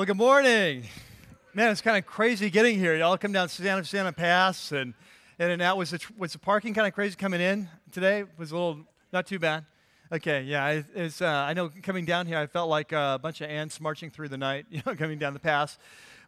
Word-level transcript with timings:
Well, 0.00 0.06
good 0.06 0.16
morning. 0.16 0.84
Man, 1.52 1.70
it's 1.70 1.82
kind 1.82 1.98
of 1.98 2.06
crazy 2.06 2.48
getting 2.48 2.78
here. 2.78 2.96
Y'all 2.96 3.18
come 3.18 3.32
down 3.32 3.50
Santa 3.50 3.84
Susana 3.84 4.14
Pass 4.14 4.72
and 4.72 4.94
in 5.38 5.50
and 5.50 5.60
out. 5.60 5.76
Was 5.76 5.90
the, 5.90 6.00
was 6.16 6.32
the 6.32 6.38
parking 6.38 6.72
kind 6.72 6.86
of 6.86 6.94
crazy 6.94 7.16
coming 7.16 7.42
in 7.42 7.68
today? 7.92 8.24
Was 8.38 8.50
a 8.50 8.54
little, 8.54 8.78
not 9.12 9.26
too 9.26 9.38
bad. 9.38 9.66
Okay, 10.10 10.44
yeah. 10.44 10.68
It, 10.68 10.86
it's, 10.94 11.20
uh, 11.20 11.26
I 11.26 11.52
know 11.52 11.70
coming 11.82 12.06
down 12.06 12.24
here, 12.24 12.38
I 12.38 12.46
felt 12.46 12.70
like 12.70 12.92
a 12.92 13.20
bunch 13.22 13.42
of 13.42 13.50
ants 13.50 13.78
marching 13.78 14.08
through 14.08 14.28
the 14.30 14.38
night, 14.38 14.64
you 14.70 14.80
know, 14.86 14.96
coming 14.96 15.18
down 15.18 15.34
the 15.34 15.38
pass. 15.38 15.76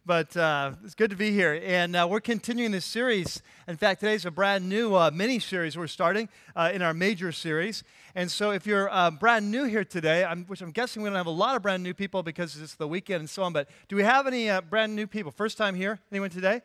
But 0.05 0.35
uh, 0.35 0.73
it's 0.83 0.95
good 0.95 1.11
to 1.11 1.15
be 1.15 1.31
here. 1.31 1.61
And 1.63 1.95
uh, 1.95 2.05
we're 2.09 2.19
continuing 2.19 2.73
this 2.73 2.83
series. 2.83 3.41
In 3.69 3.77
fact, 3.77 4.01
today's 4.01 4.25
a 4.25 4.31
brand 4.31 4.67
new 4.67 4.95
uh, 4.95 5.09
mini 5.13 5.39
series 5.39 5.77
we're 5.77 5.87
starting 5.87 6.27
uh, 6.57 6.71
in 6.73 6.81
our 6.81 6.93
major 6.93 7.31
series. 7.31 7.85
And 8.13 8.29
so 8.29 8.51
if 8.51 8.67
you're 8.67 8.93
uh, 8.93 9.11
brand 9.11 9.49
new 9.49 9.63
here 9.63 9.85
today, 9.85 10.25
I'm, 10.25 10.43
which 10.47 10.61
I'm 10.61 10.71
guessing 10.71 11.03
we 11.03 11.09
don't 11.09 11.15
have 11.15 11.25
a 11.25 11.29
lot 11.29 11.55
of 11.55 11.61
brand 11.61 11.83
new 11.83 11.93
people 11.93 12.21
because 12.21 12.59
it's 12.59 12.75
the 12.75 12.87
weekend 12.87 13.21
and 13.21 13.29
so 13.29 13.43
on, 13.43 13.53
but 13.53 13.69
do 13.87 13.95
we 13.95 14.03
have 14.03 14.27
any 14.27 14.49
uh, 14.49 14.59
brand 14.59 14.93
new 14.93 15.07
people? 15.07 15.31
First 15.31 15.57
time 15.57 15.73
here? 15.73 16.01
Anyone 16.11 16.31
today? 16.31 16.61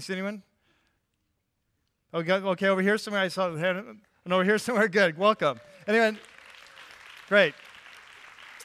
see 0.00 0.12
anyone? 0.12 0.42
Okay, 2.12 2.32
okay, 2.32 2.66
over 2.66 2.82
here 2.82 2.98
somewhere. 2.98 3.22
I 3.22 3.28
saw. 3.28 3.50
And 3.54 4.00
over 4.32 4.42
here 4.42 4.58
somewhere. 4.58 4.88
Good. 4.88 5.16
Welcome. 5.16 5.60
Anyone? 5.86 6.18
Great. 7.28 7.54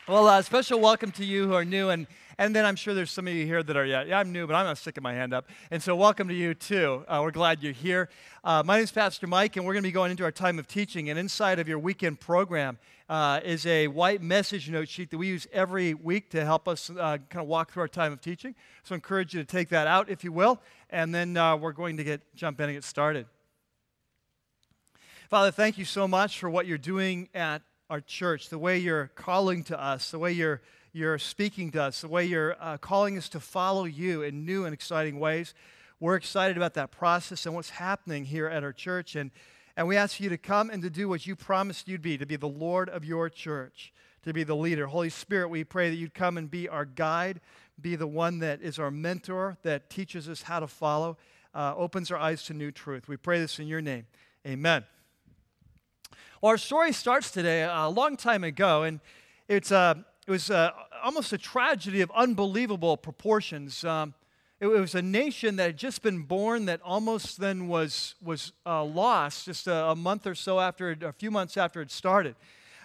Well, 0.08 0.28
a 0.28 0.42
special 0.42 0.80
welcome 0.80 1.12
to 1.14 1.26
you 1.26 1.48
who 1.48 1.54
are 1.54 1.66
new. 1.66 1.90
And 1.90 2.08
and 2.38 2.56
then 2.56 2.66
I'm 2.66 2.76
sure 2.76 2.94
there's 2.94 3.12
some 3.12 3.28
of 3.28 3.34
you 3.34 3.46
here 3.46 3.64
that 3.64 3.78
are, 3.78 3.86
yeah, 3.86 4.04
yeah 4.04 4.20
I'm 4.20 4.32
new, 4.32 4.46
but 4.46 4.56
I'm 4.56 4.66
not 4.66 4.78
sticking 4.78 5.04
my 5.04 5.14
hand 5.14 5.34
up. 5.34 5.48
And 5.72 5.82
so 5.82 5.96
welcome 5.96 6.28
to 6.28 6.34
you 6.34 6.54
too. 6.54 7.06
Uh, 7.08 7.22
we're 7.24 7.32
glad 7.32 7.64
you're 7.64 7.74
here. 7.74 8.10
Uh, 8.44 8.62
my 8.66 8.76
name 8.76 8.84
is 8.84 8.92
Pastor 8.92 9.28
Mike, 9.28 9.56
and 9.56 9.66
we're 9.66 9.74
going 9.74 9.84
to 9.84 9.88
be 9.88 9.94
going 9.94 10.12
into 10.12 10.24
our 10.24 10.32
time 10.32 10.60
of 10.60 10.68
teaching. 10.68 11.10
And 11.10 11.18
inside 11.18 11.60
of 11.60 11.68
your 11.68 11.80
weekend 11.80 12.20
program 12.20 12.78
uh, 13.08 13.40
is 13.44 13.66
a 13.66 13.88
white 13.88 14.22
message 14.22 14.70
note 14.70 14.90
sheet 14.90 15.12
that 15.12 15.18
we 15.18 15.28
use 15.28 15.48
every 15.54 15.94
week 15.94 16.30
to 16.32 16.44
help 16.44 16.68
us 16.68 16.90
uh, 16.90 17.18
kind 17.30 17.42
of 17.42 17.48
walk 17.48 17.72
through 17.72 17.82
our 17.82 17.88
time 17.88 18.12
of 18.12 18.20
teaching. 18.20 18.54
So 18.84 18.96
I 18.96 18.98
encourage 18.98 19.34
you 19.34 19.40
to 19.40 19.46
take 19.46 19.70
that 19.70 19.88
out 19.88 20.10
if 20.10 20.24
you 20.24 20.32
will. 20.32 20.62
And 20.90 21.16
then 21.16 21.38
uh, 21.38 21.56
we're 21.56 21.72
going 21.72 21.98
to 21.98 22.04
get 22.04 22.22
jump 22.36 22.60
in 22.60 22.70
and 22.70 22.76
get 22.76 22.84
started. 22.84 23.28
Father, 25.30 25.52
thank 25.52 25.78
you 25.78 25.86
so 25.86 26.08
much 26.08 26.38
for 26.40 26.50
what 26.50 26.68
you're 26.68 26.78
doing 26.78 27.30
at 27.34 27.62
our 27.90 28.02
church, 28.02 28.50
the 28.50 28.58
way 28.58 28.78
you're 28.78 29.08
calling 29.16 29.64
to 29.64 29.80
us, 29.80 30.12
the 30.12 30.20
way 30.20 30.32
you're 30.32 30.62
you're 30.96 31.18
speaking 31.18 31.72
to 31.72 31.84
us, 31.84 32.00
the 32.00 32.08
way 32.08 32.24
you're 32.24 32.56
uh, 32.58 32.78
calling 32.78 33.18
us 33.18 33.28
to 33.28 33.42
follow 33.42 33.84
you 33.84 34.22
in 34.22 34.46
new 34.46 34.64
and 34.64 34.74
exciting 34.74 35.20
ways. 35.20 35.54
We're 36.00 36.16
excited 36.16 36.56
about 36.56 36.74
that 36.76 36.90
process 36.90 37.46
and 37.46 37.54
what's 37.54 37.72
happening 37.72 38.24
here 38.24 38.48
at 38.48 38.64
our 38.64 38.72
church. 38.72 39.18
And, 39.18 39.32
and 39.76 39.90
we 39.90 39.98
ask 39.98 40.22
you 40.22 40.30
to 40.30 40.38
come 40.38 40.70
and 40.70 40.82
to 40.84 40.90
do 40.90 41.10
what 41.10 41.28
you 41.28 41.36
promised 41.36 41.90
you'd 41.90 42.02
be, 42.02 42.18
to 42.18 42.26
be 42.26 42.38
the 42.38 42.48
Lord 42.48 42.88
of 42.88 43.04
your 43.04 43.30
church, 43.30 43.92
to 44.24 44.32
be 44.32 44.46
the 44.46 44.56
leader. 44.56 44.88
Holy 44.88 45.10
Spirit, 45.10 45.50
we 45.50 45.66
pray 45.66 45.90
that 45.90 45.98
you'd 45.98 46.14
come 46.14 46.38
and 46.38 46.50
be 46.50 46.70
our 46.70 46.86
guide, 46.86 47.42
be 47.82 47.98
the 47.98 48.08
one 48.08 48.40
that 48.40 48.62
is 48.62 48.80
our 48.80 48.90
mentor, 48.90 49.58
that 49.64 49.90
teaches 49.90 50.30
us 50.30 50.44
how 50.44 50.62
to 50.62 50.68
follow, 50.68 51.18
uh, 51.54 51.74
opens 51.76 52.10
our 52.10 52.18
eyes 52.18 52.44
to 52.44 52.54
new 52.54 52.72
truth. 52.72 53.10
We 53.10 53.18
pray 53.18 53.42
this 53.42 53.60
in 53.60 53.68
your 53.68 53.82
name. 53.82 54.06
Amen. 54.48 54.86
Well, 56.40 56.52
our 56.52 56.58
story 56.58 56.94
starts 56.94 57.32
today 57.32 57.64
a 57.64 57.90
long 57.90 58.16
time 58.16 58.46
ago, 58.46 58.84
and 58.84 59.02
it's 59.50 59.74
uh, 59.74 59.96
it 60.28 60.32
was 60.32 60.50
uh, 60.50 60.72
almost 61.06 61.32
a 61.32 61.38
tragedy 61.38 62.02
of 62.02 62.12
unbelievable 62.16 62.98
proportions. 62.98 63.84
Um, 63.84 64.16
it, 64.60 64.66
it, 64.66 64.80
was 64.80 64.96
a 64.96 65.04
nation 65.04 65.56
that 65.58 65.66
had 65.66 65.78
just 65.78 66.02
been 66.02 66.24
born 66.24 66.66
that 66.66 66.82
almost 66.84 67.40
then 67.40 67.68
was, 67.68 68.16
was 68.24 68.54
uh, 68.66 68.84
lost 68.84 69.46
just 69.46 69.68
a, 69.68 69.90
a, 69.90 69.96
month 69.96 70.26
or 70.26 70.34
so 70.34 70.60
after, 70.60 70.98
a 71.04 71.14
few 71.14 71.30
months 71.30 71.58
after 71.58 71.80
it 71.80 71.92
started. 71.92 72.36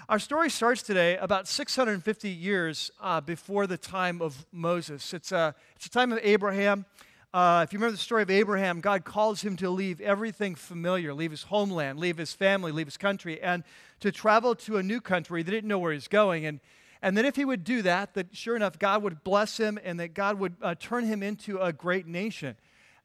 Our 0.07 0.19
story 0.19 0.51
starts 0.51 0.83
today 0.83 1.17
about 1.17 1.49
650 1.49 2.29
years 2.29 2.91
uh, 3.01 3.23
before 3.23 3.67
the 3.67 3.79
time 3.79 4.21
of 4.21 4.45
Moses. 4.53 5.15
It's 5.15 5.33
a, 5.33 5.55
it's 5.77 5.87
a 5.87 5.91
time 5.91 6.13
of 6.13 6.19
Abraham. 6.23 6.85
Uh, 7.33 7.65
if 7.67 7.73
you 7.73 7.79
remember 7.79 7.93
the 7.93 8.03
story 8.03 8.23
of 8.23 8.31
Abraham, 8.31 8.83
God 8.83 9.07
calls 9.07 9.41
him 9.41 9.57
to 9.57 9.71
leave 9.71 9.99
everything 10.03 10.57
familiar, 10.57 11.15
leave 11.15 11.31
his 11.31 11.45
homeland, 11.45 11.99
leave 11.99 12.19
his 12.19 12.35
family, 12.35 12.71
leave 12.71 12.89
his 12.89 12.99
country, 12.99 13.41
and 13.41 13.65
to 14.01 14.13
travel 14.13 14.55
to 14.57 14.77
a 14.77 14.83
new 14.83 15.01
country. 15.01 15.43
They 15.43 15.53
didn't 15.53 15.69
know 15.69 15.79
where 15.79 15.95
he's 15.95 16.09
going. 16.09 16.45
And 16.45 16.61
and 17.03 17.17
that 17.17 17.25
if 17.25 17.37
he 17.37 17.45
would 17.45 17.65
do 17.65 17.83
that, 17.83 18.15
that 18.15 18.37
sure 18.37 18.57
enough, 18.57 18.79
God 18.79 19.03
would 19.03 19.25
bless 19.25 19.57
him 19.57 19.79
and 19.83 19.99
that 20.01 20.15
God 20.15 20.39
would 20.39 20.55
uh, 20.61 20.75
turn 20.79 21.05
him 21.05 21.23
into 21.23 21.59
a 21.59 21.73
great 21.73 22.07
nation. 22.07 22.57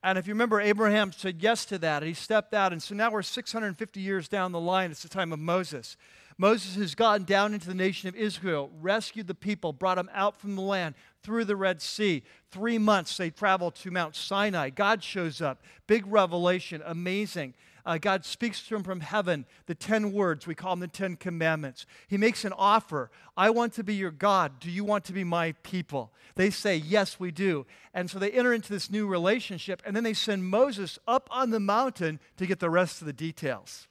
And 0.04 0.18
if 0.18 0.28
you 0.28 0.34
remember, 0.34 0.62
Abraham 0.62 1.12
said 1.12 1.42
yes 1.42 1.66
to 1.66 1.80
that, 1.80 2.04
and 2.04 2.08
he 2.08 2.14
stepped 2.14 2.54
out. 2.54 2.72
And 2.72 2.84
so 2.84 2.94
now 2.94 3.10
we're 3.10 3.24
650 3.24 4.00
years 4.00 4.28
down 4.28 4.52
the 4.52 4.60
line. 4.60 4.92
It's 4.92 5.02
the 5.02 5.10
time 5.10 5.34
of 5.34 5.40
Moses. 5.40 5.98
Moses 6.38 6.76
has 6.76 6.94
gotten 6.94 7.26
down 7.26 7.54
into 7.54 7.68
the 7.68 7.74
nation 7.74 8.10
of 8.10 8.16
Israel, 8.16 8.70
rescued 8.82 9.26
the 9.26 9.34
people, 9.34 9.74
brought 9.74 9.96
them 9.96 10.10
out 10.14 10.40
from 10.40 10.56
the 10.56 10.62
land 10.62 10.94
through 11.24 11.46
the 11.46 11.56
Red 11.56 11.82
Sea. 11.82 12.22
Three 12.52 12.78
months 12.78 13.18
they 13.18 13.30
travel 13.30 13.72
to 13.72 13.90
Mount 13.90 14.16
Sinai. 14.16 14.70
God 14.70 15.02
shows 15.02 15.42
up. 15.42 15.64
Big 15.88 16.06
revelation, 16.06 16.84
amazing 16.86 17.56
uh, 17.86 18.00
God 18.00 18.26
speaks 18.26 18.68
to 18.68 18.76
him 18.76 18.84
from 18.84 19.02
heaven, 19.02 19.46
the 19.68 19.76
10 19.76 20.12
words, 20.12 20.48
we 20.48 20.56
call 20.56 20.72
them 20.72 20.80
the 20.80 20.88
10 20.88 21.18
commandments. 21.18 21.86
He 22.08 22.18
makes 22.18 22.44
an 22.44 22.54
offer 22.54 23.12
I 23.38 23.50
want 23.50 23.74
to 23.74 23.84
be 23.84 23.94
your 23.94 24.12
God. 24.12 24.60
Do 24.60 24.72
you 24.72 24.84
want 24.84 25.04
to 25.06 25.14
be 25.14 25.24
my 25.24 25.52
people? 25.62 26.14
They 26.36 26.50
say, 26.50 26.78
Yes, 26.78 27.20
we 27.20 27.32
do. 27.32 27.66
And 27.94 28.10
so 28.10 28.18
they 28.18 28.32
enter 28.32 28.54
into 28.54 28.72
this 28.72 28.90
new 28.90 29.08
relationship, 29.08 29.82
and 29.86 29.96
then 29.96 30.04
they 30.04 30.14
send 30.14 30.46
Moses 30.46 30.98
up 31.08 31.28
on 31.32 31.52
the 31.52 31.60
mountain 31.60 32.20
to 32.38 32.46
get 32.46 32.60
the 32.60 32.70
rest 32.70 33.02
of 33.02 33.08
the 33.08 33.14
details. 33.14 33.88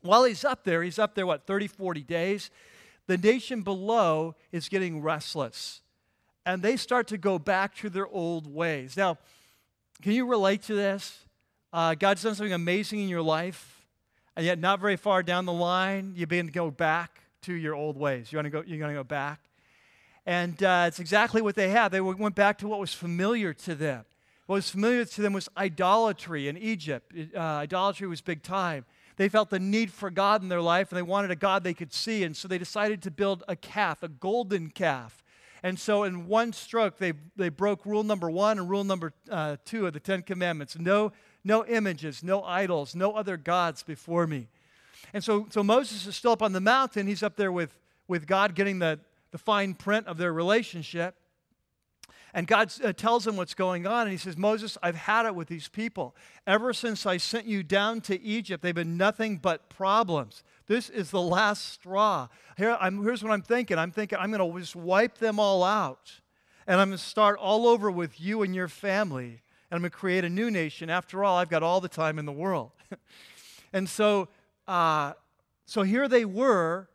While 0.00 0.24
he's 0.24 0.44
up 0.44 0.64
there, 0.64 0.82
he's 0.82 0.98
up 0.98 1.14
there, 1.14 1.26
what, 1.26 1.46
30, 1.46 1.66
40 1.66 2.02
days? 2.02 2.50
The 3.08 3.18
nation 3.18 3.62
below 3.62 4.36
is 4.52 4.68
getting 4.68 5.02
restless, 5.02 5.82
and 6.46 6.62
they 6.62 6.76
start 6.76 7.08
to 7.08 7.18
go 7.18 7.38
back 7.38 7.74
to 7.76 7.90
their 7.90 8.08
old 8.08 8.46
ways. 8.46 8.96
Now, 8.96 9.18
can 10.00 10.12
you 10.12 10.26
relate 10.26 10.62
to 10.62 10.74
this? 10.74 11.18
Uh, 11.72 11.94
God's 11.94 12.22
done 12.22 12.34
something 12.34 12.52
amazing 12.52 13.00
in 13.00 13.08
your 13.08 13.22
life, 13.22 13.86
and 14.36 14.44
yet 14.44 14.58
not 14.58 14.80
very 14.80 14.96
far 14.96 15.22
down 15.22 15.46
the 15.46 15.52
line, 15.52 16.12
you 16.16 16.26
begin 16.26 16.46
to 16.46 16.52
go 16.52 16.70
back 16.70 17.22
to 17.42 17.54
your 17.54 17.74
old 17.74 17.96
ways. 17.96 18.30
You 18.30 18.36
want 18.36 18.46
to 18.46 18.50
go, 18.50 18.62
you're 18.66 18.78
going 18.78 18.90
to 18.90 18.98
go 18.98 19.04
back. 19.04 19.40
And 20.26 20.62
uh, 20.62 20.84
it's 20.86 21.00
exactly 21.00 21.42
what 21.42 21.54
they 21.54 21.70
had. 21.70 21.90
They 21.90 22.00
went 22.00 22.34
back 22.34 22.58
to 22.58 22.68
what 22.68 22.78
was 22.78 22.92
familiar 22.94 23.52
to 23.54 23.74
them. 23.74 24.04
What 24.46 24.56
was 24.56 24.70
familiar 24.70 25.04
to 25.04 25.22
them 25.22 25.32
was 25.32 25.48
idolatry 25.56 26.46
in 26.48 26.56
Egypt. 26.58 27.12
Uh, 27.34 27.38
idolatry 27.38 28.06
was 28.06 28.20
big 28.20 28.42
time. 28.42 28.84
They 29.16 29.28
felt 29.28 29.50
the 29.50 29.58
need 29.58 29.92
for 29.92 30.10
God 30.10 30.42
in 30.42 30.48
their 30.48 30.60
life, 30.60 30.90
and 30.90 30.98
they 30.98 31.02
wanted 31.02 31.30
a 31.30 31.36
God 31.36 31.64
they 31.64 31.74
could 31.74 31.92
see. 31.92 32.22
And 32.22 32.36
so 32.36 32.48
they 32.48 32.58
decided 32.58 33.02
to 33.02 33.10
build 33.10 33.44
a 33.48 33.56
calf, 33.56 34.02
a 34.02 34.08
golden 34.08 34.70
calf. 34.70 35.22
And 35.62 35.78
so, 35.78 36.02
in 36.02 36.26
one 36.26 36.52
stroke, 36.52 36.98
they, 36.98 37.12
they 37.36 37.48
broke 37.48 37.86
rule 37.86 38.02
number 38.02 38.28
one 38.28 38.58
and 38.58 38.68
rule 38.68 38.82
number 38.82 39.12
uh, 39.30 39.56
two 39.64 39.86
of 39.86 39.92
the 39.92 40.00
Ten 40.00 40.22
Commandments 40.22 40.76
no 40.76 41.12
no 41.44 41.64
images, 41.66 42.22
no 42.22 42.42
idols, 42.42 42.94
no 42.94 43.12
other 43.12 43.36
gods 43.36 43.82
before 43.82 44.26
me. 44.26 44.48
And 45.12 45.22
so, 45.22 45.46
so 45.50 45.62
Moses 45.62 46.06
is 46.06 46.16
still 46.16 46.32
up 46.32 46.42
on 46.42 46.52
the 46.52 46.60
mountain. 46.60 47.06
He's 47.06 47.22
up 47.22 47.36
there 47.36 47.52
with, 47.52 47.76
with 48.08 48.26
God 48.26 48.54
getting 48.54 48.78
the, 48.78 49.00
the 49.30 49.38
fine 49.38 49.74
print 49.74 50.06
of 50.06 50.16
their 50.16 50.32
relationship. 50.32 51.16
And 52.34 52.46
God 52.46 52.72
uh, 52.82 52.94
tells 52.94 53.26
him 53.26 53.36
what's 53.36 53.52
going 53.52 53.86
on. 53.86 54.02
And 54.02 54.10
he 54.10 54.16
says, 54.16 54.38
Moses, 54.38 54.78
I've 54.82 54.96
had 54.96 55.26
it 55.26 55.34
with 55.34 55.48
these 55.48 55.68
people. 55.68 56.16
Ever 56.46 56.72
since 56.72 57.04
I 57.04 57.18
sent 57.18 57.46
you 57.46 57.62
down 57.62 58.00
to 58.02 58.20
Egypt, 58.22 58.62
they've 58.62 58.74
been 58.74 58.96
nothing 58.96 59.36
but 59.36 59.68
problems. 59.68 60.42
This 60.66 60.88
is 60.88 61.10
the 61.10 61.20
last 61.20 61.72
straw. 61.74 62.28
Here, 62.56 62.78
here's 62.80 63.22
what 63.22 63.32
I'm 63.32 63.42
thinking 63.42 63.78
I'm 63.78 63.90
thinking 63.90 64.18
I'm 64.18 64.32
going 64.32 64.52
to 64.52 64.60
just 64.60 64.76
wipe 64.76 65.18
them 65.18 65.38
all 65.38 65.62
out. 65.62 66.20
And 66.66 66.80
I'm 66.80 66.88
going 66.88 66.98
to 66.98 67.04
start 67.04 67.38
all 67.38 67.66
over 67.66 67.90
with 67.90 68.18
you 68.20 68.42
and 68.42 68.54
your 68.54 68.68
family 68.68 69.42
and 69.72 69.78
I'm 69.78 69.80
going 69.80 69.90
to 69.90 69.96
create 69.96 70.22
a 70.22 70.28
new 70.28 70.50
nation. 70.50 70.90
After 70.90 71.24
all, 71.24 71.38
I've 71.38 71.48
got 71.48 71.62
all 71.62 71.80
the 71.80 71.88
time 71.88 72.18
in 72.18 72.26
the 72.26 72.32
world. 72.32 72.72
and 73.72 73.88
so, 73.88 74.28
uh, 74.68 75.14
so 75.64 75.80
here 75.80 76.08
they 76.08 76.26
were 76.26 76.90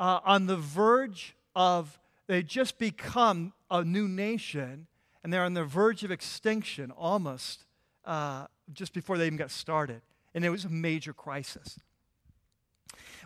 uh, 0.00 0.20
on 0.24 0.46
the 0.46 0.56
verge 0.56 1.36
of, 1.54 2.00
they 2.28 2.42
just 2.42 2.78
become 2.78 3.52
a 3.70 3.84
new 3.84 4.08
nation, 4.08 4.86
and 5.22 5.30
they're 5.30 5.44
on 5.44 5.52
the 5.52 5.66
verge 5.66 6.04
of 6.04 6.10
extinction 6.10 6.90
almost 6.92 7.66
uh, 8.06 8.46
just 8.72 8.94
before 8.94 9.18
they 9.18 9.26
even 9.26 9.36
got 9.36 9.50
started. 9.50 10.00
And 10.34 10.42
it 10.42 10.48
was 10.48 10.64
a 10.64 10.70
major 10.70 11.12
crisis. 11.12 11.80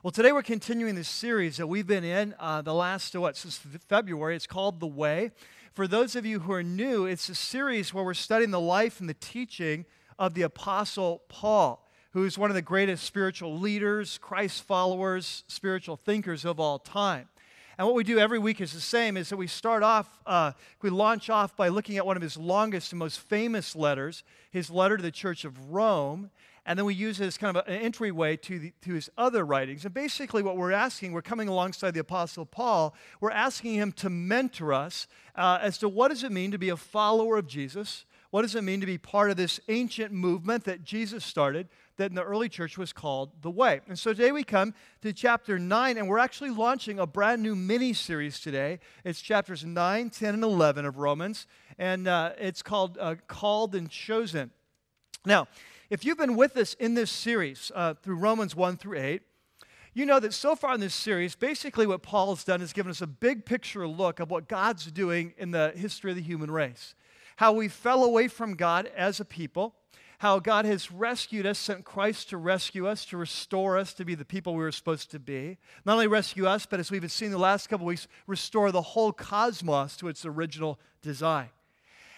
Well, 0.02 0.10
today 0.10 0.32
we're 0.32 0.42
continuing 0.42 0.96
this 0.96 1.08
series 1.08 1.58
that 1.58 1.68
we've 1.68 1.86
been 1.86 2.02
in 2.02 2.34
uh, 2.40 2.60
the 2.62 2.74
last, 2.74 3.14
what, 3.14 3.36
since 3.36 3.56
February. 3.86 4.34
It's 4.34 4.48
called 4.48 4.80
The 4.80 4.88
Way. 4.88 5.30
For 5.76 5.86
those 5.86 6.16
of 6.16 6.24
you 6.24 6.40
who 6.40 6.52
are 6.52 6.62
new, 6.62 7.04
it's 7.04 7.28
a 7.28 7.34
series 7.34 7.92
where 7.92 8.02
we're 8.02 8.14
studying 8.14 8.50
the 8.50 8.58
life 8.58 8.98
and 8.98 9.10
the 9.10 9.12
teaching 9.12 9.84
of 10.18 10.32
the 10.32 10.40
Apostle 10.40 11.20
Paul, 11.28 11.86
who 12.12 12.24
is 12.24 12.38
one 12.38 12.48
of 12.48 12.54
the 12.54 12.62
greatest 12.62 13.04
spiritual 13.04 13.58
leaders, 13.58 14.16
Christ 14.16 14.62
followers, 14.62 15.44
spiritual 15.48 15.98
thinkers 15.98 16.46
of 16.46 16.58
all 16.58 16.78
time. 16.78 17.28
And 17.76 17.86
what 17.86 17.94
we 17.94 18.04
do 18.04 18.18
every 18.18 18.38
week 18.38 18.62
is 18.62 18.72
the 18.72 18.80
same 18.80 19.18
is 19.18 19.28
that 19.28 19.36
we 19.36 19.46
start 19.46 19.82
off, 19.82 20.08
uh, 20.24 20.52
we 20.80 20.88
launch 20.88 21.28
off 21.28 21.54
by 21.54 21.68
looking 21.68 21.98
at 21.98 22.06
one 22.06 22.16
of 22.16 22.22
his 22.22 22.38
longest 22.38 22.92
and 22.92 22.98
most 22.98 23.20
famous 23.20 23.76
letters, 23.76 24.22
his 24.50 24.70
letter 24.70 24.96
to 24.96 25.02
the 25.02 25.10
Church 25.10 25.44
of 25.44 25.70
Rome. 25.70 26.30
And 26.66 26.78
then 26.78 26.84
we 26.84 26.94
use 26.94 27.20
it 27.20 27.26
as 27.26 27.38
kind 27.38 27.56
of 27.56 27.66
an 27.66 27.80
entryway 27.80 28.36
to, 28.38 28.58
the, 28.58 28.72
to 28.82 28.94
his 28.94 29.08
other 29.16 29.46
writings. 29.46 29.84
And 29.84 29.94
basically, 29.94 30.42
what 30.42 30.56
we're 30.56 30.72
asking, 30.72 31.12
we're 31.12 31.22
coming 31.22 31.48
alongside 31.48 31.94
the 31.94 32.00
Apostle 32.00 32.44
Paul, 32.44 32.94
we're 33.20 33.30
asking 33.30 33.74
him 33.74 33.92
to 33.92 34.10
mentor 34.10 34.74
us 34.74 35.06
uh, 35.36 35.58
as 35.62 35.78
to 35.78 35.88
what 35.88 36.08
does 36.08 36.24
it 36.24 36.32
mean 36.32 36.50
to 36.50 36.58
be 36.58 36.68
a 36.68 36.76
follower 36.76 37.38
of 37.38 37.46
Jesus? 37.46 38.04
What 38.30 38.42
does 38.42 38.56
it 38.56 38.62
mean 38.62 38.80
to 38.80 38.86
be 38.86 38.98
part 38.98 39.30
of 39.30 39.36
this 39.36 39.60
ancient 39.68 40.12
movement 40.12 40.64
that 40.64 40.84
Jesus 40.84 41.24
started? 41.24 41.68
that 41.96 42.10
in 42.10 42.14
the 42.14 42.22
early 42.22 42.48
church 42.48 42.76
was 42.76 42.92
called 42.92 43.30
the 43.40 43.50
Way. 43.50 43.80
And 43.88 43.98
so 43.98 44.12
today 44.12 44.32
we 44.32 44.44
come 44.44 44.74
to 45.00 45.12
chapter 45.12 45.58
9, 45.58 45.96
and 45.96 46.08
we're 46.08 46.18
actually 46.18 46.50
launching 46.50 46.98
a 46.98 47.06
brand 47.06 47.42
new 47.42 47.56
mini 47.56 47.92
series 47.92 48.38
today. 48.38 48.80
It's 49.04 49.20
chapters 49.20 49.64
9, 49.64 50.10
10, 50.10 50.34
and 50.34 50.44
11 50.44 50.84
of 50.84 50.98
Romans, 50.98 51.46
and 51.78 52.06
uh, 52.06 52.32
it's 52.38 52.62
called 52.62 52.98
uh, 53.00 53.14
Called 53.28 53.74
and 53.74 53.88
Chosen. 53.88 54.50
Now, 55.24 55.48
if 55.88 56.04
you've 56.04 56.18
been 56.18 56.36
with 56.36 56.56
us 56.56 56.74
in 56.74 56.94
this 56.94 57.10
series 57.10 57.70
uh, 57.74 57.94
through 57.94 58.16
Romans 58.16 58.56
1 58.56 58.76
through 58.76 58.98
8, 58.98 59.22
you 59.94 60.04
know 60.04 60.18
that 60.18 60.34
so 60.34 60.56
far 60.56 60.74
in 60.74 60.80
this 60.80 60.94
series, 60.94 61.36
basically 61.36 61.86
what 61.86 62.02
Paul 62.02 62.34
has 62.34 62.44
done 62.44 62.60
is 62.60 62.72
given 62.72 62.90
us 62.90 63.00
a 63.00 63.06
big 63.06 63.46
picture 63.46 63.86
look 63.86 64.18
of 64.18 64.30
what 64.30 64.48
God's 64.48 64.90
doing 64.90 65.32
in 65.38 65.52
the 65.52 65.72
history 65.76 66.10
of 66.10 66.16
the 66.16 66.22
human 66.22 66.50
race. 66.50 66.94
How 67.36 67.52
we 67.52 67.68
fell 67.68 68.02
away 68.04 68.28
from 68.28 68.54
God 68.54 68.90
as 68.96 69.20
a 69.20 69.24
people, 69.24 69.74
how 70.18 70.40
God 70.40 70.64
has 70.64 70.90
rescued 70.90 71.46
us, 71.46 71.58
sent 71.58 71.84
Christ 71.84 72.30
to 72.30 72.36
rescue 72.36 72.88
us, 72.88 73.04
to 73.06 73.16
restore 73.16 73.78
us 73.78 73.94
to 73.94 74.04
be 74.04 74.14
the 74.14 74.24
people 74.24 74.54
we 74.54 74.64
were 74.64 74.72
supposed 74.72 75.12
to 75.12 75.20
be. 75.20 75.56
Not 75.84 75.94
only 75.94 76.08
rescue 76.08 76.46
us, 76.46 76.66
but 76.66 76.80
as 76.80 76.90
we've 76.90 77.10
seen 77.12 77.30
the 77.30 77.38
last 77.38 77.68
couple 77.68 77.86
weeks, 77.86 78.08
restore 78.26 78.72
the 78.72 78.82
whole 78.82 79.12
cosmos 79.12 79.96
to 79.98 80.08
its 80.08 80.26
original 80.26 80.80
design. 81.00 81.50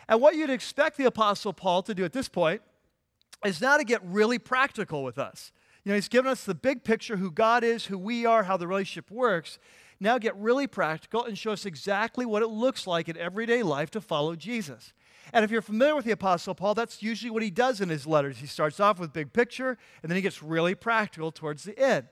And 0.09 0.23
what 0.23 0.37
you'd 0.37 0.49
expect 0.49 0.97
the 0.97 1.05
Apostle 1.05 1.53
Paul 1.53 1.83
to 1.83 1.95
do 1.95 2.05
at 2.05 2.15
this 2.15 2.29
point 2.29 2.63
is 3.45 3.61
now 3.61 3.77
to 3.77 3.85
get 3.85 4.01
really 4.05 4.39
practical 4.39 5.05
with 5.05 5.19
us. 5.19 5.53
You 5.85 5.91
know, 5.91 5.95
he's 5.95 6.09
given 6.09 6.31
us 6.31 6.45
the 6.45 6.55
big 6.55 6.85
picture 6.85 7.17
who 7.17 7.31
God 7.31 7.65
is, 7.65 7.87
who 7.87 7.99
we 7.99 8.27
are, 8.27 8.43
how 8.45 8.57
the 8.57 8.67
relationship 8.67 9.11
works. 9.11 9.59
Now 10.01 10.19
get 10.19 10.37
really 10.37 10.67
practical 10.67 11.25
and 11.25 11.37
show 11.37 11.53
us 11.53 11.67
exactly 11.67 12.27
what 12.27 12.43
it 12.43 12.49
looks 12.49 12.87
like 12.87 13.09
in 13.09 13.17
everyday 13.17 13.63
life 13.63 13.91
to 13.93 14.01
follow 14.01 14.37
Jesus. 14.37 14.93
And 15.33 15.45
if 15.45 15.51
you're 15.51 15.63
familiar 15.63 15.95
with 15.95 16.05
the 16.05 16.13
Apostle 16.13 16.55
Paul, 16.55 16.75
that's 16.75 17.03
usually 17.03 17.31
what 17.31 17.43
he 17.43 17.51
does 17.51 17.81
in 17.81 17.89
his 17.89 18.07
letters. 18.07 18.39
He 18.39 18.47
starts 18.47 18.81
off 18.81 18.99
with 18.99 19.13
big 19.13 19.33
picture, 19.33 19.77
and 20.03 20.11
then 20.11 20.17
he 20.17 20.23
gets 20.23 20.43
really 20.43 20.75
practical 20.75 21.33
towards 21.33 21.65
the 21.65 21.79
end. 21.79 22.07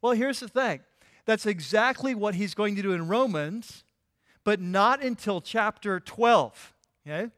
Well, 0.00 0.12
here's 0.12 0.40
the 0.40 0.48
thing 0.48 0.80
that's 1.24 1.46
exactly 1.46 2.14
what 2.14 2.34
he's 2.34 2.54
going 2.54 2.76
to 2.76 2.82
do 2.82 2.92
in 2.92 3.08
Romans, 3.08 3.84
but 4.44 4.60
not 4.60 5.02
until 5.02 5.40
chapter 5.40 6.00
12. 6.00 6.74
Okay? 7.06 7.30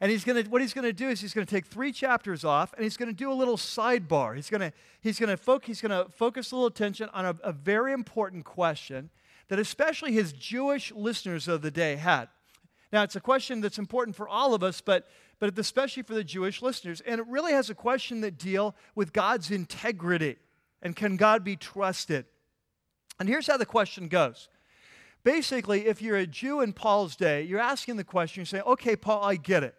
And 0.00 0.10
he's 0.10 0.24
gonna, 0.24 0.42
what 0.42 0.60
he's 0.60 0.74
going 0.74 0.84
to 0.84 0.92
do 0.92 1.08
is 1.08 1.20
he's 1.20 1.34
going 1.34 1.46
to 1.46 1.50
take 1.50 1.66
three 1.66 1.90
chapters 1.90 2.44
off 2.44 2.72
and 2.74 2.84
he's 2.84 2.96
going 2.96 3.08
to 3.08 3.16
do 3.16 3.32
a 3.32 3.34
little 3.34 3.56
sidebar. 3.56 4.36
He's 4.36 4.48
going 4.48 4.60
to, 4.60 4.72
he's 5.00 5.18
going 5.18 5.30
to, 5.30 5.36
fo- 5.36 5.60
he's 5.60 5.80
to 5.80 6.06
focus 6.10 6.52
a 6.52 6.56
little 6.56 6.68
attention 6.68 7.08
on 7.12 7.26
a, 7.26 7.36
a 7.42 7.52
very 7.52 7.92
important 7.92 8.44
question 8.44 9.10
that 9.48 9.58
especially 9.58 10.12
his 10.12 10.32
Jewish 10.32 10.92
listeners 10.92 11.48
of 11.48 11.62
the 11.62 11.70
day 11.70 11.96
had. 11.96 12.28
Now, 12.92 13.02
it's 13.02 13.16
a 13.16 13.20
question 13.20 13.60
that's 13.60 13.78
important 13.78 14.16
for 14.16 14.28
all 14.28 14.54
of 14.54 14.62
us, 14.62 14.80
but, 14.80 15.08
but 15.38 15.58
especially 15.58 16.02
for 16.02 16.14
the 16.14 16.24
Jewish 16.24 16.62
listeners. 16.62 17.00
And 17.02 17.20
it 17.20 17.26
really 17.26 17.52
has 17.52 17.68
a 17.68 17.74
question 17.74 18.20
that 18.22 18.38
deal 18.38 18.74
with 18.94 19.12
God's 19.12 19.50
integrity 19.50 20.36
and 20.80 20.94
can 20.94 21.16
God 21.16 21.44
be 21.44 21.56
trusted? 21.56 22.26
And 23.18 23.28
here's 23.28 23.46
how 23.46 23.56
the 23.56 23.66
question 23.66 24.08
goes. 24.08 24.48
Basically, 25.24 25.86
if 25.86 26.00
you're 26.00 26.16
a 26.16 26.26
Jew 26.26 26.60
in 26.60 26.72
Paul's 26.72 27.16
day, 27.16 27.42
you're 27.42 27.60
asking 27.60 27.96
the 27.96 28.04
question, 28.04 28.40
you're 28.40 28.46
saying, 28.46 28.62
okay, 28.64 28.96
Paul, 28.96 29.24
I 29.24 29.36
get 29.36 29.64
it. 29.64 29.74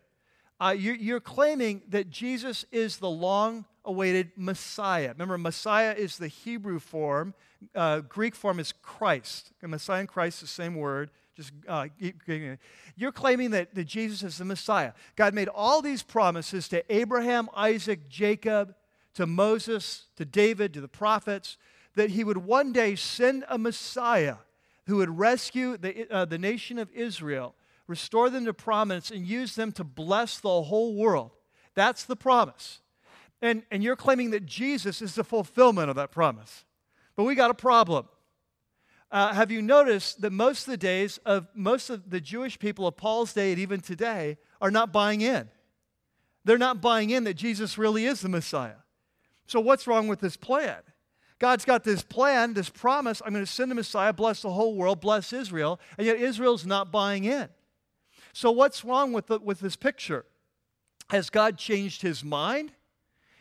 Uh, 0.59 0.75
you're, 0.77 0.95
you're 0.95 1.19
claiming 1.19 1.81
that 1.89 2.09
Jesus 2.09 2.65
is 2.71 2.97
the 2.97 3.09
long 3.09 3.65
awaited 3.85 4.31
Messiah. 4.35 5.09
Remember, 5.09 5.37
Messiah 5.37 5.93
is 5.97 6.17
the 6.17 6.27
Hebrew 6.27 6.79
form, 6.79 7.33
uh, 7.75 7.99
Greek 8.01 8.35
form 8.35 8.59
is 8.59 8.73
Christ. 8.81 9.51
Messiah 9.61 10.01
and 10.01 10.09
Christ, 10.09 10.41
the 10.41 10.47
same 10.47 10.75
word. 10.75 11.11
Just 11.35 11.53
uh, 11.67 11.87
you're 12.97 13.11
claiming 13.13 13.51
that, 13.51 13.73
that 13.73 13.85
Jesus 13.85 14.23
is 14.23 14.37
the 14.37 14.45
Messiah. 14.45 14.91
God 15.15 15.33
made 15.33 15.47
all 15.47 15.81
these 15.81 16.03
promises 16.03 16.67
to 16.69 16.83
Abraham, 16.93 17.49
Isaac, 17.55 18.09
Jacob, 18.09 18.75
to 19.13 19.25
Moses, 19.25 20.07
to 20.17 20.25
David, 20.25 20.73
to 20.73 20.81
the 20.81 20.87
prophets, 20.89 21.57
that 21.95 22.09
he 22.11 22.23
would 22.23 22.37
one 22.37 22.73
day 22.73 22.95
send 22.95 23.45
a 23.49 23.57
Messiah 23.57 24.35
who 24.87 24.97
would 24.97 25.17
rescue 25.17 25.77
the, 25.77 26.11
uh, 26.11 26.25
the 26.25 26.37
nation 26.37 26.77
of 26.77 26.91
Israel, 26.91 27.55
restore 27.89 28.29
them 28.29 28.45
to 28.45 28.53
prominence, 28.53 29.09
and 29.09 29.25
use 29.25 29.55
them 29.55 29.71
to 29.73 29.83
bless 29.83 30.39
the 30.39 30.61
whole 30.61 30.95
world. 30.95 31.31
That's 31.73 32.05
the 32.05 32.15
promise. 32.15 32.81
And, 33.41 33.63
and 33.71 33.83
you're 33.83 33.95
claiming 33.95 34.29
that 34.31 34.45
Jesus 34.45 35.01
is 35.01 35.15
the 35.15 35.23
fulfillment 35.23 35.89
of 35.89 35.95
that 35.95 36.11
promise. 36.11 36.65
But 37.15 37.23
we 37.23 37.35
got 37.35 37.49
a 37.49 37.55
problem. 37.55 38.07
Uh, 39.11 39.33
have 39.33 39.49
you 39.49 39.61
noticed 39.61 40.21
that 40.21 40.31
most 40.31 40.67
of 40.67 40.71
the 40.71 40.77
days 40.77 41.17
of 41.25 41.47
most 41.55 41.89
of 41.89 42.11
the 42.11 42.21
Jewish 42.21 42.59
people 42.59 42.85
of 42.85 42.95
Paul's 42.95 43.33
day 43.33 43.51
and 43.51 43.59
even 43.59 43.79
today 43.81 44.37
are 44.61 44.69
not 44.69 44.93
buying 44.93 45.21
in? 45.21 45.49
They're 46.45 46.59
not 46.59 46.79
buying 46.79 47.09
in 47.09 47.23
that 47.23 47.33
Jesus 47.33 47.77
really 47.77 48.05
is 48.05 48.21
the 48.21 48.29
Messiah. 48.29 48.81
So, 49.47 49.59
what's 49.59 49.87
wrong 49.87 50.07
with 50.07 50.19
this 50.19 50.37
plan? 50.37 50.77
God's 51.39 51.65
got 51.65 51.83
this 51.83 52.03
plan, 52.03 52.53
this 52.53 52.69
promise 52.69 53.21
I'm 53.25 53.33
going 53.33 53.45
to 53.45 53.51
send 53.51 53.71
a 53.71 53.75
Messiah, 53.75 54.13
bless 54.13 54.43
the 54.43 54.51
whole 54.51 54.75
world, 54.75 55.01
bless 55.01 55.33
Israel, 55.33 55.79
and 55.97 56.05
yet 56.05 56.17
Israel's 56.17 56.65
not 56.65 56.91
buying 56.91 57.23
in. 57.23 57.47
So, 58.39 58.51
what's 58.51 58.85
wrong 58.85 59.11
with, 59.11 59.27
the, 59.27 59.37
with 59.39 59.59
this 59.59 59.75
picture? 59.75 60.23
Has 61.09 61.29
God 61.29 61.57
changed 61.57 62.03
his 62.03 62.23
mind? 62.23 62.71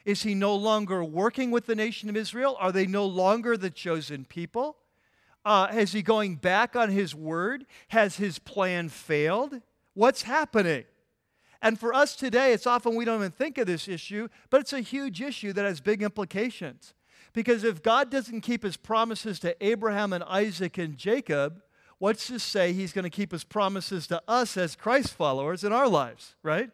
Is 0.04 0.24
he 0.24 0.34
no 0.34 0.56
longer 0.56 1.04
working 1.04 1.52
with 1.52 1.66
the 1.66 1.76
nation 1.76 2.08
of 2.08 2.16
Israel? 2.16 2.56
Are 2.58 2.72
they 2.72 2.84
no 2.84 3.06
longer 3.06 3.56
the 3.56 3.70
chosen 3.70 4.24
people? 4.24 4.76
Uh, 5.44 5.68
is 5.72 5.92
he 5.92 6.02
going 6.02 6.34
back 6.34 6.74
on 6.74 6.90
his 6.90 7.14
word? 7.14 7.64
Has 7.90 8.16
his 8.16 8.40
plan 8.40 8.88
failed? 8.88 9.60
What's 9.94 10.22
happening? 10.22 10.82
And 11.62 11.78
for 11.78 11.94
us 11.94 12.16
today, 12.16 12.52
it's 12.52 12.66
often 12.66 12.96
we 12.96 13.04
don't 13.04 13.20
even 13.20 13.30
think 13.30 13.56
of 13.58 13.68
this 13.68 13.86
issue, 13.86 14.26
but 14.50 14.62
it's 14.62 14.72
a 14.72 14.80
huge 14.80 15.22
issue 15.22 15.52
that 15.52 15.64
has 15.64 15.80
big 15.80 16.02
implications. 16.02 16.92
Because 17.32 17.62
if 17.62 17.84
God 17.84 18.10
doesn't 18.10 18.40
keep 18.40 18.64
his 18.64 18.76
promises 18.76 19.38
to 19.40 19.54
Abraham 19.64 20.12
and 20.12 20.24
Isaac 20.24 20.76
and 20.76 20.98
Jacob, 20.98 21.62
what's 21.98 22.26
to 22.28 22.38
say 22.38 22.72
he's 22.72 22.92
going 22.92 23.04
to 23.04 23.10
keep 23.10 23.32
his 23.32 23.44
promises 23.44 24.06
to 24.08 24.22
us 24.28 24.56
as 24.56 24.76
Christ 24.76 25.14
followers 25.14 25.64
in 25.64 25.72
our 25.72 25.88
lives, 25.88 26.36
right? 26.42 26.70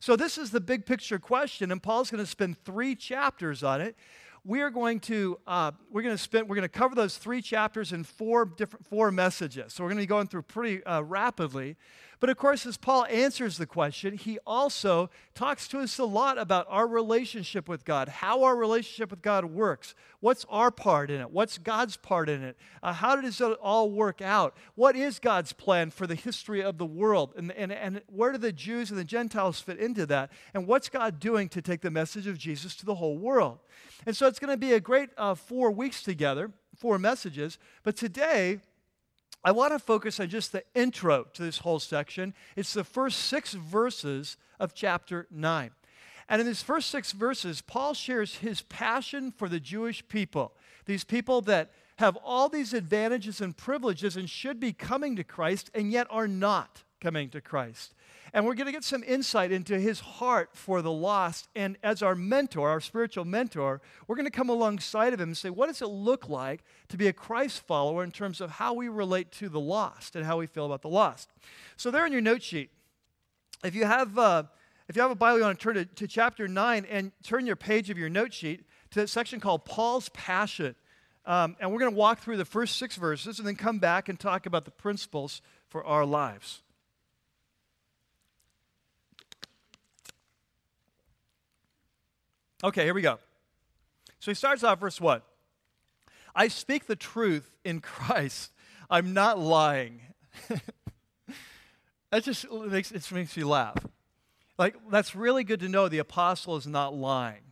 So, 0.00 0.16
this 0.16 0.36
is 0.36 0.50
the 0.50 0.60
big 0.60 0.84
picture 0.84 1.18
question, 1.18 1.70
and 1.70 1.82
Paul's 1.82 2.10
going 2.10 2.22
to 2.22 2.30
spend 2.30 2.58
three 2.64 2.96
chapters 2.96 3.62
on 3.62 3.80
it. 3.80 3.96
We 4.44 4.60
are 4.60 4.70
going 4.70 4.98
to 5.00 5.38
uh, 5.46 5.70
we're 5.90 6.02
going 6.02 6.16
to 6.16 6.22
spend 6.22 6.48
we're 6.48 6.56
going 6.56 6.68
to 6.68 6.68
cover 6.68 6.96
those 6.96 7.16
three 7.16 7.40
chapters 7.40 7.92
in 7.92 8.02
four 8.02 8.44
different 8.44 8.84
four 8.86 9.12
messages. 9.12 9.72
So 9.72 9.84
we're 9.84 9.90
going 9.90 9.98
to 9.98 10.02
be 10.02 10.06
going 10.06 10.26
through 10.26 10.42
pretty 10.42 10.82
uh, 10.84 11.02
rapidly 11.02 11.76
but 12.22 12.30
of 12.30 12.36
course 12.38 12.64
as 12.64 12.76
paul 12.78 13.04
answers 13.06 13.58
the 13.58 13.66
question 13.66 14.16
he 14.16 14.38
also 14.46 15.10
talks 15.34 15.66
to 15.66 15.80
us 15.80 15.98
a 15.98 16.04
lot 16.04 16.38
about 16.38 16.64
our 16.70 16.86
relationship 16.86 17.68
with 17.68 17.84
god 17.84 18.08
how 18.08 18.44
our 18.44 18.56
relationship 18.56 19.10
with 19.10 19.20
god 19.20 19.44
works 19.44 19.94
what's 20.20 20.46
our 20.48 20.70
part 20.70 21.10
in 21.10 21.20
it 21.20 21.30
what's 21.30 21.58
god's 21.58 21.96
part 21.96 22.28
in 22.28 22.42
it 22.42 22.56
uh, 22.82 22.92
how 22.92 23.16
does 23.16 23.40
it 23.40 23.58
all 23.60 23.90
work 23.90 24.22
out 24.22 24.56
what 24.76 24.94
is 24.94 25.18
god's 25.18 25.52
plan 25.52 25.90
for 25.90 26.06
the 26.06 26.14
history 26.14 26.62
of 26.62 26.78
the 26.78 26.86
world 26.86 27.34
and, 27.36 27.50
and, 27.52 27.72
and 27.72 28.00
where 28.06 28.30
do 28.30 28.38
the 28.38 28.52
jews 28.52 28.90
and 28.90 28.98
the 28.98 29.04
gentiles 29.04 29.60
fit 29.60 29.78
into 29.78 30.06
that 30.06 30.30
and 30.54 30.66
what's 30.66 30.88
god 30.88 31.18
doing 31.18 31.48
to 31.48 31.60
take 31.60 31.80
the 31.80 31.90
message 31.90 32.28
of 32.28 32.38
jesus 32.38 32.76
to 32.76 32.86
the 32.86 32.94
whole 32.94 33.18
world 33.18 33.58
and 34.06 34.16
so 34.16 34.26
it's 34.26 34.38
going 34.38 34.50
to 34.50 34.56
be 34.56 34.72
a 34.72 34.80
great 34.80 35.10
uh, 35.16 35.34
four 35.34 35.70
weeks 35.70 36.02
together, 36.02 36.50
four 36.76 36.98
messages. 36.98 37.58
But 37.82 37.96
today, 37.96 38.60
I 39.44 39.50
want 39.50 39.72
to 39.72 39.78
focus 39.78 40.20
on 40.20 40.28
just 40.28 40.52
the 40.52 40.62
intro 40.74 41.24
to 41.32 41.42
this 41.42 41.58
whole 41.58 41.80
section. 41.80 42.34
It's 42.54 42.72
the 42.72 42.84
first 42.84 43.18
six 43.18 43.54
verses 43.54 44.36
of 44.60 44.74
chapter 44.74 45.26
9. 45.30 45.70
And 46.28 46.40
in 46.40 46.46
these 46.46 46.62
first 46.62 46.90
six 46.90 47.12
verses, 47.12 47.60
Paul 47.60 47.94
shares 47.94 48.36
his 48.36 48.62
passion 48.62 49.32
for 49.32 49.48
the 49.48 49.60
Jewish 49.60 50.06
people, 50.08 50.54
these 50.86 51.04
people 51.04 51.40
that 51.42 51.72
have 51.96 52.16
all 52.24 52.48
these 52.48 52.72
advantages 52.72 53.40
and 53.40 53.56
privileges 53.56 54.16
and 54.16 54.30
should 54.30 54.58
be 54.58 54.72
coming 54.72 55.16
to 55.16 55.24
Christ 55.24 55.70
and 55.74 55.92
yet 55.92 56.06
are 56.10 56.28
not 56.28 56.84
coming 57.00 57.28
to 57.30 57.40
Christ. 57.40 57.94
And 58.32 58.46
we're 58.46 58.54
going 58.54 58.66
to 58.66 58.72
get 58.72 58.84
some 58.84 59.04
insight 59.04 59.52
into 59.52 59.78
his 59.78 60.00
heart 60.00 60.50
for 60.54 60.80
the 60.80 60.92
lost. 60.92 61.48
And 61.54 61.76
as 61.82 62.02
our 62.02 62.14
mentor, 62.14 62.70
our 62.70 62.80
spiritual 62.80 63.24
mentor, 63.24 63.80
we're 64.06 64.16
going 64.16 64.26
to 64.26 64.30
come 64.30 64.48
alongside 64.48 65.12
of 65.12 65.20
him 65.20 65.30
and 65.30 65.36
say, 65.36 65.50
what 65.50 65.66
does 65.66 65.82
it 65.82 65.88
look 65.88 66.28
like 66.28 66.64
to 66.88 66.96
be 66.96 67.08
a 67.08 67.12
Christ 67.12 67.66
follower 67.66 68.02
in 68.04 68.10
terms 68.10 68.40
of 68.40 68.52
how 68.52 68.72
we 68.72 68.88
relate 68.88 69.32
to 69.32 69.48
the 69.48 69.60
lost 69.60 70.16
and 70.16 70.24
how 70.24 70.38
we 70.38 70.46
feel 70.46 70.66
about 70.66 70.82
the 70.82 70.88
lost? 70.88 71.30
So, 71.76 71.90
there 71.90 72.06
in 72.06 72.12
your 72.12 72.22
note 72.22 72.42
sheet, 72.42 72.70
if 73.64 73.74
you 73.74 73.84
have, 73.84 74.18
uh, 74.18 74.44
if 74.88 74.96
you 74.96 75.02
have 75.02 75.10
a 75.10 75.16
Bible, 75.16 75.38
you 75.38 75.44
want 75.44 75.58
to 75.58 75.62
turn 75.62 75.74
to, 75.74 75.84
to 75.84 76.06
chapter 76.06 76.48
9 76.48 76.86
and 76.90 77.12
turn 77.22 77.46
your 77.46 77.56
page 77.56 77.90
of 77.90 77.98
your 77.98 78.08
note 78.08 78.32
sheet 78.32 78.64
to 78.90 79.00
that 79.00 79.08
section 79.08 79.40
called 79.40 79.64
Paul's 79.64 80.08
Passion. 80.10 80.74
Um, 81.24 81.56
and 81.60 81.70
we're 81.70 81.78
going 81.78 81.92
to 81.92 81.96
walk 81.96 82.20
through 82.20 82.36
the 82.36 82.44
first 82.44 82.76
six 82.76 82.96
verses 82.96 83.38
and 83.38 83.46
then 83.46 83.54
come 83.54 83.78
back 83.78 84.08
and 84.08 84.18
talk 84.18 84.46
about 84.46 84.64
the 84.64 84.70
principles 84.70 85.40
for 85.68 85.84
our 85.84 86.04
lives. 86.04 86.62
Okay, 92.64 92.84
here 92.84 92.94
we 92.94 93.02
go. 93.02 93.18
So 94.20 94.30
he 94.30 94.34
starts 94.34 94.62
off 94.62 94.80
verse 94.80 95.00
1. 95.00 95.20
I 96.34 96.48
speak 96.48 96.86
the 96.86 96.96
truth 96.96 97.50
in 97.64 97.80
Christ. 97.82 98.52
I'm 98.88 99.12
not 99.12 99.38
lying. 99.38 100.02
that 102.10 102.24
just 102.24 102.50
makes, 102.50 102.92
it 102.92 103.10
makes 103.12 103.36
me 103.36 103.44
laugh. 103.44 103.76
Like, 104.58 104.76
that's 104.90 105.16
really 105.16 105.44
good 105.44 105.60
to 105.60 105.68
know 105.68 105.88
the 105.88 105.98
apostle 105.98 106.56
is 106.56 106.66
not 106.66 106.94
lying, 106.94 107.42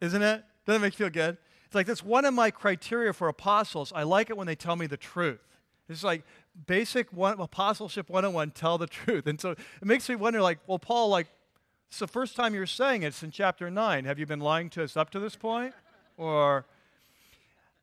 isn't 0.00 0.22
it? 0.22 0.44
Doesn't 0.66 0.80
it 0.80 0.84
make 0.84 0.94
you 0.94 1.06
feel 1.06 1.10
good? 1.10 1.38
It's 1.66 1.74
like 1.74 1.86
that's 1.86 2.04
one 2.04 2.24
of 2.24 2.34
my 2.34 2.50
criteria 2.50 3.12
for 3.12 3.28
apostles. 3.28 3.92
I 3.94 4.02
like 4.02 4.30
it 4.30 4.36
when 4.36 4.46
they 4.46 4.54
tell 4.54 4.76
me 4.76 4.86
the 4.86 4.96
truth. 4.96 5.40
It's 5.88 6.04
like 6.04 6.22
basic 6.66 7.12
one, 7.12 7.40
apostleship 7.40 8.08
101, 8.08 8.52
tell 8.52 8.78
the 8.78 8.86
truth. 8.88 9.26
And 9.26 9.40
so 9.40 9.52
it 9.52 9.58
makes 9.82 10.08
me 10.08 10.14
wonder, 10.14 10.40
like, 10.40 10.58
well, 10.66 10.78
Paul, 10.78 11.08
like, 11.08 11.28
it's 11.90 11.98
the 11.98 12.06
first 12.06 12.36
time 12.36 12.54
you're 12.54 12.66
saying 12.66 13.02
it. 13.02 13.08
It's 13.08 13.24
in 13.24 13.32
chapter 13.32 13.68
9. 13.68 14.04
Have 14.04 14.20
you 14.20 14.24
been 14.24 14.38
lying 14.38 14.70
to 14.70 14.84
us 14.84 14.96
up 14.96 15.10
to 15.10 15.18
this 15.18 15.34
point? 15.34 15.74
Or, 16.16 16.64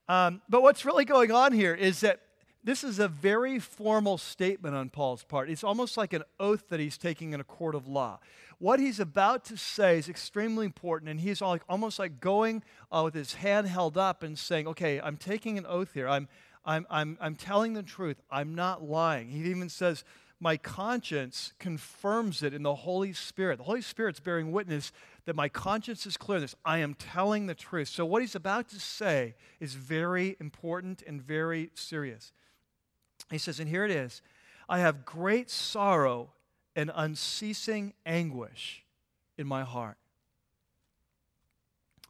um, 0.07 0.41
but 0.47 0.61
what's 0.61 0.85
really 0.85 1.03
going 1.03 1.29
on 1.29 1.51
here 1.51 1.75
is 1.75 1.99
that 1.99 2.21
this 2.63 2.85
is 2.85 2.99
a 2.99 3.09
very 3.09 3.59
formal 3.59 4.17
statement 4.17 4.75
on 4.75 4.89
Paul's 4.89 5.25
part. 5.25 5.49
It's 5.49 5.61
almost 5.61 5.97
like 5.97 6.13
an 6.13 6.23
oath 6.39 6.69
that 6.69 6.79
he's 6.79 6.97
taking 6.97 7.33
in 7.33 7.41
a 7.41 7.43
court 7.43 7.75
of 7.75 7.85
law. 7.85 8.19
What 8.59 8.79
he's 8.79 9.01
about 9.01 9.43
to 9.45 9.57
say 9.57 9.97
is 9.97 10.07
extremely 10.07 10.65
important, 10.65 11.11
and 11.11 11.19
he's 11.19 11.41
like, 11.41 11.63
almost 11.67 11.99
like 11.99 12.21
going 12.21 12.63
uh, 12.89 13.01
with 13.03 13.13
his 13.13 13.33
hand 13.33 13.67
held 13.67 13.97
up 13.97 14.23
and 14.23 14.39
saying, 14.39 14.67
Okay, 14.67 15.01
I'm 15.01 15.17
taking 15.17 15.57
an 15.57 15.65
oath 15.65 15.93
here. 15.93 16.07
I'm, 16.07 16.29
I'm, 16.63 16.87
I'm, 16.89 17.17
I'm 17.19 17.35
telling 17.35 17.73
the 17.73 17.83
truth. 17.83 18.21
I'm 18.31 18.55
not 18.55 18.81
lying. 18.81 19.27
He 19.27 19.39
even 19.49 19.67
says, 19.67 20.05
my 20.39 20.57
conscience 20.57 21.53
confirms 21.57 22.43
it 22.43 22.53
in 22.53 22.63
the 22.63 22.75
Holy 22.75 23.11
Spirit. 23.13 23.57
The 23.57 23.63
Holy 23.63 23.81
Spirit's 23.81 24.19
bearing 24.19 24.51
witness 24.51 24.91
that 25.25 25.35
my 25.35 25.49
conscience 25.49 26.05
is 26.05 26.15
clear. 26.15 26.39
This 26.39 26.55
I 26.63 26.77
am 26.79 26.93
telling 26.93 27.47
the 27.47 27.55
truth. 27.55 27.87
So 27.87 28.05
what 28.05 28.21
he's 28.21 28.35
about 28.35 28.69
to 28.69 28.79
say 28.79 29.35
is 29.59 29.73
very 29.73 30.37
important 30.39 31.01
and 31.07 31.21
very 31.21 31.71
serious. 31.73 32.31
He 33.31 33.39
says, 33.39 33.59
and 33.59 33.67
here 33.67 33.83
it 33.83 33.91
is 33.91 34.21
I 34.69 34.79
have 34.79 35.05
great 35.05 35.49
sorrow 35.49 36.29
and 36.75 36.91
unceasing 36.93 37.93
anguish 38.05 38.83
in 39.37 39.47
my 39.47 39.63
heart. 39.63 39.97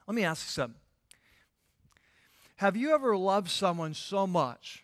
Let 0.05 0.15
me 0.15 0.23
ask 0.23 0.45
you 0.45 0.51
something. 0.51 0.79
Have 2.57 2.75
you 2.75 2.93
ever 2.93 3.15
loved 3.15 3.49
someone 3.49 3.93
so 3.93 4.27
much 4.27 4.83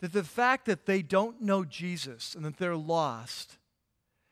that 0.00 0.12
the 0.12 0.24
fact 0.24 0.66
that 0.66 0.86
they 0.86 1.02
don't 1.02 1.40
know 1.40 1.64
Jesus 1.64 2.34
and 2.34 2.44
that 2.44 2.56
they're 2.56 2.76
lost 2.76 3.58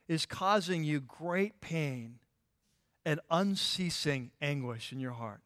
is 0.09 0.27
causing 0.27 0.85
you 0.85 1.01
great 1.01 1.61
pain 1.61 2.19
and 3.05 3.21
unceasing 3.31 4.31
anguish 4.41 4.93
in 4.93 5.01
your 5.01 5.13
heart. 5.13 5.41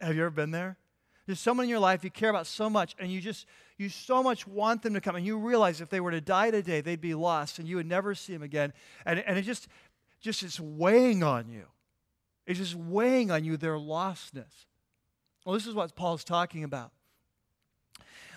Have 0.00 0.14
you 0.14 0.22
ever 0.22 0.30
been 0.30 0.50
there? 0.50 0.76
There's 1.26 1.40
someone 1.40 1.64
in 1.64 1.70
your 1.70 1.78
life 1.78 2.02
you 2.02 2.10
care 2.10 2.30
about 2.30 2.48
so 2.48 2.68
much, 2.68 2.96
and 2.98 3.12
you 3.12 3.20
just, 3.20 3.46
you 3.78 3.88
so 3.88 4.22
much 4.22 4.46
want 4.46 4.82
them 4.82 4.94
to 4.94 5.00
come, 5.00 5.14
and 5.14 5.24
you 5.24 5.38
realize 5.38 5.80
if 5.80 5.88
they 5.88 6.00
were 6.00 6.10
to 6.10 6.20
die 6.20 6.50
today, 6.50 6.80
they'd 6.80 7.00
be 7.00 7.14
lost, 7.14 7.60
and 7.60 7.68
you 7.68 7.76
would 7.76 7.86
never 7.86 8.14
see 8.14 8.32
them 8.32 8.42
again. 8.42 8.72
And, 9.06 9.20
and 9.20 9.38
it 9.38 9.42
just, 9.42 9.68
just 10.20 10.42
is 10.42 10.60
weighing 10.60 11.22
on 11.22 11.48
you. 11.48 11.66
It's 12.44 12.58
just 12.58 12.74
weighing 12.74 13.30
on 13.30 13.44
you, 13.44 13.56
their 13.56 13.76
lostness. 13.76 14.66
Well, 15.44 15.54
this 15.54 15.66
is 15.66 15.74
what 15.74 15.94
Paul's 15.94 16.24
talking 16.24 16.64
about. 16.64 16.90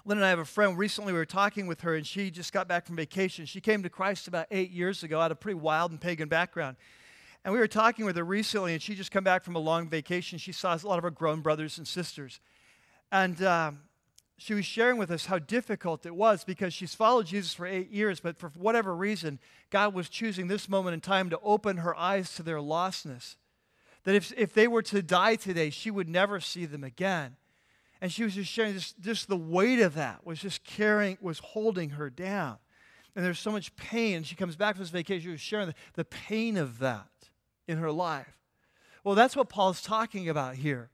Lynn 0.07 0.19
and 0.19 0.25
I 0.25 0.29
have 0.29 0.37
a 0.37 0.45
friend. 0.45 0.77
Recently, 0.77 1.13
we 1.13 1.17
were 1.17 1.25
talking 1.25 1.65
with 1.65 1.81
her, 1.81 1.95
and 1.95 2.05
she 2.05 2.29
just 2.29 2.53
got 2.53 2.67
back 2.67 2.85
from 2.85 2.95
vacation. 2.95 3.47
She 3.47 3.59
came 3.59 3.81
to 3.81 3.89
Christ 3.89 4.27
about 4.27 4.45
eight 4.51 4.69
years 4.69 5.01
ago 5.01 5.19
out 5.19 5.31
of 5.31 5.37
a 5.37 5.39
pretty 5.39 5.59
wild 5.59 5.89
and 5.89 5.99
pagan 5.99 6.29
background. 6.29 6.77
And 7.43 7.51
we 7.51 7.59
were 7.59 7.67
talking 7.67 8.05
with 8.05 8.15
her 8.15 8.23
recently, 8.23 8.73
and 8.73 8.81
she 8.81 8.93
just 8.93 9.09
come 9.09 9.23
back 9.23 9.43
from 9.43 9.55
a 9.55 9.59
long 9.59 9.89
vacation. 9.89 10.37
She 10.37 10.51
saw 10.51 10.75
a 10.75 10.87
lot 10.87 10.99
of 10.99 11.03
her 11.03 11.09
grown 11.09 11.41
brothers 11.41 11.79
and 11.79 11.87
sisters. 11.87 12.39
And 13.11 13.41
um, 13.41 13.79
she 14.37 14.53
was 14.53 14.63
sharing 14.63 14.97
with 14.97 15.09
us 15.09 15.25
how 15.25 15.39
difficult 15.39 16.05
it 16.05 16.15
was 16.15 16.43
because 16.43 16.71
she's 16.71 16.93
followed 16.93 17.25
Jesus 17.25 17.55
for 17.55 17.65
eight 17.65 17.89
years, 17.89 18.19
but 18.19 18.37
for 18.37 18.49
whatever 18.49 18.95
reason, 18.95 19.39
God 19.71 19.95
was 19.95 20.07
choosing 20.07 20.47
this 20.47 20.69
moment 20.69 20.93
in 20.93 21.01
time 21.01 21.31
to 21.31 21.39
open 21.43 21.77
her 21.77 21.97
eyes 21.97 22.35
to 22.35 22.43
their 22.43 22.59
lostness. 22.59 23.37
That 24.03 24.13
if, 24.13 24.31
if 24.37 24.53
they 24.53 24.67
were 24.67 24.83
to 24.83 25.01
die 25.01 25.35
today, 25.35 25.71
she 25.71 25.89
would 25.89 26.07
never 26.07 26.39
see 26.39 26.67
them 26.67 26.83
again. 26.83 27.37
And 28.01 28.11
she 28.11 28.23
was 28.23 28.35
just 28.35 28.51
sharing 28.51 28.73
this, 28.73 28.93
just 28.99 29.27
the 29.27 29.37
weight 29.37 29.79
of 29.79 29.95
that 29.95 30.25
was 30.25 30.39
just 30.39 30.63
carrying, 30.63 31.17
was 31.21 31.39
holding 31.39 31.91
her 31.91 32.09
down. 32.09 32.57
And 33.15 33.23
there's 33.23 33.39
so 33.39 33.51
much 33.51 33.75
pain. 33.75 34.23
She 34.23 34.35
comes 34.35 34.55
back 34.55 34.75
from 34.75 34.83
this 34.83 34.89
vacation, 34.89 35.21
she 35.21 35.31
was 35.31 35.41
sharing 35.41 35.67
the, 35.67 35.75
the 35.93 36.05
pain 36.05 36.57
of 36.57 36.79
that 36.79 37.07
in 37.67 37.77
her 37.77 37.91
life. 37.91 38.37
Well, 39.03 39.15
that's 39.15 39.35
what 39.35 39.49
Paul's 39.49 39.81
talking 39.81 40.29
about 40.29 40.55
here. 40.55 40.89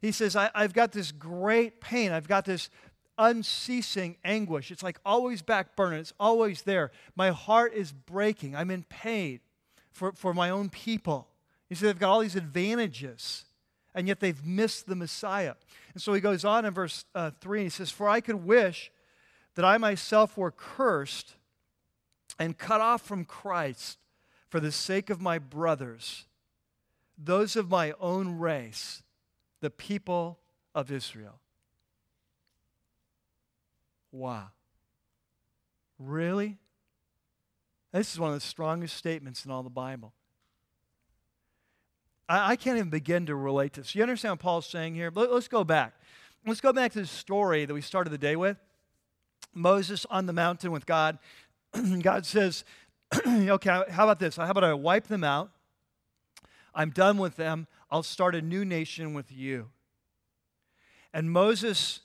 He 0.00 0.12
says, 0.12 0.36
I, 0.36 0.50
have 0.54 0.74
got 0.74 0.92
this 0.92 1.12
great 1.12 1.80
pain. 1.80 2.12
I've 2.12 2.28
got 2.28 2.44
this 2.44 2.68
unceasing 3.16 4.16
anguish. 4.24 4.70
It's 4.70 4.82
like 4.82 4.98
always 5.04 5.40
back 5.40 5.74
burning. 5.76 6.00
It's 6.00 6.12
always 6.20 6.62
there. 6.62 6.90
My 7.16 7.30
heart 7.30 7.72
is 7.72 7.92
breaking. 7.92 8.54
I'm 8.54 8.70
in 8.70 8.84
pain 8.84 9.40
for, 9.90 10.12
for 10.12 10.34
my 10.34 10.50
own 10.50 10.68
people. 10.68 11.28
He 11.68 11.74
said, 11.74 11.88
they've 11.88 11.98
got 11.98 12.10
all 12.10 12.20
these 12.20 12.36
advantages 12.36 13.46
and 13.94 14.08
yet 14.08 14.20
they've 14.20 14.44
missed 14.44 14.86
the 14.86 14.96
Messiah. 14.96 15.54
And 15.92 16.02
so 16.02 16.12
he 16.12 16.20
goes 16.20 16.44
on 16.44 16.64
in 16.64 16.72
verse 16.72 17.04
uh, 17.14 17.30
3 17.40 17.60
and 17.60 17.66
he 17.66 17.70
says, 17.70 17.90
For 17.90 18.08
I 18.08 18.20
could 18.20 18.44
wish 18.44 18.90
that 19.54 19.64
I 19.64 19.78
myself 19.78 20.36
were 20.36 20.50
cursed 20.50 21.34
and 22.38 22.58
cut 22.58 22.80
off 22.80 23.02
from 23.02 23.24
Christ 23.24 23.98
for 24.48 24.60
the 24.60 24.72
sake 24.72 25.10
of 25.10 25.20
my 25.20 25.38
brothers, 25.38 26.26
those 27.16 27.56
of 27.56 27.70
my 27.70 27.92
own 28.00 28.38
race, 28.38 29.02
the 29.60 29.70
people 29.70 30.38
of 30.74 30.90
Israel. 30.90 31.38
Wow. 34.10 34.48
Really? 35.98 36.58
This 37.92 38.12
is 38.12 38.18
one 38.18 38.30
of 38.30 38.36
the 38.36 38.46
strongest 38.46 38.96
statements 38.96 39.44
in 39.44 39.52
all 39.52 39.62
the 39.62 39.70
Bible. 39.70 40.12
I, 42.28 42.52
I 42.52 42.56
can't 42.56 42.76
even 42.76 42.90
begin 42.90 43.26
to 43.26 43.34
relate 43.34 43.74
to 43.74 43.80
this. 43.80 43.94
You 43.94 44.02
understand 44.02 44.32
what 44.32 44.40
Paul's 44.40 44.66
saying 44.66 44.94
here? 44.94 45.10
Let, 45.14 45.32
let's 45.32 45.48
go 45.48 45.64
back. 45.64 45.94
Let's 46.46 46.60
go 46.60 46.72
back 46.72 46.92
to 46.92 47.00
the 47.00 47.06
story 47.06 47.64
that 47.64 47.72
we 47.72 47.80
started 47.80 48.10
the 48.10 48.18
day 48.18 48.36
with. 48.36 48.56
Moses 49.54 50.04
on 50.10 50.26
the 50.26 50.32
mountain 50.32 50.72
with 50.72 50.86
God. 50.86 51.18
God 52.02 52.26
says, 52.26 52.64
okay, 53.26 53.82
how 53.90 54.04
about 54.04 54.18
this? 54.18 54.36
How 54.36 54.50
about 54.50 54.64
I 54.64 54.74
wipe 54.74 55.06
them 55.06 55.24
out? 55.24 55.50
I'm 56.74 56.90
done 56.90 57.18
with 57.18 57.36
them. 57.36 57.66
I'll 57.90 58.02
start 58.02 58.34
a 58.34 58.42
new 58.42 58.64
nation 58.64 59.14
with 59.14 59.30
you. 59.30 59.70
And 61.12 61.30
Moses 61.30 62.00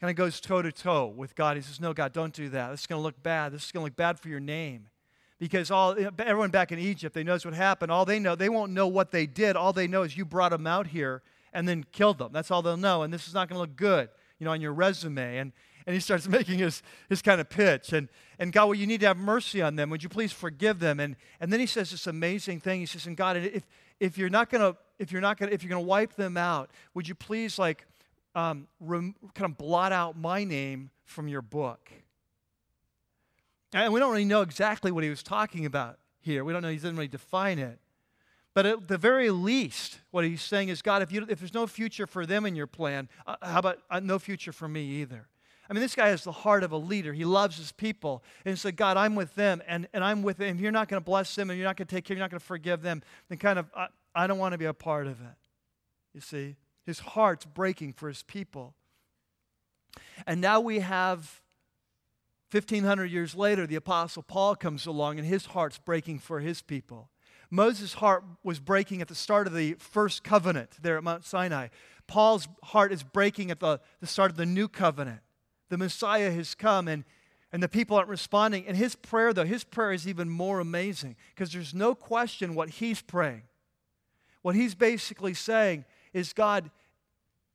kind 0.00 0.10
of 0.10 0.16
goes 0.16 0.40
toe 0.40 0.60
to 0.60 0.72
toe 0.72 1.06
with 1.06 1.36
God. 1.36 1.56
He 1.56 1.62
says, 1.62 1.80
No, 1.80 1.92
God, 1.92 2.12
don't 2.12 2.34
do 2.34 2.48
that. 2.48 2.70
This 2.70 2.80
is 2.80 2.86
going 2.86 2.98
to 2.98 3.02
look 3.02 3.22
bad. 3.22 3.52
This 3.52 3.66
is 3.66 3.72
going 3.72 3.82
to 3.82 3.84
look 3.84 3.96
bad 3.96 4.18
for 4.18 4.28
your 4.28 4.40
name 4.40 4.88
because 5.38 5.70
all 5.70 5.96
everyone 6.18 6.50
back 6.50 6.72
in 6.72 6.78
Egypt, 6.78 7.14
they 7.14 7.24
knows 7.24 7.44
what 7.44 7.54
happened. 7.54 7.90
All 7.90 8.04
they 8.04 8.18
know, 8.18 8.34
they 8.34 8.48
won't 8.48 8.72
know 8.72 8.86
what 8.86 9.10
they 9.10 9.26
did. 9.26 9.56
All 9.56 9.72
they 9.72 9.86
know 9.86 10.02
is 10.02 10.16
you 10.16 10.24
brought 10.24 10.50
them 10.50 10.66
out 10.66 10.88
here 10.88 11.22
and 11.52 11.68
then 11.68 11.84
killed 11.92 12.18
them. 12.18 12.32
That's 12.32 12.50
all 12.50 12.62
they'll 12.62 12.76
know. 12.76 13.02
And 13.02 13.12
this 13.12 13.28
is 13.28 13.34
not 13.34 13.48
going 13.48 13.56
to 13.56 13.60
look 13.60 13.76
good, 13.76 14.08
you 14.38 14.44
know, 14.44 14.52
on 14.52 14.60
your 14.60 14.72
resume. 14.72 15.38
And 15.38 15.52
and 15.86 15.94
he 15.94 16.00
starts 16.00 16.28
making 16.28 16.58
his, 16.58 16.82
his 17.08 17.22
kind 17.22 17.40
of 17.40 17.48
pitch. 17.48 17.92
And, 17.92 18.08
and 18.38 18.52
God, 18.52 18.66
well, 18.66 18.74
you 18.74 18.86
need 18.86 19.00
to 19.00 19.06
have 19.06 19.16
mercy 19.16 19.62
on 19.62 19.76
them. 19.76 19.90
Would 19.90 20.02
you 20.02 20.08
please 20.08 20.32
forgive 20.32 20.78
them? 20.78 21.00
And, 21.00 21.16
and 21.40 21.52
then 21.52 21.60
he 21.60 21.66
says 21.66 21.90
this 21.90 22.06
amazing 22.06 22.60
thing. 22.60 22.80
He 22.80 22.86
says, 22.86 23.06
and 23.06 23.16
God, 23.16 23.36
if, 23.36 23.66
if 24.00 24.18
you're 24.18 24.30
not 24.30 24.50
going 24.50 24.72
to, 24.72 24.78
if 24.98 25.12
you're 25.12 25.20
not 25.20 25.38
going 25.38 25.50
to, 25.50 25.54
if 25.54 25.62
you're 25.62 25.70
going 25.70 25.84
to 25.84 25.88
wipe 25.88 26.14
them 26.14 26.36
out, 26.36 26.70
would 26.94 27.08
you 27.08 27.14
please 27.14 27.58
like 27.58 27.86
um, 28.34 28.68
rem, 28.80 29.14
kind 29.34 29.50
of 29.50 29.58
blot 29.58 29.92
out 29.92 30.16
my 30.16 30.44
name 30.44 30.90
from 31.04 31.28
your 31.28 31.42
book? 31.42 31.90
And 33.74 33.92
we 33.92 33.98
don't 33.98 34.12
really 34.12 34.24
know 34.24 34.42
exactly 34.42 34.92
what 34.92 35.02
he 35.02 35.10
was 35.10 35.24
talking 35.24 35.66
about 35.66 35.98
here. 36.20 36.44
We 36.44 36.52
don't 36.52 36.62
know, 36.62 36.68
he 36.68 36.76
didn't 36.76 36.94
really 36.96 37.08
define 37.08 37.58
it. 37.58 37.80
But 38.54 38.66
at 38.66 38.86
the 38.86 38.96
very 38.96 39.30
least, 39.30 39.98
what 40.12 40.24
he's 40.24 40.42
saying 40.42 40.68
is, 40.68 40.80
God, 40.80 41.02
if, 41.02 41.10
you, 41.10 41.26
if 41.28 41.40
there's 41.40 41.52
no 41.52 41.66
future 41.66 42.06
for 42.06 42.24
them 42.24 42.46
in 42.46 42.54
your 42.54 42.68
plan, 42.68 43.08
uh, 43.26 43.34
how 43.42 43.58
about 43.58 43.80
uh, 43.90 43.98
no 43.98 44.20
future 44.20 44.52
for 44.52 44.68
me 44.68 44.82
either? 45.02 45.26
I 45.68 45.72
mean, 45.72 45.80
this 45.80 45.96
guy 45.96 46.08
has 46.08 46.22
the 46.22 46.30
heart 46.30 46.62
of 46.62 46.70
a 46.70 46.76
leader. 46.76 47.12
He 47.12 47.24
loves 47.24 47.56
his 47.56 47.72
people. 47.72 48.22
And 48.44 48.56
said, 48.56 48.76
God, 48.76 48.96
I'm 48.96 49.16
with 49.16 49.34
them, 49.34 49.60
and, 49.66 49.88
and 49.92 50.04
I'm 50.04 50.22
with 50.22 50.36
them. 50.36 50.54
If 50.54 50.60
you're 50.60 50.70
not 50.70 50.88
going 50.88 51.00
to 51.00 51.04
bless 51.04 51.34
them, 51.34 51.50
and 51.50 51.58
you're 51.58 51.66
not 51.66 51.76
going 51.76 51.88
to 51.88 51.94
take 51.94 52.04
care, 52.04 52.16
you're 52.16 52.24
not 52.24 52.30
going 52.30 52.38
to 52.38 52.46
forgive 52.46 52.80
them, 52.82 53.02
then 53.28 53.38
kind 53.38 53.58
of, 53.58 53.66
I, 53.74 53.88
I 54.14 54.28
don't 54.28 54.38
want 54.38 54.52
to 54.52 54.58
be 54.58 54.66
a 54.66 54.74
part 54.74 55.08
of 55.08 55.20
it. 55.20 55.36
You 56.14 56.20
see? 56.20 56.54
His 56.86 57.00
heart's 57.00 57.44
breaking 57.44 57.94
for 57.94 58.06
his 58.06 58.22
people. 58.22 58.74
And 60.28 60.40
now 60.40 60.60
we 60.60 60.78
have 60.78 61.40
1,500 62.54 63.06
years 63.06 63.34
later, 63.34 63.66
the 63.66 63.74
Apostle 63.74 64.22
Paul 64.22 64.54
comes 64.54 64.86
along 64.86 65.18
and 65.18 65.26
his 65.26 65.46
heart's 65.46 65.78
breaking 65.78 66.20
for 66.20 66.38
his 66.38 66.62
people. 66.62 67.10
Moses' 67.50 67.94
heart 67.94 68.22
was 68.44 68.60
breaking 68.60 69.00
at 69.00 69.08
the 69.08 69.14
start 69.14 69.48
of 69.48 69.54
the 69.54 69.74
first 69.74 70.22
covenant 70.22 70.70
there 70.80 70.96
at 70.96 71.02
Mount 71.02 71.24
Sinai. 71.24 71.68
Paul's 72.06 72.46
heart 72.62 72.92
is 72.92 73.02
breaking 73.02 73.50
at 73.50 73.58
the, 73.58 73.80
the 74.00 74.06
start 74.06 74.30
of 74.30 74.36
the 74.36 74.46
new 74.46 74.68
covenant. 74.68 75.18
The 75.68 75.78
Messiah 75.78 76.30
has 76.30 76.54
come 76.54 76.86
and, 76.86 77.04
and 77.52 77.60
the 77.60 77.68
people 77.68 77.96
aren't 77.96 78.08
responding. 78.08 78.66
And 78.68 78.76
his 78.76 78.94
prayer, 78.94 79.32
though, 79.32 79.44
his 79.44 79.64
prayer 79.64 79.92
is 79.92 80.06
even 80.06 80.28
more 80.28 80.60
amazing 80.60 81.16
because 81.34 81.52
there's 81.52 81.74
no 81.74 81.96
question 81.96 82.54
what 82.54 82.70
he's 82.70 83.02
praying. 83.02 83.42
What 84.42 84.54
he's 84.54 84.76
basically 84.76 85.34
saying 85.34 85.86
is 86.12 86.32
God, 86.32 86.70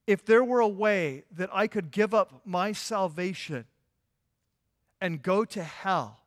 if 0.08 0.26
there 0.26 0.44
were 0.44 0.60
a 0.60 0.68
way 0.68 1.24
that 1.32 1.50
I 1.54 1.68
could 1.68 1.92
give 1.92 2.14
up 2.14 2.42
my 2.44 2.74
salvation 2.74 3.66
and 5.02 5.22
go 5.22 5.46
to 5.46 5.64
hell 5.64 6.20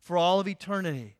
for 0.00 0.16
all 0.16 0.40
of 0.40 0.48
eternity, 0.48 1.16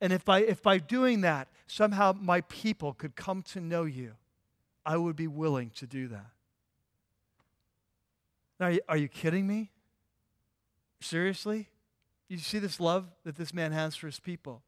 and 0.00 0.12
if 0.12 0.24
by, 0.24 0.40
if 0.40 0.62
by 0.62 0.78
doing 0.78 1.22
that, 1.22 1.48
somehow 1.66 2.12
my 2.18 2.40
people 2.42 2.92
could 2.92 3.16
come 3.16 3.42
to 3.42 3.60
know 3.60 3.84
you, 3.84 4.12
I 4.84 4.96
would 4.96 5.16
be 5.16 5.26
willing 5.26 5.70
to 5.76 5.86
do 5.86 6.08
that. 6.08 6.26
Now, 8.60 8.66
are 8.66 8.72
you, 8.72 8.80
are 8.88 8.96
you 8.96 9.08
kidding 9.08 9.46
me? 9.46 9.70
Seriously? 11.00 11.68
You 12.28 12.38
see 12.38 12.58
this 12.58 12.80
love 12.80 13.06
that 13.24 13.36
this 13.36 13.52
man 13.52 13.72
has 13.72 13.96
for 13.96 14.06
his 14.06 14.20
people? 14.20 14.62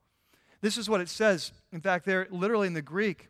This 0.60 0.76
is 0.76 0.88
what 0.88 1.00
it 1.00 1.08
says. 1.08 1.52
In 1.72 1.80
fact, 1.80 2.04
there, 2.04 2.26
literally 2.30 2.66
in 2.66 2.74
the 2.74 2.82
Greek, 2.82 3.28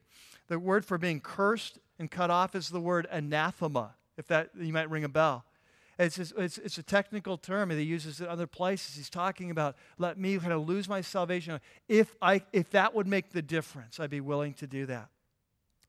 the 0.49 0.59
word 0.59 0.85
for 0.85 0.99
being 0.99 1.21
cursed 1.21 1.79
and 1.99 2.11
cut 2.11 2.31
off 2.31 2.55
is 2.55 2.69
the 2.69 2.81
word 2.81 3.07
anathema, 3.11 3.95
if 4.17 4.27
that 4.29 4.51
you 4.59 4.73
might 4.73 4.91
ring 4.91 5.05
a 5.05 5.09
bell. 5.09 5.45
It's, 5.99 6.19
it's, 6.19 6.59
it's 6.59 6.77
a 6.77 6.83
technical 6.83 7.39
term 7.39 7.71
that 7.71 7.77
he 7.79 7.85
uses 7.85 8.21
in 8.21 8.27
other 8.27 8.47
places. 8.47 8.97
He's 8.97 9.09
talking 9.09 9.51
about, 9.51 9.77
let 9.99 10.19
me 10.19 10.39
kind 10.39 10.53
of 10.53 10.69
lose 10.69 10.89
my 10.89 11.01
salvation. 11.01 11.59
If, 11.89 12.15
I, 12.21 12.43
if 12.53 12.71
that 12.71 12.95
would 12.95 13.07
make 13.07 13.31
the 13.33 13.43
difference, 13.43 13.99
I'd 13.99 14.11
be 14.11 14.21
willing 14.21 14.53
to 14.55 14.67
do 14.67 14.85
that. 14.87 15.09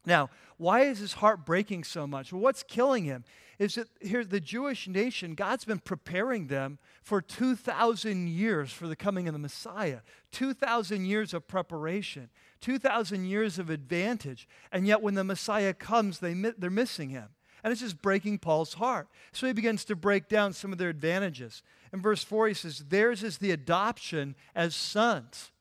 Now, 0.05 0.29
why 0.55 0.83
is 0.83 0.99
his 0.99 1.13
heart 1.13 1.45
breaking 1.45 1.83
so 1.83 2.07
much? 2.07 2.31
Well, 2.31 2.41
what's 2.41 2.63
killing 2.63 3.03
him 3.03 3.25
is 3.59 3.75
that 3.75 3.89
here, 3.99 4.23
the 4.23 4.39
Jewish 4.39 4.87
nation, 4.87 5.35
God's 5.35 5.65
been 5.65 5.79
preparing 5.79 6.47
them 6.47 6.79
for 7.03 7.21
2,000 7.21 8.29
years 8.29 8.71
for 8.71 8.87
the 8.87 8.95
coming 8.95 9.27
of 9.27 9.33
the 9.33 9.39
Messiah. 9.39 9.99
2,000 10.31 11.05
years 11.05 11.33
of 11.33 11.47
preparation, 11.49 12.29
2,000 12.61 13.25
years 13.25 13.59
of 13.59 13.69
advantage. 13.69 14.47
And 14.71 14.87
yet, 14.87 15.01
when 15.01 15.15
the 15.15 15.25
Messiah 15.25 15.73
comes, 15.73 16.19
they, 16.19 16.33
they're 16.33 16.69
missing 16.69 17.09
him. 17.09 17.29
And 17.63 17.71
it's 17.71 17.81
just 17.81 18.01
breaking 18.01 18.39
Paul's 18.39 18.75
heart. 18.75 19.07
So 19.31 19.47
he 19.47 19.53
begins 19.53 19.83
to 19.85 19.95
break 19.95 20.27
down 20.27 20.53
some 20.53 20.71
of 20.71 20.77
their 20.77 20.89
advantages. 20.89 21.63
In 21.91 22.01
verse 22.01 22.23
4, 22.23 22.49
he 22.49 22.53
says, 22.53 22.85
Theirs 22.89 23.23
is 23.23 23.37
the 23.37 23.51
adoption 23.51 24.35
as 24.55 24.75
sons. 24.75 25.51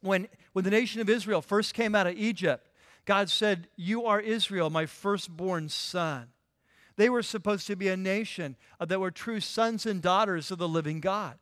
When, 0.00 0.28
when 0.52 0.64
the 0.64 0.70
nation 0.70 1.00
of 1.00 1.08
Israel 1.08 1.42
first 1.42 1.74
came 1.74 1.94
out 1.94 2.06
of 2.06 2.16
Egypt, 2.16 2.68
God 3.04 3.30
said, 3.30 3.68
You 3.76 4.06
are 4.06 4.20
Israel, 4.20 4.70
my 4.70 4.86
firstborn 4.86 5.68
son. 5.68 6.28
They 6.96 7.08
were 7.08 7.22
supposed 7.22 7.66
to 7.68 7.76
be 7.76 7.88
a 7.88 7.96
nation 7.96 8.56
uh, 8.78 8.84
that 8.84 9.00
were 9.00 9.10
true 9.10 9.40
sons 9.40 9.86
and 9.86 10.02
daughters 10.02 10.50
of 10.50 10.58
the 10.58 10.68
living 10.68 11.00
God. 11.00 11.38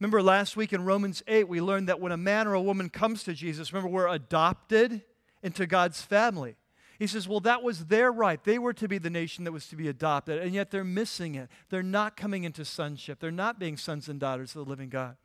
Remember 0.00 0.22
last 0.22 0.56
week 0.56 0.72
in 0.72 0.84
Romans 0.84 1.22
8, 1.26 1.48
we 1.48 1.60
learned 1.60 1.88
that 1.88 2.00
when 2.00 2.12
a 2.12 2.16
man 2.16 2.46
or 2.46 2.54
a 2.54 2.60
woman 2.60 2.88
comes 2.90 3.22
to 3.24 3.32
Jesus, 3.32 3.72
remember, 3.72 3.90
we're 3.90 4.08
adopted 4.08 5.02
into 5.42 5.66
God's 5.66 6.02
family. 6.02 6.56
He 6.98 7.06
says, 7.06 7.26
Well, 7.28 7.40
that 7.40 7.62
was 7.62 7.86
their 7.86 8.12
right. 8.12 8.42
They 8.42 8.58
were 8.58 8.72
to 8.74 8.88
be 8.88 8.98
the 8.98 9.10
nation 9.10 9.44
that 9.44 9.52
was 9.52 9.66
to 9.68 9.76
be 9.76 9.88
adopted, 9.88 10.40
and 10.40 10.54
yet 10.54 10.70
they're 10.70 10.84
missing 10.84 11.34
it. 11.34 11.48
They're 11.70 11.82
not 11.82 12.16
coming 12.16 12.44
into 12.44 12.64
sonship. 12.64 13.18
They're 13.20 13.30
not 13.30 13.58
being 13.58 13.76
sons 13.76 14.08
and 14.08 14.20
daughters 14.20 14.54
of 14.54 14.64
the 14.64 14.70
living 14.70 14.88
God. 14.88 15.16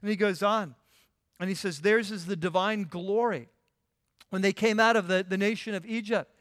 And 0.00 0.10
he 0.10 0.16
goes 0.16 0.42
on, 0.42 0.74
and 1.38 1.48
he 1.48 1.54
says, 1.54 1.80
Theirs 1.80 2.10
is 2.10 2.26
the 2.26 2.36
divine 2.36 2.84
glory 2.84 3.48
when 4.30 4.42
they 4.42 4.52
came 4.52 4.80
out 4.80 4.96
of 4.96 5.08
the, 5.08 5.24
the 5.28 5.36
nation 5.36 5.74
of 5.74 5.84
Egypt. 5.84 6.34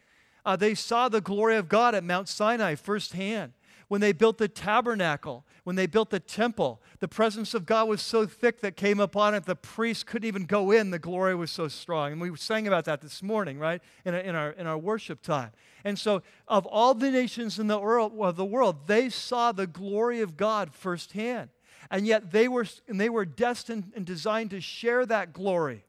Uh, 0.46 0.56
they 0.56 0.74
saw 0.74 1.10
the 1.10 1.22
glory 1.22 1.58
of 1.58 1.70
God 1.70 1.94
at 1.94 2.04
Mount 2.04 2.28
Sinai 2.28 2.76
firsthand. 2.76 3.54
When 3.92 4.00
they 4.00 4.14
built 4.14 4.38
the 4.38 4.48
tabernacle, 4.48 5.46
when 5.66 5.76
they 5.76 5.86
built 5.86 6.12
the 6.12 6.20
temple, 6.22 6.82
the 7.00 7.10
presence 7.10 7.54
of 7.54 7.66
God 7.66 7.90
was 7.90 8.02
so 8.02 8.26
thick 8.26 8.62
that 8.62 8.78
came 8.78 9.02
upon 9.02 9.36
it, 9.36 9.44
the 9.44 9.54
priests 9.54 10.06
couldn't 10.06 10.30
even 10.30 10.46
go 10.46 10.72
in. 10.72 10.92
The 10.92 10.98
glory 10.98 11.36
was 11.36 11.52
so 11.52 11.68
strong. 11.68 12.14
And 12.14 12.22
we 12.22 12.34
sang 12.38 12.70
about 12.70 12.86
that 12.86 13.02
this 13.02 13.22
morning, 13.22 13.60
right, 13.60 13.82
in, 14.06 14.16
in, 14.16 14.34
our, 14.34 14.52
in 14.52 14.66
our 14.66 14.78
worship 14.78 15.22
time. 15.22 15.52
And 15.84 16.00
so, 16.00 16.22
of 16.48 16.66
all 16.68 16.94
the 16.94 17.12
nations 17.12 17.60
in 17.60 17.68
the 17.68 17.78
world, 17.78 18.14
of 18.18 18.38
the 18.38 18.46
world, 18.46 18.88
they 18.88 19.10
saw 19.10 19.52
the 19.52 19.68
glory 19.68 20.22
of 20.22 20.38
God 20.38 20.74
firsthand. 20.74 21.50
And 21.90 22.08
yet 22.08 22.32
they 22.32 22.48
were, 22.48 22.68
and 22.88 22.98
they 22.98 23.10
were 23.10 23.26
destined 23.26 23.92
and 23.94 24.06
designed 24.06 24.52
to 24.52 24.62
share 24.62 25.06
that 25.08 25.34
glory 25.34 25.84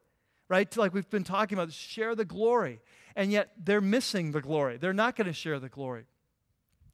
right? 0.49 0.75
Like 0.77 0.93
we've 0.93 1.09
been 1.09 1.23
talking 1.23 1.57
about, 1.57 1.71
share 1.71 2.15
the 2.15 2.25
glory. 2.25 2.81
And 3.15 3.31
yet 3.31 3.53
they're 3.57 3.81
missing 3.81 4.33
the 4.33 4.41
glory. 4.41 4.77
They're 4.77 4.93
not 4.93 5.15
going 5.15 5.25
to 5.25 5.33
share 5.33 5.57
the 5.57 5.69
glory. 5.69 6.03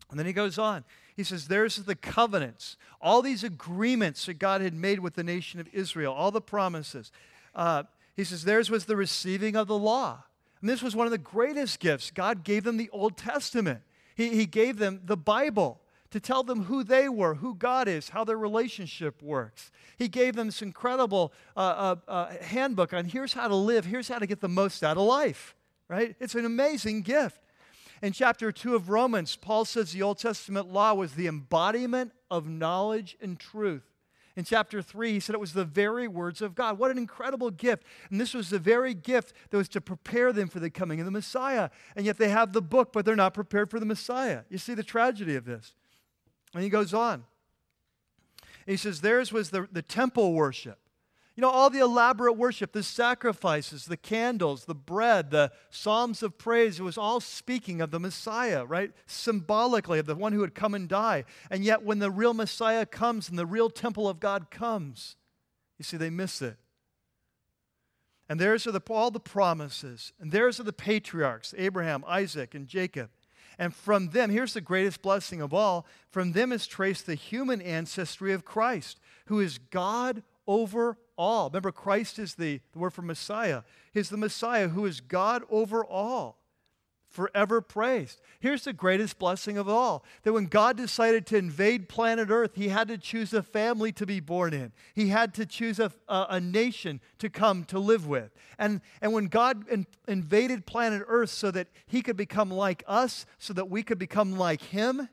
And 0.09 0.17
then 0.17 0.25
he 0.25 0.33
goes 0.33 0.57
on. 0.57 0.83
He 1.15 1.23
says, 1.23 1.47
There's 1.47 1.77
the 1.77 1.95
covenants, 1.95 2.77
all 3.01 3.21
these 3.21 3.43
agreements 3.43 4.25
that 4.25 4.35
God 4.39 4.61
had 4.61 4.73
made 4.73 4.99
with 4.99 5.15
the 5.15 5.23
nation 5.23 5.59
of 5.59 5.67
Israel, 5.73 6.13
all 6.13 6.31
the 6.31 6.41
promises. 6.41 7.11
Uh, 7.53 7.83
he 8.15 8.23
says, 8.23 8.43
Theirs 8.43 8.69
was 8.69 8.85
the 8.85 8.95
receiving 8.95 9.55
of 9.55 9.67
the 9.67 9.77
law. 9.77 10.23
And 10.61 10.69
this 10.69 10.81
was 10.81 10.95
one 10.95 11.07
of 11.07 11.11
the 11.11 11.17
greatest 11.17 11.79
gifts. 11.79 12.11
God 12.11 12.43
gave 12.43 12.63
them 12.63 12.77
the 12.77 12.89
Old 12.91 13.17
Testament, 13.17 13.81
He, 14.15 14.29
he 14.29 14.45
gave 14.45 14.77
them 14.77 15.01
the 15.05 15.17
Bible 15.17 15.79
to 16.11 16.19
tell 16.19 16.41
them 16.41 16.63
who 16.63 16.83
they 16.83 17.07
were, 17.07 17.35
who 17.35 17.53
God 17.53 17.87
is, 17.87 18.09
how 18.09 18.23
their 18.23 18.37
relationship 18.37 19.21
works. 19.21 19.71
He 19.97 20.07
gave 20.07 20.35
them 20.35 20.47
this 20.47 20.61
incredible 20.61 21.31
uh, 21.55 21.59
uh, 21.59 21.95
uh, 22.07 22.27
handbook 22.41 22.93
on 22.93 23.05
here's 23.05 23.33
how 23.33 23.47
to 23.47 23.55
live, 23.55 23.85
here's 23.85 24.07
how 24.07 24.17
to 24.17 24.25
get 24.25 24.41
the 24.41 24.49
most 24.49 24.83
out 24.83 24.97
of 24.97 25.03
life, 25.03 25.55
right? 25.87 26.15
It's 26.19 26.35
an 26.35 26.45
amazing 26.45 27.03
gift. 27.03 27.39
In 28.01 28.13
chapter 28.13 28.51
2 28.51 28.75
of 28.75 28.89
Romans, 28.89 29.35
Paul 29.35 29.65
says 29.65 29.91
the 29.91 30.01
Old 30.01 30.19
Testament 30.19 30.71
law 30.71 30.93
was 30.93 31.13
the 31.13 31.27
embodiment 31.27 32.13
of 32.31 32.47
knowledge 32.47 33.17
and 33.21 33.39
truth. 33.39 33.83
In 34.35 34.45
chapter 34.45 34.81
3, 34.81 35.11
he 35.11 35.19
said 35.19 35.33
it 35.33 35.39
was 35.39 35.51
the 35.51 35.65
very 35.65 36.07
words 36.07 36.41
of 36.41 36.55
God. 36.55 36.77
What 36.77 36.91
an 36.91 36.97
incredible 36.97 37.51
gift. 37.51 37.83
And 38.09 38.21
this 38.21 38.33
was 38.33 38.49
the 38.49 38.59
very 38.59 38.93
gift 38.93 39.33
that 39.49 39.57
was 39.57 39.67
to 39.69 39.81
prepare 39.81 40.31
them 40.31 40.47
for 40.47 40.61
the 40.61 40.69
coming 40.69 41.01
of 41.01 41.05
the 41.05 41.11
Messiah. 41.11 41.69
And 41.95 42.05
yet 42.05 42.17
they 42.17 42.29
have 42.29 42.53
the 42.53 42.61
book, 42.61 42.93
but 42.93 43.03
they're 43.03 43.17
not 43.17 43.33
prepared 43.33 43.69
for 43.69 43.81
the 43.81 43.85
Messiah. 43.85 44.43
You 44.49 44.57
see 44.57 44.75
the 44.75 44.83
tragedy 44.83 45.35
of 45.35 45.43
this. 45.43 45.73
And 46.53 46.63
he 46.63 46.69
goes 46.69 46.93
on. 46.93 47.25
He 48.65 48.77
says, 48.77 49.01
Theirs 49.01 49.33
was 49.33 49.49
the, 49.49 49.67
the 49.71 49.81
temple 49.81 50.33
worship. 50.33 50.79
You 51.39 51.43
know, 51.43 51.51
all 51.51 51.69
the 51.69 51.79
elaborate 51.79 52.33
worship, 52.33 52.73
the 52.73 52.83
sacrifices, 52.83 53.85
the 53.85 53.95
candles, 53.95 54.65
the 54.65 54.75
bread, 54.75 55.31
the 55.31 55.53
psalms 55.69 56.21
of 56.21 56.37
praise, 56.37 56.81
it 56.81 56.83
was 56.83 56.97
all 56.97 57.21
speaking 57.21 57.79
of 57.79 57.91
the 57.91 57.99
Messiah, 57.99 58.65
right? 58.65 58.91
Symbolically, 59.05 59.99
of 59.99 60.05
the 60.05 60.15
one 60.15 60.33
who 60.33 60.41
would 60.41 60.53
come 60.53 60.73
and 60.73 60.89
die. 60.89 61.23
And 61.49 61.63
yet, 61.63 61.81
when 61.81 61.99
the 61.99 62.11
real 62.11 62.33
Messiah 62.33 62.85
comes 62.85 63.29
and 63.29 63.39
the 63.39 63.45
real 63.45 63.69
temple 63.69 64.09
of 64.09 64.19
God 64.19 64.51
comes, 64.51 65.15
you 65.77 65.85
see, 65.85 65.95
they 65.95 66.09
miss 66.09 66.41
it. 66.41 66.57
And 68.27 68.37
theirs 68.37 68.67
are 68.67 68.73
the, 68.73 68.81
all 68.89 69.09
the 69.09 69.21
promises, 69.21 70.11
and 70.19 70.33
theirs 70.33 70.59
are 70.59 70.63
the 70.63 70.73
patriarchs 70.73 71.55
Abraham, 71.57 72.03
Isaac, 72.05 72.53
and 72.53 72.67
Jacob. 72.67 73.11
And 73.57 73.73
from 73.73 74.09
them, 74.09 74.29
here's 74.29 74.55
the 74.55 74.59
greatest 74.59 75.01
blessing 75.01 75.41
of 75.41 75.53
all 75.53 75.85
from 76.11 76.33
them 76.33 76.51
is 76.51 76.67
traced 76.67 77.05
the 77.05 77.15
human 77.15 77.61
ancestry 77.61 78.33
of 78.33 78.43
Christ, 78.43 78.99
who 79.27 79.39
is 79.39 79.57
God 79.57 80.21
over 80.45 80.97
all. 81.19 81.49
Remember, 81.49 81.71
Christ 81.71 82.17
is 82.17 82.35
the, 82.35 82.61
the 82.71 82.79
word 82.79 82.93
for 82.93 83.01
Messiah. 83.01 83.63
He's 83.93 84.09
the 84.09 84.17
Messiah 84.17 84.69
who 84.69 84.85
is 84.85 85.01
God 85.01 85.43
over 85.51 85.83
all 85.85 86.39
forever 87.09 87.59
praised. 87.59 88.21
Here's 88.39 88.63
the 88.63 88.73
greatest 88.73 89.19
blessing 89.19 89.57
of 89.57 89.67
all 89.67 90.05
that 90.23 90.31
when 90.31 90.45
God 90.45 90.77
decided 90.77 91.25
to 91.27 91.37
invade 91.37 91.89
planet 91.89 92.29
Earth, 92.29 92.51
he 92.55 92.69
had 92.69 92.87
to 92.87 92.97
choose 92.97 93.33
a 93.33 93.43
family 93.43 93.91
to 93.93 94.05
be 94.05 94.19
born 94.19 94.53
in, 94.53 94.71
he 94.93 95.09
had 95.09 95.33
to 95.35 95.45
choose 95.45 95.79
a, 95.79 95.91
a, 96.07 96.27
a 96.31 96.39
nation 96.39 97.01
to 97.17 97.29
come 97.29 97.65
to 97.65 97.79
live 97.79 98.07
with. 98.07 98.31
And, 98.57 98.81
and 99.01 99.11
when 99.11 99.25
God 99.25 99.67
in, 99.67 99.87
invaded 100.07 100.65
planet 100.65 101.03
Earth 101.07 101.31
so 101.31 101.51
that 101.51 101.67
he 101.87 102.01
could 102.01 102.17
become 102.17 102.51
like 102.51 102.83
us, 102.87 103.25
so 103.37 103.53
that 103.53 103.69
we 103.69 103.83
could 103.83 103.99
become 103.99 104.37
like 104.37 104.61
him, 104.61 105.09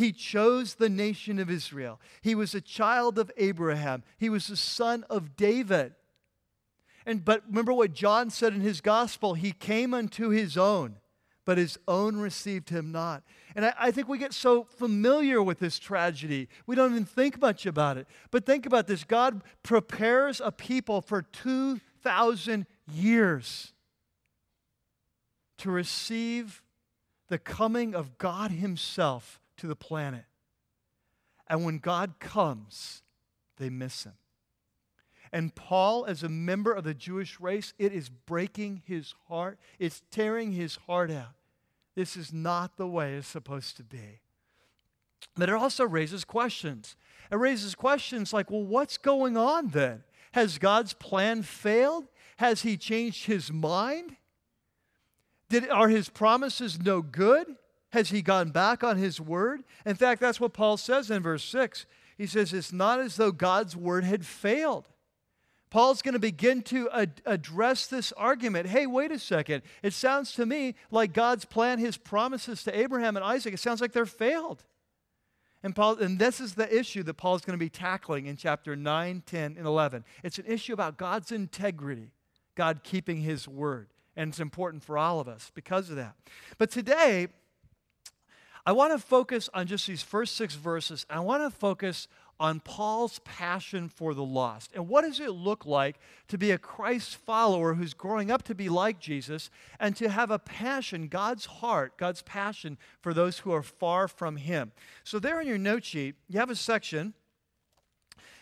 he 0.00 0.12
chose 0.12 0.76
the 0.76 0.88
nation 0.88 1.38
of 1.38 1.50
Israel. 1.50 2.00
He 2.22 2.34
was 2.34 2.54
a 2.54 2.60
child 2.62 3.18
of 3.18 3.30
Abraham. 3.36 4.02
He 4.16 4.30
was 4.30 4.46
the 4.46 4.56
son 4.56 5.04
of 5.10 5.36
David. 5.36 5.92
And 7.04 7.22
but 7.22 7.42
remember 7.46 7.74
what 7.74 7.92
John 7.92 8.30
said 8.30 8.54
in 8.54 8.62
his 8.62 8.80
gospel, 8.80 9.34
he 9.34 9.52
came 9.52 9.92
unto 9.92 10.30
his 10.30 10.56
own 10.56 10.96
but 11.46 11.58
his 11.58 11.78
own 11.88 12.16
received 12.18 12.68
him 12.68 12.92
not. 12.92 13.24
And 13.56 13.64
I, 13.64 13.72
I, 13.76 13.90
think 13.90 14.08
we 14.08 14.18
get 14.18 14.32
so 14.32 14.64
familiar 14.64 15.42
with 15.42 15.58
this 15.58 15.80
tragedy, 15.80 16.48
we 16.64 16.76
don't 16.76 16.92
even 16.92 17.04
think 17.04 17.40
much 17.40 17.66
about 17.66 17.96
it. 17.96 18.06
But 18.30 18.46
think 18.46 18.66
about 18.66 18.86
this 18.86 19.02
God 19.02 19.42
prepares 19.64 20.40
a 20.40 20.52
people 20.52 21.00
for 21.00 21.22
2,000 21.22 22.66
years 22.92 23.72
to 25.58 25.70
receive 25.72 26.62
the 27.28 27.38
coming 27.38 27.96
of 27.96 28.16
God 28.18 28.52
Himself 28.52 29.39
to 29.60 29.66
the 29.66 29.76
planet. 29.76 30.24
And 31.48 31.64
when 31.64 31.78
God 31.78 32.14
comes, 32.20 33.02
they 33.56 33.70
miss 33.70 34.04
Him. 34.04 34.14
And 35.32 35.54
Paul, 35.54 36.06
as 36.06 36.22
a 36.22 36.28
member 36.28 36.72
of 36.72 36.84
the 36.84 36.94
Jewish 36.94 37.38
race, 37.40 37.72
it 37.78 37.92
is 37.92 38.08
breaking 38.08 38.82
his 38.84 39.14
heart. 39.28 39.58
It's 39.78 40.02
tearing 40.10 40.52
his 40.52 40.76
heart 40.86 41.10
out. 41.10 41.34
This 41.94 42.16
is 42.16 42.32
not 42.32 42.76
the 42.76 42.86
way 42.86 43.14
it's 43.14 43.28
supposed 43.28 43.76
to 43.76 43.84
be. 43.84 44.20
But 45.36 45.48
it 45.48 45.54
also 45.54 45.84
raises 45.84 46.24
questions. 46.24 46.96
It 47.30 47.36
raises 47.36 47.74
questions 47.76 48.32
like, 48.32 48.50
well, 48.50 48.64
what's 48.64 48.96
going 48.96 49.36
on 49.36 49.68
then? 49.68 50.02
Has 50.32 50.58
God's 50.58 50.94
plan 50.94 51.42
failed? 51.42 52.08
Has 52.38 52.62
he 52.62 52.76
changed 52.76 53.26
his 53.26 53.52
mind? 53.52 54.16
Did, 55.48 55.68
are 55.68 55.88
his 55.88 56.08
promises 56.08 56.80
no 56.80 57.02
good? 57.02 57.56
Has 57.92 58.10
he 58.10 58.22
gone 58.22 58.50
back 58.50 58.84
on 58.84 58.96
his 58.96 59.20
word? 59.20 59.64
In 59.84 59.96
fact, 59.96 60.20
that's 60.20 60.40
what 60.40 60.52
Paul 60.52 60.76
says 60.76 61.10
in 61.10 61.22
verse 61.22 61.44
6. 61.44 61.86
He 62.16 62.26
says, 62.26 62.52
It's 62.52 62.72
not 62.72 63.00
as 63.00 63.16
though 63.16 63.32
God's 63.32 63.76
word 63.76 64.04
had 64.04 64.24
failed. 64.24 64.88
Paul's 65.70 66.02
going 66.02 66.14
to 66.14 66.20
begin 66.20 66.62
to 66.62 66.90
ad- 66.90 67.22
address 67.24 67.86
this 67.86 68.12
argument. 68.12 68.66
Hey, 68.66 68.86
wait 68.86 69.12
a 69.12 69.18
second. 69.18 69.62
It 69.82 69.92
sounds 69.92 70.32
to 70.32 70.44
me 70.44 70.74
like 70.90 71.12
God's 71.12 71.44
plan, 71.44 71.78
his 71.78 71.96
promises 71.96 72.64
to 72.64 72.76
Abraham 72.76 73.16
and 73.16 73.24
Isaac, 73.24 73.54
it 73.54 73.60
sounds 73.60 73.80
like 73.80 73.92
they're 73.92 74.06
failed. 74.06 74.64
And, 75.62 75.76
Paul, 75.76 75.98
and 75.98 76.18
this 76.18 76.40
is 76.40 76.54
the 76.54 76.74
issue 76.74 77.02
that 77.04 77.14
Paul's 77.14 77.42
going 77.42 77.58
to 77.58 77.62
be 77.62 77.68
tackling 77.68 78.26
in 78.26 78.36
chapter 78.36 78.74
9, 78.74 79.22
10, 79.26 79.56
and 79.58 79.66
11. 79.66 80.04
It's 80.24 80.38
an 80.38 80.46
issue 80.46 80.72
about 80.72 80.96
God's 80.96 81.30
integrity, 81.30 82.12
God 82.54 82.80
keeping 82.82 83.20
his 83.20 83.46
word. 83.46 83.88
And 84.16 84.30
it's 84.30 84.40
important 84.40 84.82
for 84.82 84.98
all 84.98 85.20
of 85.20 85.28
us 85.28 85.52
because 85.54 85.90
of 85.90 85.96
that. 85.96 86.16
But 86.58 86.70
today, 86.70 87.28
I 88.66 88.72
want 88.72 88.92
to 88.92 88.98
focus 88.98 89.48
on 89.54 89.66
just 89.66 89.86
these 89.86 90.02
first 90.02 90.36
six 90.36 90.54
verses. 90.54 91.06
I 91.08 91.20
want 91.20 91.42
to 91.42 91.50
focus 91.50 92.08
on 92.40 92.58
Paul's 92.60 93.18
passion 93.20 93.88
for 93.88 94.14
the 94.14 94.24
lost. 94.24 94.72
And 94.74 94.88
what 94.88 95.02
does 95.02 95.20
it 95.20 95.30
look 95.30 95.66
like 95.66 95.96
to 96.28 96.38
be 96.38 96.50
a 96.50 96.58
Christ 96.58 97.16
follower 97.16 97.74
who's 97.74 97.92
growing 97.92 98.30
up 98.30 98.42
to 98.44 98.54
be 98.54 98.70
like 98.70 98.98
Jesus 98.98 99.50
and 99.78 99.94
to 99.96 100.08
have 100.08 100.30
a 100.30 100.38
passion, 100.38 101.08
God's 101.08 101.44
heart, 101.44 101.98
God's 101.98 102.22
passion 102.22 102.78
for 103.02 103.12
those 103.12 103.40
who 103.40 103.52
are 103.52 103.62
far 103.62 104.08
from 104.08 104.36
Him? 104.36 104.72
So, 105.04 105.18
there 105.18 105.38
in 105.40 105.46
your 105.46 105.58
note 105.58 105.84
sheet, 105.84 106.14
you 106.28 106.38
have 106.38 106.48
a 106.48 106.56
section, 106.56 107.12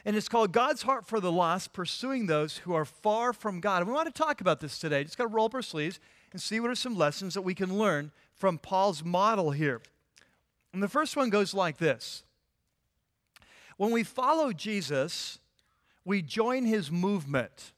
and 0.04 0.14
it's 0.14 0.28
called 0.28 0.52
God's 0.52 0.82
Heart 0.82 1.06
for 1.08 1.18
the 1.18 1.32
Lost 1.32 1.72
Pursuing 1.72 2.26
Those 2.26 2.58
Who 2.58 2.74
Are 2.74 2.84
Far 2.84 3.32
from 3.32 3.60
God. 3.60 3.82
And 3.82 3.88
we 3.88 3.94
want 3.94 4.06
to 4.06 4.22
talk 4.22 4.40
about 4.40 4.60
this 4.60 4.78
today. 4.78 5.02
Just 5.02 5.18
got 5.18 5.24
to 5.24 5.34
roll 5.34 5.46
up 5.46 5.54
our 5.54 5.62
sleeves 5.62 5.98
and 6.32 6.40
see 6.40 6.60
what 6.60 6.70
are 6.70 6.76
some 6.76 6.96
lessons 6.96 7.34
that 7.34 7.42
we 7.42 7.54
can 7.54 7.76
learn 7.76 8.12
from 8.32 8.58
Paul's 8.58 9.02
model 9.04 9.50
here. 9.50 9.82
And 10.78 10.82
the 10.84 10.88
first 10.88 11.16
one 11.16 11.28
goes 11.28 11.54
like 11.54 11.78
this. 11.78 12.22
When 13.78 13.90
we 13.90 14.04
follow 14.04 14.52
Jesus, 14.52 15.40
we 16.04 16.22
join 16.22 16.66
his 16.66 16.88
movement. 16.88 17.72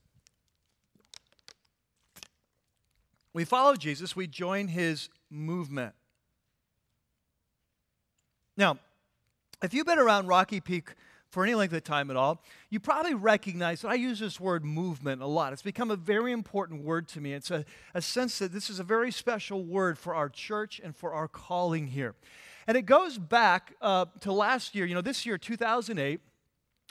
We 3.32 3.46
follow 3.46 3.74
Jesus, 3.74 4.14
we 4.14 4.26
join 4.26 4.68
his 4.68 5.08
movement. 5.30 5.94
Now, 8.54 8.76
if 9.62 9.72
you've 9.72 9.86
been 9.86 9.98
around 9.98 10.26
Rocky 10.26 10.60
Peak 10.60 10.90
for 11.30 11.42
any 11.42 11.54
length 11.54 11.72
of 11.72 11.82
time 11.82 12.10
at 12.10 12.18
all, 12.18 12.42
you 12.68 12.80
probably 12.80 13.14
recognize 13.14 13.80
that 13.80 13.88
I 13.88 13.94
use 13.94 14.18
this 14.18 14.38
word 14.38 14.62
movement 14.62 15.22
a 15.22 15.26
lot. 15.26 15.54
It's 15.54 15.62
become 15.62 15.90
a 15.90 15.96
very 15.96 16.32
important 16.32 16.84
word 16.84 17.08
to 17.08 17.20
me. 17.22 17.32
It's 17.32 17.50
a, 17.50 17.64
a 17.94 18.02
sense 18.02 18.38
that 18.40 18.52
this 18.52 18.68
is 18.68 18.78
a 18.78 18.84
very 18.84 19.10
special 19.10 19.64
word 19.64 19.96
for 19.96 20.14
our 20.14 20.28
church 20.28 20.82
and 20.84 20.94
for 20.94 21.14
our 21.14 21.28
calling 21.28 21.86
here. 21.86 22.14
And 22.70 22.76
it 22.76 22.82
goes 22.82 23.18
back 23.18 23.74
uh, 23.82 24.04
to 24.20 24.30
last 24.30 24.76
year. 24.76 24.86
You 24.86 24.94
know, 24.94 25.00
this 25.00 25.26
year, 25.26 25.36
2008, 25.36 26.20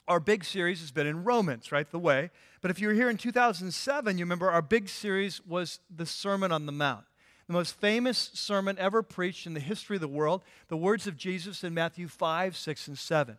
our 0.09 0.19
big 0.19 0.43
series 0.43 0.81
has 0.81 0.91
been 0.91 1.07
in 1.07 1.23
Romans, 1.23 1.71
right? 1.71 1.89
The 1.89 1.97
way. 1.97 2.31
But 2.59 2.69
if 2.69 2.81
you 2.81 2.89
were 2.89 2.93
here 2.93 3.09
in 3.09 3.15
2007, 3.15 4.17
you 4.17 4.25
remember 4.25 4.51
our 4.51 4.61
big 4.61 4.89
series 4.89 5.39
was 5.45 5.79
the 5.89 6.05
Sermon 6.05 6.51
on 6.51 6.65
the 6.65 6.73
Mount, 6.73 7.05
the 7.47 7.53
most 7.53 7.79
famous 7.79 8.29
sermon 8.33 8.75
ever 8.77 9.01
preached 9.01 9.47
in 9.47 9.53
the 9.53 9.61
history 9.61 9.95
of 9.95 10.01
the 10.01 10.09
world, 10.09 10.43
the 10.67 10.75
words 10.75 11.07
of 11.07 11.15
Jesus 11.15 11.63
in 11.63 11.73
Matthew 11.73 12.09
5, 12.09 12.57
6, 12.57 12.87
and 12.89 12.97
7. 12.97 13.37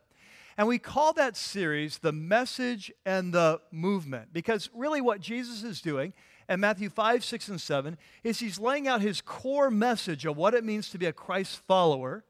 And 0.57 0.66
we 0.66 0.79
call 0.79 1.12
that 1.12 1.37
series 1.37 1.98
the 1.98 2.11
message 2.11 2.90
and 3.05 3.35
the 3.35 3.61
movement 3.70 4.33
because 4.33 4.70
really 4.74 5.03
what 5.03 5.20
Jesus 5.20 5.62
is 5.62 5.83
doing 5.83 6.14
in 6.48 6.59
Matthew 6.59 6.88
5, 6.88 7.22
6, 7.22 7.48
and 7.48 7.61
7 7.61 7.98
is 8.24 8.40
he's 8.40 8.59
laying 8.59 8.88
out 8.88 9.03
his 9.03 9.20
core 9.20 9.70
message 9.70 10.24
of 10.24 10.38
what 10.38 10.55
it 10.55 10.64
means 10.64 10.88
to 10.88 10.96
be 10.96 11.05
a 11.05 11.12
Christ 11.12 11.61
follower. 11.68 12.24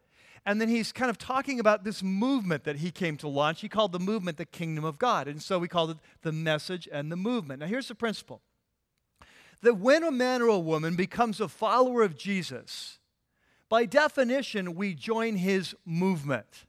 And 0.46 0.60
then 0.60 0.68
he's 0.68 0.90
kind 0.92 1.10
of 1.10 1.18
talking 1.18 1.60
about 1.60 1.84
this 1.84 2.02
movement 2.02 2.64
that 2.64 2.76
he 2.76 2.90
came 2.90 3.16
to 3.18 3.28
launch. 3.28 3.60
He 3.60 3.68
called 3.68 3.92
the 3.92 3.98
movement 3.98 4.38
the 4.38 4.46
kingdom 4.46 4.84
of 4.84 4.98
God. 4.98 5.28
And 5.28 5.42
so 5.42 5.58
we 5.58 5.68
called 5.68 5.90
it 5.90 5.98
the 6.22 6.32
message 6.32 6.88
and 6.90 7.12
the 7.12 7.16
movement. 7.16 7.60
Now, 7.60 7.66
here's 7.66 7.88
the 7.88 7.94
principle 7.94 8.40
that 9.62 9.74
when 9.74 10.02
a 10.02 10.10
man 10.10 10.40
or 10.40 10.48
a 10.48 10.58
woman 10.58 10.96
becomes 10.96 11.40
a 11.40 11.48
follower 11.48 12.02
of 12.02 12.16
Jesus, 12.16 12.98
by 13.68 13.84
definition, 13.84 14.74
we 14.74 14.94
join 14.94 15.36
his 15.36 15.74
movement. 15.84 16.64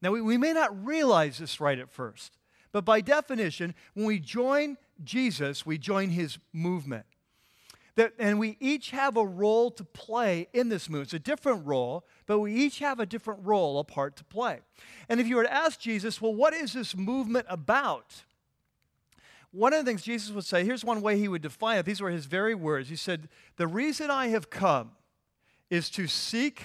Now, 0.00 0.12
we, 0.12 0.22
we 0.22 0.38
may 0.38 0.52
not 0.52 0.86
realize 0.86 1.38
this 1.38 1.60
right 1.60 1.78
at 1.78 1.90
first, 1.90 2.38
but 2.72 2.84
by 2.84 3.00
definition, 3.00 3.74
when 3.94 4.06
we 4.06 4.20
join 4.20 4.76
Jesus, 5.02 5.66
we 5.66 5.78
join 5.78 6.10
his 6.10 6.38
movement. 6.52 7.06
That, 7.96 8.12
and 8.18 8.38
we 8.38 8.56
each 8.60 8.90
have 8.90 9.16
a 9.16 9.24
role 9.24 9.70
to 9.72 9.84
play 9.84 10.48
in 10.52 10.68
this 10.68 10.88
movement. 10.88 11.08
It's 11.08 11.14
a 11.14 11.18
different 11.18 11.66
role, 11.66 12.04
but 12.26 12.38
we 12.38 12.54
each 12.54 12.78
have 12.78 13.00
a 13.00 13.06
different 13.06 13.40
role, 13.44 13.78
a 13.78 13.84
part 13.84 14.16
to 14.16 14.24
play. 14.24 14.60
And 15.08 15.20
if 15.20 15.26
you 15.26 15.36
were 15.36 15.42
to 15.42 15.52
ask 15.52 15.80
Jesus, 15.80 16.20
well, 16.20 16.34
what 16.34 16.54
is 16.54 16.72
this 16.72 16.96
movement 16.96 17.46
about? 17.48 18.22
One 19.52 19.72
of 19.72 19.84
the 19.84 19.90
things 19.90 20.02
Jesus 20.02 20.30
would 20.30 20.44
say, 20.44 20.64
here's 20.64 20.84
one 20.84 21.02
way 21.02 21.18
he 21.18 21.26
would 21.26 21.42
define 21.42 21.78
it. 21.78 21.86
These 21.86 22.00
were 22.00 22.10
his 22.10 22.26
very 22.26 22.54
words. 22.54 22.88
He 22.88 22.96
said, 22.96 23.28
The 23.56 23.66
reason 23.66 24.10
I 24.10 24.28
have 24.28 24.48
come 24.48 24.92
is 25.68 25.90
to 25.90 26.06
seek 26.06 26.62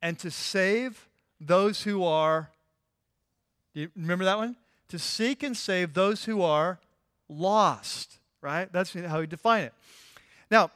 and 0.00 0.18
to 0.18 0.30
save 0.30 1.08
those 1.40 1.82
who 1.82 2.04
are, 2.04 2.50
do 3.74 3.82
you 3.82 3.90
remember 3.94 4.24
that 4.24 4.38
one? 4.38 4.56
To 4.88 4.98
seek 4.98 5.42
and 5.42 5.56
save 5.56 5.92
those 5.92 6.24
who 6.24 6.40
are 6.42 6.78
lost, 7.28 8.18
right? 8.40 8.72
That's 8.72 8.94
how 8.94 9.20
he 9.20 9.26
defined 9.26 9.66
it. 9.66 9.74
Now, 10.50 10.70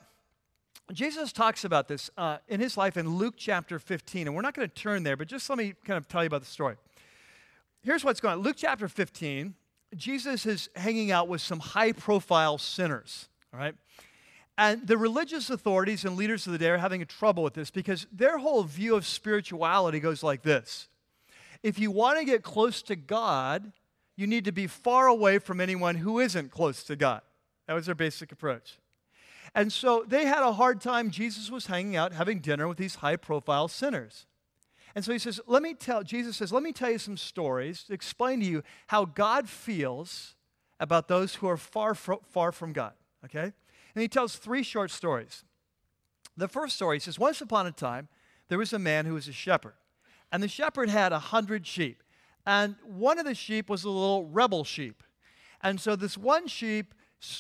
Jesus 0.93 1.33
talks 1.33 1.65
about 1.65 1.89
this 1.89 2.11
uh, 2.19 2.39
in 2.49 2.61
his 2.61 2.77
life 2.77 2.97
in 2.97 3.09
Luke 3.09 3.35
chapter 3.37 3.79
15, 3.79 4.27
and 4.27 4.37
we're 4.37 4.43
not 4.43 4.55
going 4.55 4.69
to 4.69 4.75
turn 4.75 5.03
there, 5.03 5.17
but 5.17 5.29
just 5.29 5.49
let 5.49 5.57
me 5.57 5.75
kind 5.85 5.97
of 5.97 6.09
tell 6.09 6.23
you 6.23 6.27
about 6.27 6.41
the 6.41 6.47
story. 6.47 6.77
Here's 7.83 8.05
what's 8.05 8.21
going 8.21 8.39
on 8.39 8.43
Luke 8.43 8.57
chapter 8.59 8.89
15, 8.89 9.55
Jesus 9.97 10.47
is 10.47 10.69
hanging 10.77 11.11
out 11.11 11.29
with 11.29 11.41
some 11.41 11.61
high 11.61 11.93
profile 11.93 12.59
sinners, 12.59 13.29
all 13.53 13.61
right? 13.61 13.75
And 14.59 14.87
the 14.87 14.99
religious 14.99 15.49
authorities 15.49 16.05
and 16.05 16.17
leaders 16.17 16.47
of 16.47 16.53
the 16.53 16.59
day 16.59 16.69
are 16.69 16.79
having 16.79 17.05
trouble 17.07 17.43
with 17.43 17.55
this 17.55 17.71
because 17.71 18.07
their 18.13 18.39
whole 18.39 18.63
view 18.65 18.95
of 18.95 19.07
spirituality 19.07 19.99
goes 19.99 20.23
like 20.23 20.43
this 20.43 20.89
If 21.63 21.79
you 21.79 21.91
want 21.91 22.19
to 22.19 22.25
get 22.25 22.43
close 22.43 22.83
to 22.83 22.97
God, 22.97 23.73
you 24.17 24.27
need 24.27 24.45
to 24.45 24.53
be 24.53 24.67
far 24.67 25.07
away 25.07 25.39
from 25.39 25.61
anyone 25.61 25.97
who 25.97 26.21
isn't 26.21 26.51
close 26.51 26.85
to 26.85 26.97
God. 26.97 27.23
That 27.67 27.75
was 27.75 27.87
their 27.87 27.95
basic 27.95 28.31
approach. 28.33 28.79
And 29.55 29.73
so 29.73 30.05
they 30.07 30.25
had 30.25 30.43
a 30.43 30.53
hard 30.53 30.81
time. 30.81 31.11
Jesus 31.11 31.51
was 31.51 31.67
hanging 31.67 31.97
out, 31.97 32.13
having 32.13 32.41
dinner 32.41 32.67
with 32.67 32.79
these 32.79 32.97
high 32.97 33.17
profile 33.17 33.69
sinners. 33.69 34.27
And 34.95 35.05
so 35.05 35.13
he 35.13 35.19
says, 35.19 35.41
Let 35.47 35.63
me 35.63 35.75
tell, 35.75 36.03
Jesus 36.03 36.37
says, 36.37 36.53
Let 36.53 36.63
me 36.63 36.73
tell 36.73 36.91
you 36.91 36.99
some 36.99 37.17
stories 37.17 37.85
to 37.85 37.93
explain 37.93 38.41
to 38.41 38.47
you 38.47 38.63
how 38.89 39.05
God 39.05 39.49
feels 39.49 40.35
about 40.81 41.09
those 41.09 41.37
who 41.37 41.49
are 41.49 41.57
far, 41.57 41.95
far 41.95 42.53
from 42.53 42.73
God. 42.73 42.93
Okay? 43.25 43.53
And 43.95 44.03
he 44.03 44.09
tells 44.09 44.37
three 44.37 44.63
short 44.63 44.91
stories. 44.91 45.45
The 46.37 46.49
first 46.49 46.77
story, 46.77 46.97
he 46.97 47.01
says, 47.01 47.19
Once 47.19 47.41
upon 47.41 47.67
a 47.67 47.73
time, 47.73 48.09
there 48.49 48.59
was 48.59 48.73
a 48.73 48.79
man 48.79 49.07
who 49.07 49.15
was 49.15 49.29
a 49.29 49.33
shepherd. 49.33 49.75
And 50.31 50.43
the 50.43 50.49
shepherd 50.49 50.89
had 50.89 51.13
a 51.13 51.19
hundred 51.19 51.67
sheep. 51.67 52.03
And 52.47 52.77
one 52.85 53.19
of 53.19 53.25
the 53.25 53.35
sheep 53.35 53.69
was 53.69 53.85
a 53.85 53.91
little 53.91 54.27
rebel 54.27 54.65
sheep. 54.65 55.03
And 55.63 55.81
so 55.81 55.95
this 55.95 56.19
one 56.19 56.49
sheep, 56.49 56.95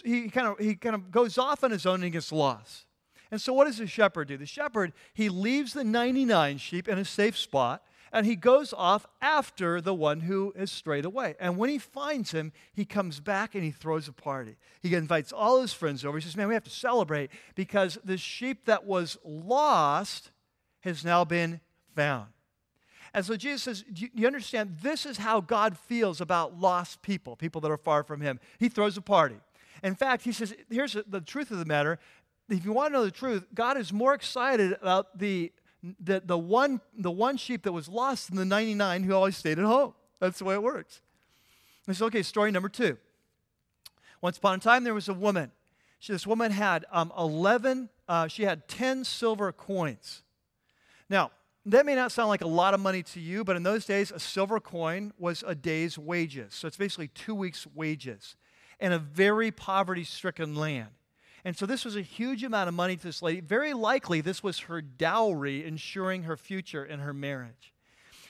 he 0.04 0.28
kind 0.28 0.46
of, 0.48 0.58
he 0.58 0.74
kind 0.74 0.94
of 0.94 1.10
goes 1.10 1.38
off 1.38 1.64
on 1.64 1.70
his 1.70 1.86
own 1.86 2.02
and 2.02 2.12
gets 2.12 2.32
lost. 2.32 2.86
And 3.30 3.40
so 3.40 3.52
what 3.52 3.66
does 3.66 3.78
the 3.78 3.86
shepherd 3.86 4.28
do? 4.28 4.36
The 4.36 4.46
shepherd, 4.46 4.92
he 5.14 5.28
leaves 5.28 5.72
the 5.72 5.84
99 5.84 6.58
sheep 6.58 6.88
in 6.88 6.98
a 6.98 7.04
safe 7.04 7.36
spot 7.36 7.82
and 8.12 8.26
he 8.26 8.36
goes 8.36 8.74
off 8.74 9.06
after 9.22 9.80
the 9.80 9.94
one 9.94 10.20
who 10.20 10.52
has 10.56 10.70
strayed 10.70 11.06
away. 11.06 11.34
And 11.40 11.56
when 11.56 11.70
he 11.70 11.78
finds 11.78 12.30
him, 12.32 12.52
he 12.74 12.84
comes 12.84 13.20
back 13.20 13.54
and 13.54 13.64
he 13.64 13.70
throws 13.70 14.06
a 14.06 14.12
party. 14.12 14.56
He 14.80 14.94
invites 14.94 15.32
all 15.32 15.62
his 15.62 15.72
friends 15.72 16.04
over. 16.04 16.18
He 16.18 16.22
says, 16.22 16.36
Man, 16.36 16.48
we 16.48 16.54
have 16.54 16.64
to 16.64 16.70
celebrate 16.70 17.30
because 17.54 17.98
the 18.04 18.18
sheep 18.18 18.66
that 18.66 18.84
was 18.84 19.16
lost 19.24 20.30
has 20.80 21.04
now 21.04 21.24
been 21.24 21.60
found. 21.96 22.28
And 23.14 23.24
so 23.24 23.34
Jesus 23.36 23.62
says, 23.62 23.84
Do 23.90 24.06
you 24.12 24.26
understand? 24.26 24.76
This 24.82 25.06
is 25.06 25.16
how 25.16 25.40
God 25.40 25.78
feels 25.78 26.20
about 26.20 26.60
lost 26.60 27.00
people, 27.00 27.34
people 27.34 27.62
that 27.62 27.70
are 27.70 27.78
far 27.78 28.02
from 28.02 28.20
him. 28.20 28.40
He 28.58 28.68
throws 28.68 28.98
a 28.98 29.02
party. 29.02 29.36
In 29.82 29.94
fact, 29.94 30.22
he 30.22 30.32
says, 30.32 30.54
Here's 30.70 30.96
the 31.06 31.20
truth 31.20 31.50
of 31.50 31.58
the 31.58 31.64
matter 31.64 31.98
if 32.48 32.64
you 32.64 32.72
want 32.72 32.92
to 32.92 32.98
know 32.98 33.04
the 33.04 33.10
truth, 33.10 33.46
God 33.54 33.76
is 33.76 33.92
more 33.92 34.14
excited 34.14 34.76
about 34.80 35.18
the, 35.18 35.52
the, 36.00 36.22
the, 36.24 36.38
one, 36.38 36.80
the 36.96 37.10
one 37.10 37.36
sheep 37.36 37.62
that 37.62 37.72
was 37.72 37.88
lost 37.88 38.28
than 38.28 38.36
the 38.36 38.44
99 38.44 39.04
who 39.04 39.14
always 39.14 39.36
stayed 39.36 39.58
at 39.58 39.64
home. 39.64 39.94
That's 40.20 40.38
the 40.38 40.44
way 40.44 40.54
it 40.54 40.62
works. 40.62 41.00
He 41.86 41.92
says, 41.92 42.02
okay, 42.02 42.22
story 42.22 42.50
number 42.50 42.68
two. 42.68 42.98
Once 44.20 44.38
upon 44.38 44.56
a 44.56 44.60
time, 44.60 44.84
there 44.84 44.94
was 44.94 45.08
a 45.08 45.14
woman. 45.14 45.50
She, 45.98 46.12
this 46.12 46.26
woman 46.26 46.52
had 46.52 46.84
um, 46.92 47.12
11, 47.18 47.88
uh, 48.08 48.28
she 48.28 48.44
had 48.44 48.68
10 48.68 49.04
silver 49.04 49.50
coins. 49.52 50.22
Now, 51.08 51.32
that 51.66 51.86
may 51.86 51.94
not 51.94 52.12
sound 52.12 52.28
like 52.28 52.40
a 52.40 52.48
lot 52.48 52.74
of 52.74 52.80
money 52.80 53.02
to 53.04 53.20
you, 53.20 53.44
but 53.44 53.56
in 53.56 53.62
those 53.62 53.84
days, 53.84 54.10
a 54.10 54.18
silver 54.18 54.60
coin 54.60 55.12
was 55.18 55.44
a 55.46 55.54
day's 55.54 55.96
wages. 55.96 56.54
So 56.54 56.66
it's 56.66 56.76
basically 56.76 57.08
two 57.08 57.34
weeks' 57.34 57.66
wages 57.74 58.36
in 58.82 58.92
a 58.92 58.98
very 58.98 59.52
poverty 59.52 60.02
stricken 60.02 60.56
land. 60.56 60.88
And 61.44 61.56
so 61.56 61.66
this 61.66 61.84
was 61.84 61.96
a 61.96 62.02
huge 62.02 62.42
amount 62.42 62.68
of 62.68 62.74
money 62.74 62.96
to 62.96 63.02
this 63.02 63.22
lady. 63.22 63.40
Very 63.40 63.72
likely, 63.72 64.20
this 64.20 64.42
was 64.42 64.60
her 64.60 64.82
dowry 64.82 65.64
ensuring 65.64 66.24
her 66.24 66.36
future 66.36 66.84
in 66.84 66.98
her 66.98 67.14
marriage. 67.14 67.72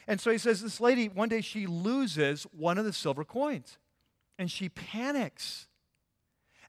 And 0.07 0.21
so 0.21 0.31
he 0.31 0.38
says, 0.38 0.61
This 0.61 0.81
lady, 0.81 1.09
one 1.09 1.31
day 1.31 1.41
she 1.41 1.67
loses 1.67 2.45
one 2.53 2.77
of 2.77 2.85
the 2.85 2.93
silver 2.93 3.25
coins 3.25 3.79
and 4.38 4.51
she 4.51 4.69
panics. 4.69 5.69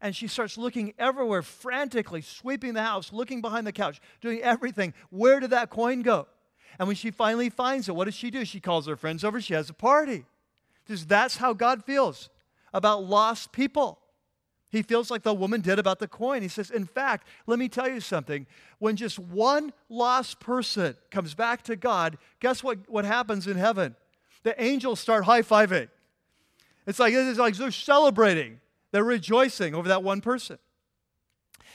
And 0.01 0.15
she 0.15 0.27
starts 0.27 0.57
looking 0.57 0.93
everywhere, 0.97 1.41
frantically, 1.41 2.21
sweeping 2.21 2.73
the 2.73 2.83
house, 2.83 3.13
looking 3.13 3.41
behind 3.41 3.67
the 3.67 3.71
couch, 3.71 4.01
doing 4.21 4.41
everything. 4.41 4.93
Where 5.09 5.39
did 5.39 5.51
that 5.51 5.69
coin 5.69 6.01
go? 6.01 6.27
And 6.77 6.87
when 6.87 6.97
she 6.97 7.11
finally 7.11 7.49
finds 7.49 7.87
it, 7.87 7.95
what 7.95 8.05
does 8.05 8.15
she 8.15 8.31
do? 8.31 8.43
She 8.43 8.59
calls 8.59 8.87
her 8.87 8.97
friends 8.97 9.23
over, 9.23 9.39
she 9.39 9.53
has 9.53 9.69
a 9.69 9.73
party. 9.73 10.25
Because 10.85 11.05
that's 11.05 11.37
how 11.37 11.53
God 11.53 11.85
feels 11.85 12.29
about 12.73 13.03
lost 13.03 13.51
people. 13.51 13.99
He 14.69 14.81
feels 14.81 15.11
like 15.11 15.21
the 15.21 15.35
woman 15.35 15.61
did 15.61 15.77
about 15.77 15.99
the 15.99 16.07
coin. 16.07 16.41
He 16.41 16.47
says, 16.47 16.71
In 16.71 16.85
fact, 16.85 17.27
let 17.45 17.59
me 17.59 17.69
tell 17.69 17.87
you 17.87 17.99
something. 17.99 18.47
When 18.79 18.95
just 18.95 19.19
one 19.19 19.71
lost 19.87 20.39
person 20.39 20.95
comes 21.11 21.35
back 21.35 21.61
to 21.63 21.75
God, 21.75 22.17
guess 22.39 22.63
what, 22.63 22.79
what 22.89 23.05
happens 23.05 23.45
in 23.45 23.55
heaven? 23.55 23.95
The 24.41 24.59
angels 24.61 24.99
start 24.99 25.25
high 25.25 25.43
fiving. 25.43 25.89
It's 26.87 26.99
like, 26.99 27.13
it's 27.13 27.37
like 27.37 27.55
they're 27.55 27.71
celebrating, 27.71 28.59
they're 28.91 29.03
rejoicing 29.03 29.75
over 29.75 29.87
that 29.89 30.01
one 30.01 30.21
person. 30.21 30.57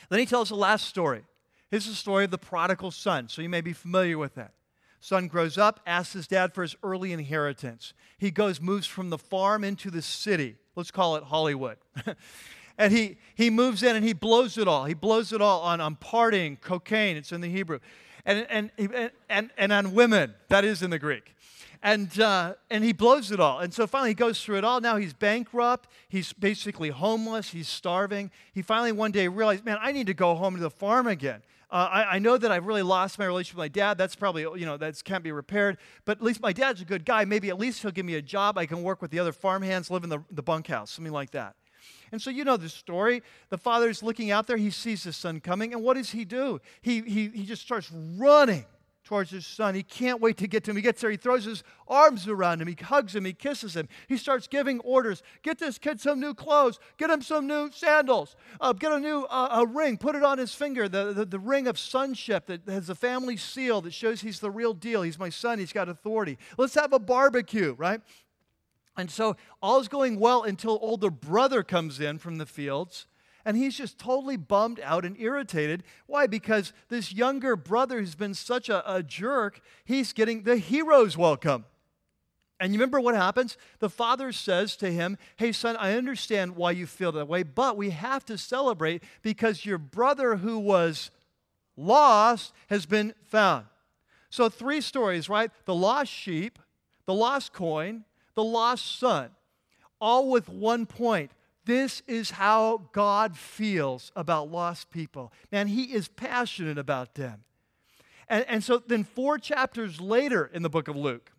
Then 0.08 0.18
he 0.18 0.26
tells 0.26 0.48
the 0.48 0.56
last 0.56 0.86
story. 0.86 1.22
Here's 1.70 1.86
the 1.86 1.94
story 1.94 2.24
of 2.24 2.30
the 2.30 2.38
prodigal 2.38 2.90
son. 2.90 3.28
So 3.28 3.42
you 3.42 3.48
may 3.48 3.60
be 3.60 3.72
familiar 3.72 4.18
with 4.18 4.34
that. 4.34 4.52
Son 5.00 5.28
grows 5.28 5.56
up, 5.56 5.80
asks 5.86 6.12
his 6.12 6.26
dad 6.26 6.52
for 6.52 6.62
his 6.62 6.74
early 6.82 7.12
inheritance. 7.12 7.92
He 8.18 8.30
goes, 8.30 8.60
moves 8.60 8.86
from 8.86 9.10
the 9.10 9.18
farm 9.18 9.62
into 9.62 9.90
the 9.90 10.02
city. 10.02 10.56
Let's 10.74 10.90
call 10.90 11.16
it 11.16 11.24
Hollywood. 11.24 11.76
and 12.78 12.92
he, 12.92 13.18
he 13.34 13.48
moves 13.50 13.82
in 13.82 13.94
and 13.94 14.04
he 14.04 14.12
blows 14.12 14.58
it 14.58 14.66
all. 14.66 14.84
He 14.84 14.94
blows 14.94 15.32
it 15.32 15.40
all 15.40 15.62
on, 15.62 15.80
on 15.80 15.96
partying, 15.96 16.60
cocaine, 16.60 17.16
it's 17.16 17.32
in 17.32 17.40
the 17.40 17.48
Hebrew, 17.48 17.78
and, 18.24 18.46
and, 18.50 18.70
and, 19.28 19.50
and 19.56 19.72
on 19.72 19.94
women, 19.94 20.34
that 20.48 20.64
is 20.64 20.82
in 20.82 20.90
the 20.90 20.98
Greek. 20.98 21.34
And, 21.80 22.18
uh, 22.18 22.54
and 22.70 22.82
he 22.82 22.92
blows 22.92 23.30
it 23.30 23.38
all. 23.38 23.60
And 23.60 23.72
so 23.72 23.86
finally 23.86 24.10
he 24.10 24.14
goes 24.14 24.42
through 24.42 24.58
it 24.58 24.64
all. 24.64 24.80
Now 24.80 24.96
he's 24.96 25.12
bankrupt. 25.12 25.88
He's 26.08 26.32
basically 26.32 26.90
homeless. 26.90 27.50
He's 27.50 27.68
starving. 27.68 28.32
He 28.52 28.62
finally 28.62 28.90
one 28.90 29.12
day 29.12 29.28
realized, 29.28 29.64
man, 29.64 29.78
I 29.80 29.92
need 29.92 30.08
to 30.08 30.14
go 30.14 30.34
home 30.34 30.56
to 30.56 30.60
the 30.60 30.70
farm 30.70 31.06
again. 31.06 31.42
Uh, 31.70 31.88
I, 31.90 32.16
I, 32.16 32.18
know 32.18 32.38
that 32.38 32.50
I've 32.50 32.64
really 32.64 32.82
lost 32.82 33.18
my 33.18 33.26
relationship 33.26 33.56
with 33.56 33.64
my 33.64 33.68
dad. 33.68 33.98
That's 33.98 34.14
probably, 34.14 34.42
you 34.42 34.64
know, 34.64 34.78
that 34.78 35.04
can't 35.04 35.22
be 35.22 35.32
repaired. 35.32 35.76
But 36.06 36.16
at 36.16 36.24
least 36.24 36.40
my 36.40 36.52
dad's 36.52 36.80
a 36.80 36.86
good 36.86 37.04
guy. 37.04 37.26
Maybe 37.26 37.50
at 37.50 37.58
least 37.58 37.82
he'll 37.82 37.90
give 37.90 38.06
me 38.06 38.14
a 38.14 38.22
job. 38.22 38.56
I 38.56 38.64
can 38.64 38.82
work 38.82 39.02
with 39.02 39.10
the 39.10 39.18
other 39.18 39.32
farmhands, 39.32 39.90
live 39.90 40.02
in 40.02 40.08
the, 40.08 40.24
the 40.30 40.42
bunkhouse, 40.42 40.92
something 40.92 41.12
like 41.12 41.32
that. 41.32 41.56
And 42.10 42.22
so 42.22 42.30
you 42.30 42.42
know 42.42 42.56
the 42.56 42.70
story. 42.70 43.22
The 43.50 43.58
father's 43.58 44.02
looking 44.02 44.30
out 44.30 44.46
there. 44.46 44.56
He 44.56 44.70
sees 44.70 45.04
his 45.04 45.16
son 45.16 45.40
coming. 45.40 45.74
And 45.74 45.82
what 45.82 45.98
does 45.98 46.10
he 46.10 46.24
do? 46.24 46.58
He, 46.80 47.02
he, 47.02 47.28
he 47.28 47.44
just 47.44 47.60
starts 47.60 47.92
running 47.92 48.64
towards 49.08 49.30
his 49.30 49.46
son. 49.46 49.74
He 49.74 49.82
can't 49.82 50.20
wait 50.20 50.36
to 50.36 50.46
get 50.46 50.64
to 50.64 50.70
him. 50.70 50.76
He 50.76 50.82
gets 50.82 51.00
there. 51.00 51.10
He 51.10 51.16
throws 51.16 51.46
his 51.46 51.64
arms 51.88 52.28
around 52.28 52.60
him. 52.60 52.68
He 52.68 52.76
hugs 52.78 53.16
him. 53.16 53.24
He 53.24 53.32
kisses 53.32 53.74
him. 53.74 53.88
He 54.06 54.18
starts 54.18 54.46
giving 54.46 54.80
orders. 54.80 55.22
Get 55.42 55.58
this 55.58 55.78
kid 55.78 55.98
some 55.98 56.20
new 56.20 56.34
clothes. 56.34 56.78
Get 56.98 57.08
him 57.08 57.22
some 57.22 57.46
new 57.46 57.70
sandals. 57.72 58.36
Uh, 58.60 58.74
get 58.74 58.92
a 58.92 59.00
new 59.00 59.24
uh, 59.30 59.62
a 59.62 59.66
ring. 59.66 59.96
Put 59.96 60.14
it 60.14 60.22
on 60.22 60.36
his 60.36 60.54
finger. 60.54 60.90
The, 60.90 61.14
the, 61.14 61.24
the 61.24 61.38
ring 61.38 61.66
of 61.66 61.78
sonship 61.78 62.44
that 62.46 62.68
has 62.68 62.90
a 62.90 62.94
family 62.94 63.38
seal 63.38 63.80
that 63.80 63.94
shows 63.94 64.20
he's 64.20 64.40
the 64.40 64.50
real 64.50 64.74
deal. 64.74 65.00
He's 65.00 65.18
my 65.18 65.30
son. 65.30 65.58
He's 65.58 65.72
got 65.72 65.88
authority. 65.88 66.36
Let's 66.58 66.74
have 66.74 66.92
a 66.92 66.98
barbecue, 66.98 67.74
right? 67.78 68.02
And 68.98 69.10
so 69.10 69.38
all 69.62 69.80
is 69.80 69.88
going 69.88 70.20
well 70.20 70.42
until 70.42 70.78
older 70.82 71.10
brother 71.10 71.62
comes 71.62 71.98
in 71.98 72.18
from 72.18 72.36
the 72.36 72.44
fields 72.44 73.06
and 73.44 73.56
he's 73.56 73.76
just 73.76 73.98
totally 73.98 74.36
bummed 74.36 74.80
out 74.80 75.04
and 75.04 75.18
irritated. 75.18 75.82
Why? 76.06 76.26
Because 76.26 76.72
this 76.88 77.12
younger 77.12 77.56
brother 77.56 78.00
who's 78.00 78.14
been 78.14 78.34
such 78.34 78.68
a, 78.68 78.92
a 78.92 79.02
jerk, 79.02 79.60
he's 79.84 80.12
getting 80.12 80.42
the 80.42 80.56
hero's 80.56 81.16
welcome. 81.16 81.64
And 82.60 82.72
you 82.72 82.78
remember 82.78 83.00
what 83.00 83.14
happens? 83.14 83.56
The 83.78 83.88
father 83.88 84.32
says 84.32 84.76
to 84.76 84.90
him, 84.90 85.16
Hey, 85.36 85.52
son, 85.52 85.76
I 85.76 85.94
understand 85.94 86.56
why 86.56 86.72
you 86.72 86.86
feel 86.86 87.12
that 87.12 87.28
way, 87.28 87.44
but 87.44 87.76
we 87.76 87.90
have 87.90 88.24
to 88.26 88.36
celebrate 88.36 89.02
because 89.22 89.64
your 89.64 89.78
brother 89.78 90.36
who 90.36 90.58
was 90.58 91.10
lost 91.76 92.52
has 92.68 92.84
been 92.84 93.14
found. 93.26 93.66
So, 94.30 94.48
three 94.48 94.80
stories, 94.80 95.28
right? 95.28 95.50
The 95.64 95.74
lost 95.74 96.12
sheep, 96.12 96.58
the 97.06 97.14
lost 97.14 97.52
coin, 97.52 98.04
the 98.34 98.44
lost 98.44 98.98
son, 98.98 99.30
all 100.00 100.28
with 100.28 100.48
one 100.48 100.84
point. 100.84 101.30
This 101.68 102.02
is 102.06 102.30
how 102.30 102.88
God 102.92 103.36
feels 103.36 104.10
about 104.16 104.50
lost 104.50 104.90
people. 104.90 105.34
Man, 105.52 105.66
He 105.66 105.92
is 105.92 106.08
passionate 106.08 106.78
about 106.78 107.14
them. 107.14 107.44
And, 108.26 108.46
and 108.48 108.64
so 108.64 108.78
then, 108.78 109.04
four 109.04 109.36
chapters 109.36 110.00
later 110.00 110.50
in 110.50 110.62
the 110.62 110.70
book 110.70 110.88
of 110.88 110.96
Luke, 110.96 111.30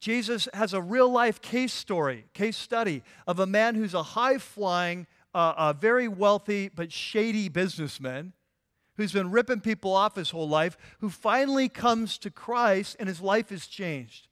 Jesus 0.00 0.48
has 0.52 0.74
a 0.74 0.82
real 0.82 1.08
life 1.08 1.40
case 1.40 1.72
story, 1.72 2.24
case 2.34 2.56
study 2.56 3.04
of 3.28 3.38
a 3.38 3.46
man 3.46 3.76
who's 3.76 3.94
a 3.94 4.02
high 4.02 4.38
flying, 4.38 5.06
uh, 5.32 5.54
a 5.56 5.72
very 5.72 6.08
wealthy 6.08 6.68
but 6.68 6.90
shady 6.90 7.48
businessman 7.48 8.32
who's 8.96 9.12
been 9.12 9.30
ripping 9.30 9.60
people 9.60 9.92
off 9.92 10.16
his 10.16 10.30
whole 10.30 10.48
life, 10.48 10.76
who 10.98 11.08
finally 11.08 11.68
comes 11.68 12.18
to 12.18 12.28
Christ 12.28 12.96
and 12.98 13.08
his 13.08 13.20
life 13.20 13.52
is 13.52 13.68
changed. 13.68 14.26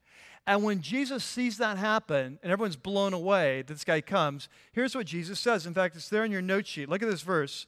And 0.47 0.65
when 0.65 0.81
Jesus 0.81 1.23
sees 1.23 1.59
that 1.59 1.77
happen 1.77 2.39
and 2.43 2.53
everyone's 2.53 2.77
blown 2.77 3.13
away 3.13 3.63
this 3.63 3.85
guy 3.85 4.01
comes, 4.01 4.49
here's 4.73 4.95
what 4.95 5.07
Jesus 5.07 5.39
says. 5.39 5.67
In 5.67 5.75
fact, 5.75 5.97
it's 5.97 6.09
there 6.09 6.25
in 6.25 6.33
your 6.33 6.43
note 6.43 6.67
sheet. 6.67 6.89
Look 6.89 7.03
at 7.03 7.11
this 7.11 7.23
verse. 7.23 7.67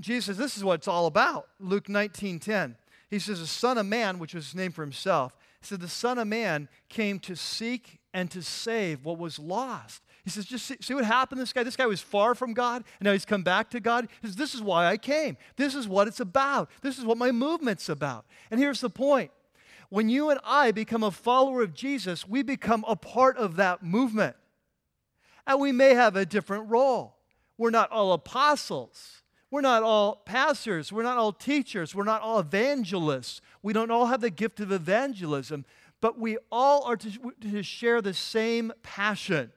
Jesus 0.00 0.26
says, 0.26 0.36
This 0.36 0.56
is 0.56 0.64
what 0.64 0.80
it's 0.80 0.88
all 0.88 1.06
about. 1.06 1.48
Luke 1.58 1.88
19 1.88 2.38
10. 2.38 2.76
He 3.08 3.18
says, 3.18 3.40
The 3.40 3.46
Son 3.46 3.78
of 3.78 3.86
Man, 3.86 4.18
which 4.18 4.34
was 4.34 4.46
his 4.46 4.54
name 4.54 4.72
for 4.72 4.82
himself, 4.82 5.36
he 5.60 5.66
said, 5.66 5.80
The 5.80 5.88
Son 5.88 6.18
of 6.18 6.26
Man 6.26 6.68
came 6.88 7.18
to 7.20 7.36
seek 7.36 8.00
and 8.12 8.30
to 8.30 8.42
save 8.42 9.04
what 9.04 9.18
was 9.18 9.38
lost. 9.38 10.02
He 10.24 10.30
says, 10.30 10.44
just 10.44 10.66
see, 10.66 10.76
see, 10.80 10.94
what 10.94 11.04
happened 11.04 11.38
to 11.38 11.42
this 11.42 11.52
guy? 11.52 11.62
This 11.62 11.76
guy 11.76 11.86
was 11.86 12.00
far 12.00 12.34
from 12.34 12.52
God, 12.52 12.84
and 12.98 13.06
now 13.06 13.12
he's 13.12 13.24
come 13.24 13.42
back 13.42 13.70
to 13.70 13.80
God. 13.80 14.06
He 14.20 14.28
says, 14.28 14.36
This 14.36 14.54
is 14.54 14.62
why 14.62 14.86
I 14.86 14.96
came. 14.96 15.36
This 15.56 15.74
is 15.74 15.88
what 15.88 16.08
it's 16.08 16.20
about. 16.20 16.70
This 16.82 16.98
is 16.98 17.04
what 17.04 17.18
my 17.18 17.32
movement's 17.32 17.88
about. 17.88 18.26
And 18.50 18.60
here's 18.60 18.80
the 18.80 18.90
point 18.90 19.30
when 19.90 20.08
you 20.08 20.30
and 20.30 20.40
I 20.44 20.70
become 20.70 21.02
a 21.02 21.10
follower 21.10 21.62
of 21.62 21.74
Jesus, 21.74 22.26
we 22.26 22.42
become 22.42 22.84
a 22.88 22.96
part 22.96 23.36
of 23.36 23.56
that 23.56 23.82
movement. 23.82 24.36
And 25.46 25.60
we 25.60 25.72
may 25.72 25.94
have 25.94 26.16
a 26.16 26.24
different 26.24 26.70
role. 26.70 27.16
We're 27.58 27.70
not 27.70 27.90
all 27.90 28.12
apostles. 28.12 29.22
We're 29.50 29.60
not 29.62 29.82
all 29.82 30.16
pastors. 30.24 30.92
We're 30.92 31.02
not 31.02 31.18
all 31.18 31.32
teachers. 31.32 31.92
We're 31.92 32.04
not 32.04 32.22
all 32.22 32.38
evangelists. 32.38 33.40
We 33.62 33.72
don't 33.72 33.90
all 33.90 34.06
have 34.06 34.20
the 34.20 34.30
gift 34.30 34.60
of 34.60 34.70
evangelism, 34.70 35.64
but 36.00 36.18
we 36.18 36.38
all 36.52 36.84
are 36.84 36.96
to, 36.96 37.32
to 37.40 37.62
share 37.64 38.00
the 38.00 38.14
same 38.14 38.72
passion. 38.82 39.50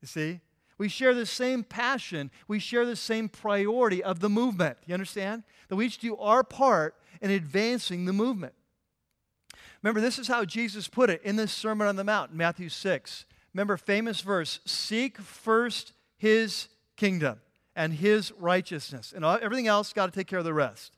You 0.00 0.08
see? 0.08 0.40
We 0.78 0.88
share 0.88 1.14
the 1.14 1.26
same 1.26 1.64
passion. 1.64 2.30
We 2.46 2.60
share 2.60 2.84
the 2.84 2.96
same 2.96 3.28
priority 3.28 4.04
of 4.04 4.20
the 4.20 4.28
movement. 4.28 4.78
You 4.86 4.94
understand? 4.94 5.42
That 5.68 5.76
we 5.76 5.86
each 5.86 5.98
do 5.98 6.16
our 6.16 6.44
part 6.44 6.94
in 7.20 7.30
advancing 7.30 8.04
the 8.04 8.12
movement. 8.12 8.52
Remember, 9.86 10.00
this 10.00 10.18
is 10.18 10.26
how 10.26 10.44
Jesus 10.44 10.88
put 10.88 11.10
it 11.10 11.22
in 11.22 11.36
this 11.36 11.52
Sermon 11.52 11.86
on 11.86 11.94
the 11.94 12.02
Mount, 12.02 12.34
Matthew 12.34 12.68
6. 12.68 13.24
Remember, 13.54 13.76
famous 13.76 14.20
verse 14.20 14.58
Seek 14.64 15.16
first 15.16 15.92
his 16.16 16.66
kingdom 16.96 17.38
and 17.76 17.92
his 17.92 18.32
righteousness, 18.32 19.12
and 19.14 19.24
everything 19.24 19.68
else 19.68 19.92
got 19.92 20.06
to 20.06 20.10
take 20.12 20.26
care 20.26 20.40
of 20.40 20.44
the 20.44 20.52
rest. 20.52 20.96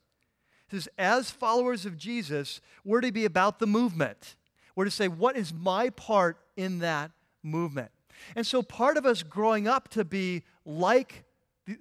It 0.67 0.71
says, 0.71 0.89
as 0.97 1.29
followers 1.29 1.85
of 1.85 1.99
Jesus, 1.99 2.61
we're 2.83 3.01
to 3.01 3.11
be 3.11 3.25
about 3.25 3.59
the 3.59 3.67
movement. 3.67 4.35
We're 4.75 4.85
to 4.85 4.91
say, 4.91 5.07
what 5.07 5.37
is 5.37 5.53
my 5.53 5.91
part 5.91 6.39
in 6.57 6.79
that 6.79 7.11
movement? 7.43 7.91
And 8.35 8.43
so, 8.43 8.63
part 8.63 8.97
of 8.97 9.05
us 9.05 9.21
growing 9.21 9.67
up 9.67 9.89
to 9.89 10.03
be 10.03 10.41
like, 10.65 11.25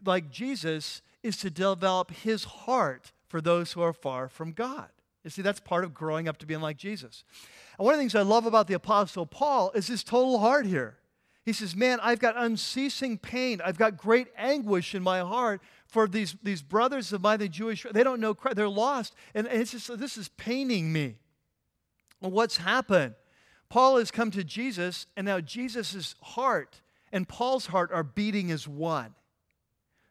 like 0.05 0.31
Jesus 0.31 1.01
is 1.23 1.39
to 1.39 1.49
develop 1.49 2.11
his 2.11 2.45
heart 2.45 3.13
for 3.29 3.41
those 3.41 3.73
who 3.73 3.81
are 3.81 3.95
far 3.95 4.29
from 4.29 4.53
God. 4.53 4.91
You 5.25 5.31
see, 5.31 5.43
that's 5.43 5.61
part 5.61 5.85
of 5.85 5.93
growing 5.93 6.29
up 6.29 6.39
to 6.39 6.47
being 6.47 6.61
like 6.61 6.77
Jesus. 6.77 7.25
And 7.79 7.85
one 7.85 7.95
of 7.95 7.99
the 7.99 8.03
things 8.03 8.15
I 8.15 8.23
love 8.23 8.47
about 8.47 8.67
the 8.67 8.75
Apostle 8.75 9.27
Paul 9.27 9.71
is 9.75 9.89
his 9.89 10.05
total 10.05 10.39
heart 10.39 10.67
here. 10.67 10.99
He 11.45 11.53
says, 11.53 11.75
Man, 11.75 11.99
I've 12.03 12.19
got 12.19 12.37
unceasing 12.37 13.19
pain. 13.19 13.61
I've 13.65 13.79
got 13.79 13.97
great 13.97 14.29
anguish 14.37 14.95
in 14.95 15.03
my 15.03 15.21
heart 15.21 15.61
for 15.89 16.07
these, 16.07 16.37
these 16.43 16.63
brothers 16.63 17.13
of 17.13 17.23
mine, 17.23 17.39
the 17.39 17.49
Jewish, 17.49 17.87
they 17.91 18.05
don't 18.05 18.21
know 18.21 18.35
Christ. 18.35 18.57
They're 18.57 18.69
lost. 18.69 19.15
And, 19.35 19.47
and 19.47 19.61
it's 19.63 19.71
just, 19.73 19.99
this 19.99 20.19
is 20.19 20.29
paining 20.29 20.93
me. 20.93 21.17
Well, 22.21 22.31
what's 22.31 22.59
happened? 22.59 23.15
Paul 23.71 23.97
has 23.99 24.11
come 24.11 24.31
to 24.33 24.45
Jesus, 24.45 25.07
and 25.17 25.27
now 25.27 25.41
Jesus' 25.41 26.15
heart 26.23 26.81
and 27.13 27.29
Paul's 27.29 27.67
heart 27.67 27.91
are 27.93 28.03
beating 28.03 28.51
as 28.51 28.69
one. 28.69 29.15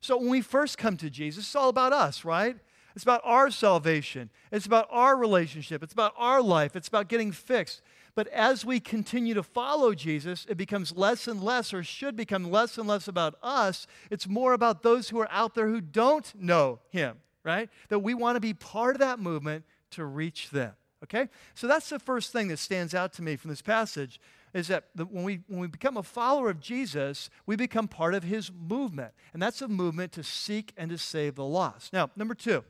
So 0.02 0.18
when 0.18 0.30
we 0.30 0.42
first 0.42 0.78
come 0.78 0.98
to 0.98 1.10
Jesus, 1.10 1.46
it's 1.46 1.56
all 1.56 1.70
about 1.70 1.94
us, 1.94 2.26
right? 2.26 2.58
It's 2.98 3.04
about 3.04 3.22
our 3.24 3.52
salvation. 3.52 4.32
It's 4.52 4.66
about 4.66 4.88
our 4.90 5.16
relationship. 5.16 5.84
It's 5.84 5.94
about 5.94 6.16
our 6.18 6.42
life. 6.42 6.76
It's 6.76 6.88
about 6.88 7.10
getting 7.10 7.32
fixed. 7.32 7.84
But 8.16 8.28
as 8.30 8.66
we 8.66 8.80
continue 8.80 9.36
to 9.36 9.44
follow 9.44 9.94
Jesus, 9.94 10.48
it 10.50 10.58
becomes 10.58 10.98
less 10.98 11.28
and 11.28 11.44
less, 11.44 11.76
or 11.76 11.84
should 11.84 12.16
become 12.16 12.50
less 12.50 12.76
and 12.76 12.88
less 12.88 13.08
about 13.08 13.36
us. 13.44 13.86
It's 14.10 14.28
more 14.28 14.54
about 14.54 14.82
those 14.82 15.10
who 15.10 15.20
are 15.20 15.30
out 15.30 15.54
there 15.54 15.68
who 15.68 15.80
don't 15.80 16.34
know 16.42 16.80
Him, 16.90 17.18
right? 17.44 17.70
That 17.90 18.00
we 18.00 18.16
want 18.16 18.36
to 18.36 18.40
be 18.40 18.56
part 18.56 18.96
of 18.96 19.00
that 19.02 19.20
movement 19.20 19.66
to 19.92 20.04
reach 20.04 20.50
them. 20.50 20.74
Okay? 21.04 21.30
So 21.54 21.68
that's 21.68 21.90
the 21.90 22.00
first 22.00 22.32
thing 22.34 22.48
that 22.48 22.58
stands 22.58 22.96
out 22.96 23.14
to 23.14 23.22
me 23.22 23.36
from 23.36 23.52
this 23.52 23.62
passage 23.62 24.20
is 24.56 24.70
that 24.70 24.86
when 24.96 25.24
we, 25.24 25.42
when 25.48 25.60
we 25.60 25.68
become 25.68 25.98
a 25.98 26.04
follower 26.04 26.50
of 26.50 26.60
Jesus, 26.60 27.30
we 27.46 27.56
become 27.56 27.88
part 27.88 28.16
of 28.16 28.24
his 28.24 28.52
movement. 28.52 29.12
And 29.34 29.40
that's 29.40 29.62
a 29.62 29.68
movement 29.68 30.14
to 30.14 30.24
seek 30.24 30.74
and 30.76 30.90
to 30.90 30.98
save 30.98 31.36
the 31.36 31.46
lost. 31.46 31.94
Now, 31.94 32.10
number 32.16 32.34
two, 32.34 32.64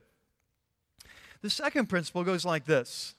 the 1.42 1.50
second 1.50 1.88
principle 1.88 2.24
goes 2.24 2.46
like 2.46 2.66
this 2.66 3.14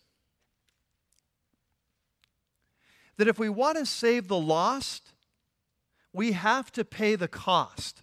that 3.19 3.29
if 3.29 3.39
we 3.39 3.49
want 3.49 3.77
to 3.77 3.85
save 3.85 4.29
the 4.29 4.39
lost, 4.39 5.13
we 6.13 6.33
have 6.33 6.73
to 6.73 6.85
pay 6.85 7.17
the 7.17 7.29
cost. 7.29 8.03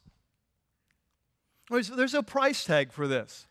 There's, 1.69 2.13
a 2.13 2.21
price 2.21 2.63
tag 2.63 2.91
for 2.91 3.08
this. 3.08 3.47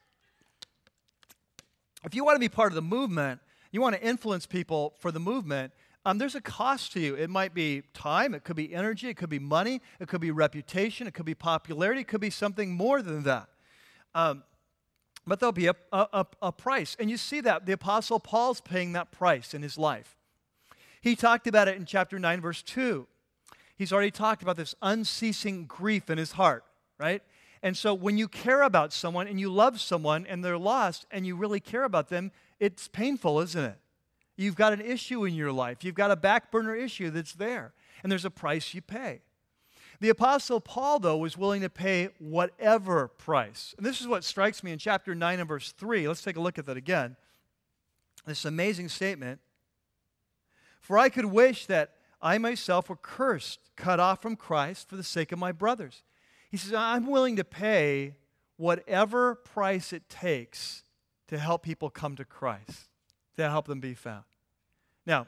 If 2.04 2.14
you 2.14 2.24
want 2.24 2.36
to 2.36 2.40
be 2.40 2.48
part 2.48 2.70
of 2.70 2.76
the 2.76 2.82
movement, 2.82 3.40
you 3.72 3.80
want 3.80 3.96
to 3.96 4.02
influence 4.02 4.46
people 4.46 4.94
for 5.00 5.10
the 5.10 5.18
movement, 5.18 5.72
um, 6.06 6.18
there's 6.18 6.34
a 6.34 6.40
cost 6.40 6.92
to 6.92 7.00
you. 7.00 7.14
It 7.14 7.30
might 7.30 7.54
be 7.54 7.82
time, 7.94 8.34
it 8.34 8.44
could 8.44 8.56
be 8.56 8.74
energy, 8.74 9.08
it 9.08 9.16
could 9.16 9.30
be 9.30 9.38
money, 9.38 9.80
it 9.98 10.06
could 10.06 10.20
be 10.20 10.30
reputation, 10.30 11.06
it 11.06 11.14
could 11.14 11.24
be 11.24 11.34
popularity, 11.34 12.02
it 12.02 12.08
could 12.08 12.20
be 12.20 12.30
something 12.30 12.72
more 12.72 13.00
than 13.00 13.22
that. 13.22 13.48
Um, 14.14 14.44
but 15.26 15.40
there'll 15.40 15.52
be 15.52 15.66
a, 15.66 15.74
a, 15.92 16.26
a 16.42 16.52
price. 16.52 16.96
And 16.98 17.10
you 17.10 17.16
see 17.16 17.40
that. 17.42 17.66
The 17.66 17.72
Apostle 17.72 18.20
Paul's 18.20 18.60
paying 18.60 18.92
that 18.92 19.10
price 19.10 19.54
in 19.54 19.62
his 19.62 19.78
life. 19.78 20.16
He 21.00 21.16
talked 21.16 21.46
about 21.46 21.68
it 21.68 21.76
in 21.76 21.86
chapter 21.86 22.18
9, 22.18 22.40
verse 22.40 22.62
2. 22.62 23.06
He's 23.76 23.92
already 23.92 24.10
talked 24.10 24.42
about 24.42 24.56
this 24.56 24.74
unceasing 24.82 25.66
grief 25.66 26.08
in 26.08 26.18
his 26.18 26.32
heart, 26.32 26.64
right? 26.98 27.22
And 27.62 27.76
so 27.76 27.94
when 27.94 28.18
you 28.18 28.28
care 28.28 28.62
about 28.62 28.92
someone 28.92 29.26
and 29.26 29.40
you 29.40 29.50
love 29.50 29.80
someone 29.80 30.26
and 30.26 30.44
they're 30.44 30.58
lost 30.58 31.06
and 31.10 31.26
you 31.26 31.34
really 31.34 31.60
care 31.60 31.84
about 31.84 32.08
them, 32.08 32.30
it's 32.60 32.88
painful, 32.88 33.40
isn't 33.40 33.64
it? 33.64 33.78
You've 34.36 34.56
got 34.56 34.72
an 34.72 34.80
issue 34.80 35.24
in 35.24 35.34
your 35.34 35.52
life. 35.52 35.84
You've 35.84 35.94
got 35.94 36.10
a 36.10 36.16
back 36.16 36.50
burner 36.50 36.74
issue 36.74 37.10
that's 37.10 37.32
there, 37.32 37.72
and 38.02 38.10
there's 38.10 38.24
a 38.24 38.30
price 38.30 38.74
you 38.74 38.82
pay. 38.82 39.22
The 40.00 40.08
Apostle 40.08 40.60
Paul, 40.60 40.98
though, 40.98 41.16
was 41.16 41.38
willing 41.38 41.62
to 41.62 41.70
pay 41.70 42.08
whatever 42.18 43.08
price. 43.08 43.74
And 43.76 43.86
this 43.86 44.00
is 44.00 44.06
what 44.06 44.24
strikes 44.24 44.62
me 44.62 44.72
in 44.72 44.78
chapter 44.78 45.14
9 45.14 45.40
and 45.40 45.48
verse 45.48 45.72
3. 45.72 46.08
Let's 46.08 46.22
take 46.22 46.36
a 46.36 46.40
look 46.40 46.58
at 46.58 46.66
that 46.66 46.76
again. 46.76 47.16
This 48.26 48.44
amazing 48.44 48.88
statement 48.88 49.40
For 50.80 50.98
I 50.98 51.08
could 51.08 51.26
wish 51.26 51.66
that 51.66 51.92
I 52.20 52.38
myself 52.38 52.88
were 52.88 52.96
cursed, 52.96 53.60
cut 53.76 54.00
off 54.00 54.22
from 54.22 54.36
Christ 54.36 54.88
for 54.88 54.96
the 54.96 55.02
sake 55.02 55.30
of 55.30 55.38
my 55.38 55.52
brothers. 55.52 56.02
He 56.50 56.56
says, 56.56 56.72
I'm 56.72 57.06
willing 57.06 57.36
to 57.36 57.44
pay 57.44 58.14
whatever 58.56 59.34
price 59.34 59.92
it 59.92 60.08
takes 60.08 60.84
to 61.28 61.38
help 61.38 61.62
people 61.62 61.90
come 61.90 62.16
to 62.16 62.24
Christ, 62.24 62.88
to 63.36 63.48
help 63.48 63.66
them 63.66 63.80
be 63.80 63.94
found. 63.94 64.24
Now, 65.06 65.26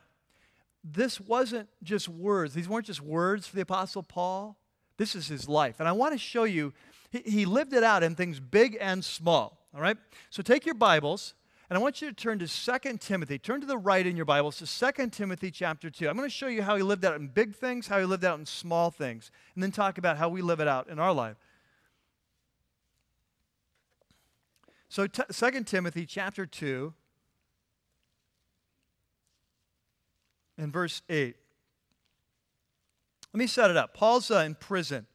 this 0.92 1.20
wasn't 1.20 1.68
just 1.82 2.08
words. 2.08 2.54
These 2.54 2.68
weren't 2.68 2.86
just 2.86 3.00
words 3.00 3.46
for 3.46 3.56
the 3.56 3.62
Apostle 3.62 4.02
Paul. 4.02 4.56
This 4.96 5.14
is 5.14 5.26
his 5.28 5.48
life. 5.48 5.80
And 5.80 5.88
I 5.88 5.92
want 5.92 6.12
to 6.12 6.18
show 6.18 6.44
you, 6.44 6.72
he, 7.10 7.22
he 7.24 7.44
lived 7.44 7.72
it 7.72 7.82
out 7.82 8.02
in 8.02 8.14
things 8.14 8.38
big 8.38 8.78
and 8.80 9.04
small. 9.04 9.66
All 9.74 9.80
right? 9.80 9.96
So 10.30 10.42
take 10.42 10.64
your 10.64 10.74
Bibles, 10.76 11.34
and 11.68 11.76
I 11.76 11.82
want 11.82 12.00
you 12.00 12.08
to 12.08 12.14
turn 12.14 12.38
to 12.38 12.46
2 12.46 12.98
Timothy. 12.98 13.38
Turn 13.38 13.60
to 13.60 13.66
the 13.66 13.76
right 13.76 14.06
in 14.06 14.16
your 14.16 14.24
Bibles 14.24 14.58
to 14.58 14.92
2 14.92 15.08
Timothy 15.08 15.50
chapter 15.50 15.90
2. 15.90 16.08
I'm 16.08 16.16
going 16.16 16.28
to 16.28 16.34
show 16.34 16.46
you 16.46 16.62
how 16.62 16.76
he 16.76 16.82
lived 16.82 17.04
out 17.04 17.16
in 17.16 17.28
big 17.28 17.54
things, 17.54 17.88
how 17.88 17.98
he 17.98 18.04
lived 18.04 18.24
out 18.24 18.38
in 18.38 18.46
small 18.46 18.90
things, 18.90 19.30
and 19.54 19.62
then 19.62 19.72
talk 19.72 19.98
about 19.98 20.16
how 20.16 20.28
we 20.28 20.40
live 20.40 20.60
it 20.60 20.68
out 20.68 20.88
in 20.88 20.98
our 20.98 21.12
life. 21.12 21.36
So, 24.88 25.08
2 25.08 25.64
Timothy 25.64 26.06
chapter 26.06 26.46
2 26.46 26.94
and 30.58 30.72
verse 30.72 31.02
8. 31.08 31.36
Let 33.32 33.38
me 33.38 33.46
set 33.46 33.70
it 33.70 33.76
up. 33.76 33.94
Paul's 33.94 34.30
uh, 34.30 34.38
in 34.38 34.54
prison. 34.54 35.06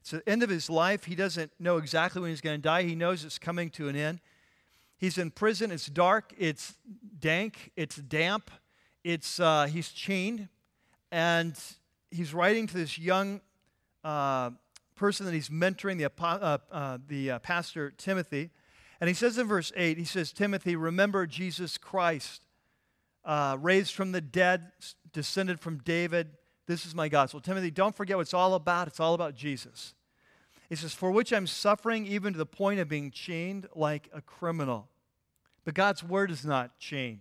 It's 0.00 0.10
the 0.10 0.26
end 0.26 0.42
of 0.42 0.48
his 0.48 0.70
life. 0.70 1.04
He 1.04 1.14
doesn't 1.14 1.52
know 1.58 1.76
exactly 1.76 2.22
when 2.22 2.30
he's 2.30 2.40
going 2.40 2.56
to 2.56 2.62
die. 2.62 2.84
He 2.84 2.94
knows 2.94 3.24
it's 3.24 3.38
coming 3.38 3.68
to 3.70 3.88
an 3.88 3.96
end. 3.96 4.20
He's 4.96 5.18
in 5.18 5.30
prison. 5.30 5.70
It's 5.70 5.86
dark. 5.86 6.32
It's 6.38 6.74
dank. 7.18 7.72
It's 7.76 7.96
damp. 7.96 8.50
It's, 9.04 9.38
uh, 9.38 9.66
he's 9.66 9.90
chained. 9.90 10.48
And 11.12 11.58
he's 12.10 12.32
writing 12.32 12.66
to 12.68 12.74
this 12.74 12.98
young 12.98 13.40
uh, 14.02 14.50
person 14.96 15.26
that 15.26 15.34
he's 15.34 15.50
mentoring, 15.50 15.98
the, 15.98 16.10
uh, 16.24 16.58
uh, 16.72 16.98
the 17.06 17.32
uh, 17.32 17.38
pastor 17.40 17.90
Timothy. 17.90 18.50
And 19.00 19.08
he 19.08 19.14
says 19.14 19.38
in 19.38 19.46
verse 19.46 19.72
8, 19.76 19.98
he 19.98 20.04
says, 20.04 20.32
Timothy, 20.32 20.74
remember 20.74 21.26
Jesus 21.26 21.78
Christ, 21.78 22.42
uh, 23.28 23.56
raised 23.60 23.94
from 23.94 24.10
the 24.10 24.20
dead, 24.20 24.72
descended 25.12 25.60
from 25.60 25.78
David 25.78 26.30
this 26.68 26.84
is 26.84 26.94
my 26.94 27.08
gospel. 27.08 27.40
Timothy, 27.40 27.70
don't 27.70 27.96
forget 27.96 28.18
what 28.18 28.22
it's 28.22 28.34
all 28.34 28.52
about. 28.52 28.88
It's 28.88 29.00
all 29.00 29.14
about 29.14 29.34
Jesus. 29.34 29.94
He 30.68 30.76
says, 30.76 30.92
For 30.92 31.10
which 31.10 31.32
I'm 31.32 31.46
suffering 31.46 32.06
even 32.06 32.34
to 32.34 32.38
the 32.38 32.46
point 32.46 32.78
of 32.78 32.90
being 32.90 33.10
chained 33.10 33.66
like 33.74 34.10
a 34.12 34.20
criminal. 34.20 34.86
But 35.64 35.72
God's 35.72 36.04
word 36.04 36.30
is 36.30 36.44
not 36.44 36.78
chained. 36.78 37.20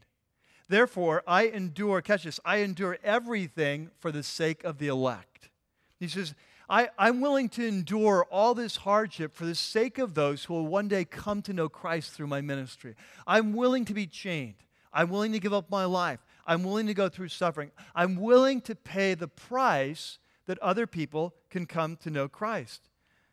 Therefore, 0.67 1.23
I 1.25 1.47
endure, 1.47 2.01
catch 2.01 2.25
this, 2.25 2.41
I 2.43 2.57
endure 2.57 2.97
everything 3.01 3.89
for 3.99 4.11
the 4.11 4.21
sake 4.21 4.65
of 4.65 4.79
the 4.79 4.87
elect. 4.87 5.49
He 5.97 6.09
says, 6.09 6.35
I, 6.69 6.89
I'm 6.99 7.21
willing 7.21 7.47
to 7.49 7.65
endure 7.65 8.27
all 8.29 8.53
this 8.53 8.75
hardship 8.75 9.33
for 9.33 9.45
the 9.45 9.55
sake 9.55 9.97
of 9.97 10.13
those 10.13 10.43
who 10.43 10.55
will 10.55 10.67
one 10.67 10.89
day 10.89 11.05
come 11.05 11.41
to 11.43 11.53
know 11.53 11.69
Christ 11.69 12.11
through 12.11 12.27
my 12.27 12.41
ministry. 12.41 12.95
I'm 13.25 13.53
willing 13.53 13.85
to 13.85 13.93
be 13.93 14.07
chained. 14.07 14.55
I'm 14.97 15.10
willing 15.12 15.31
to 15.33 15.39
give 15.39 15.53
up 15.53 15.69
my 15.69 15.86
life. 15.86 16.19
I'm 16.47 16.63
willing 16.63 16.88
to 16.88 16.93
go 16.95 17.07
through 17.07 17.27
suffering. 17.27 17.69
I'm 17.93 18.15
willing 18.15 18.62
to 18.62 18.73
pay 18.73 19.13
the 19.13 19.27
price 19.27 20.17
that 20.47 20.57
other 20.57 20.88
people 20.88 21.36
can 21.51 21.67
come 21.67 21.97
to 21.97 22.10
know 22.10 22.27
Christ. 22.27 22.89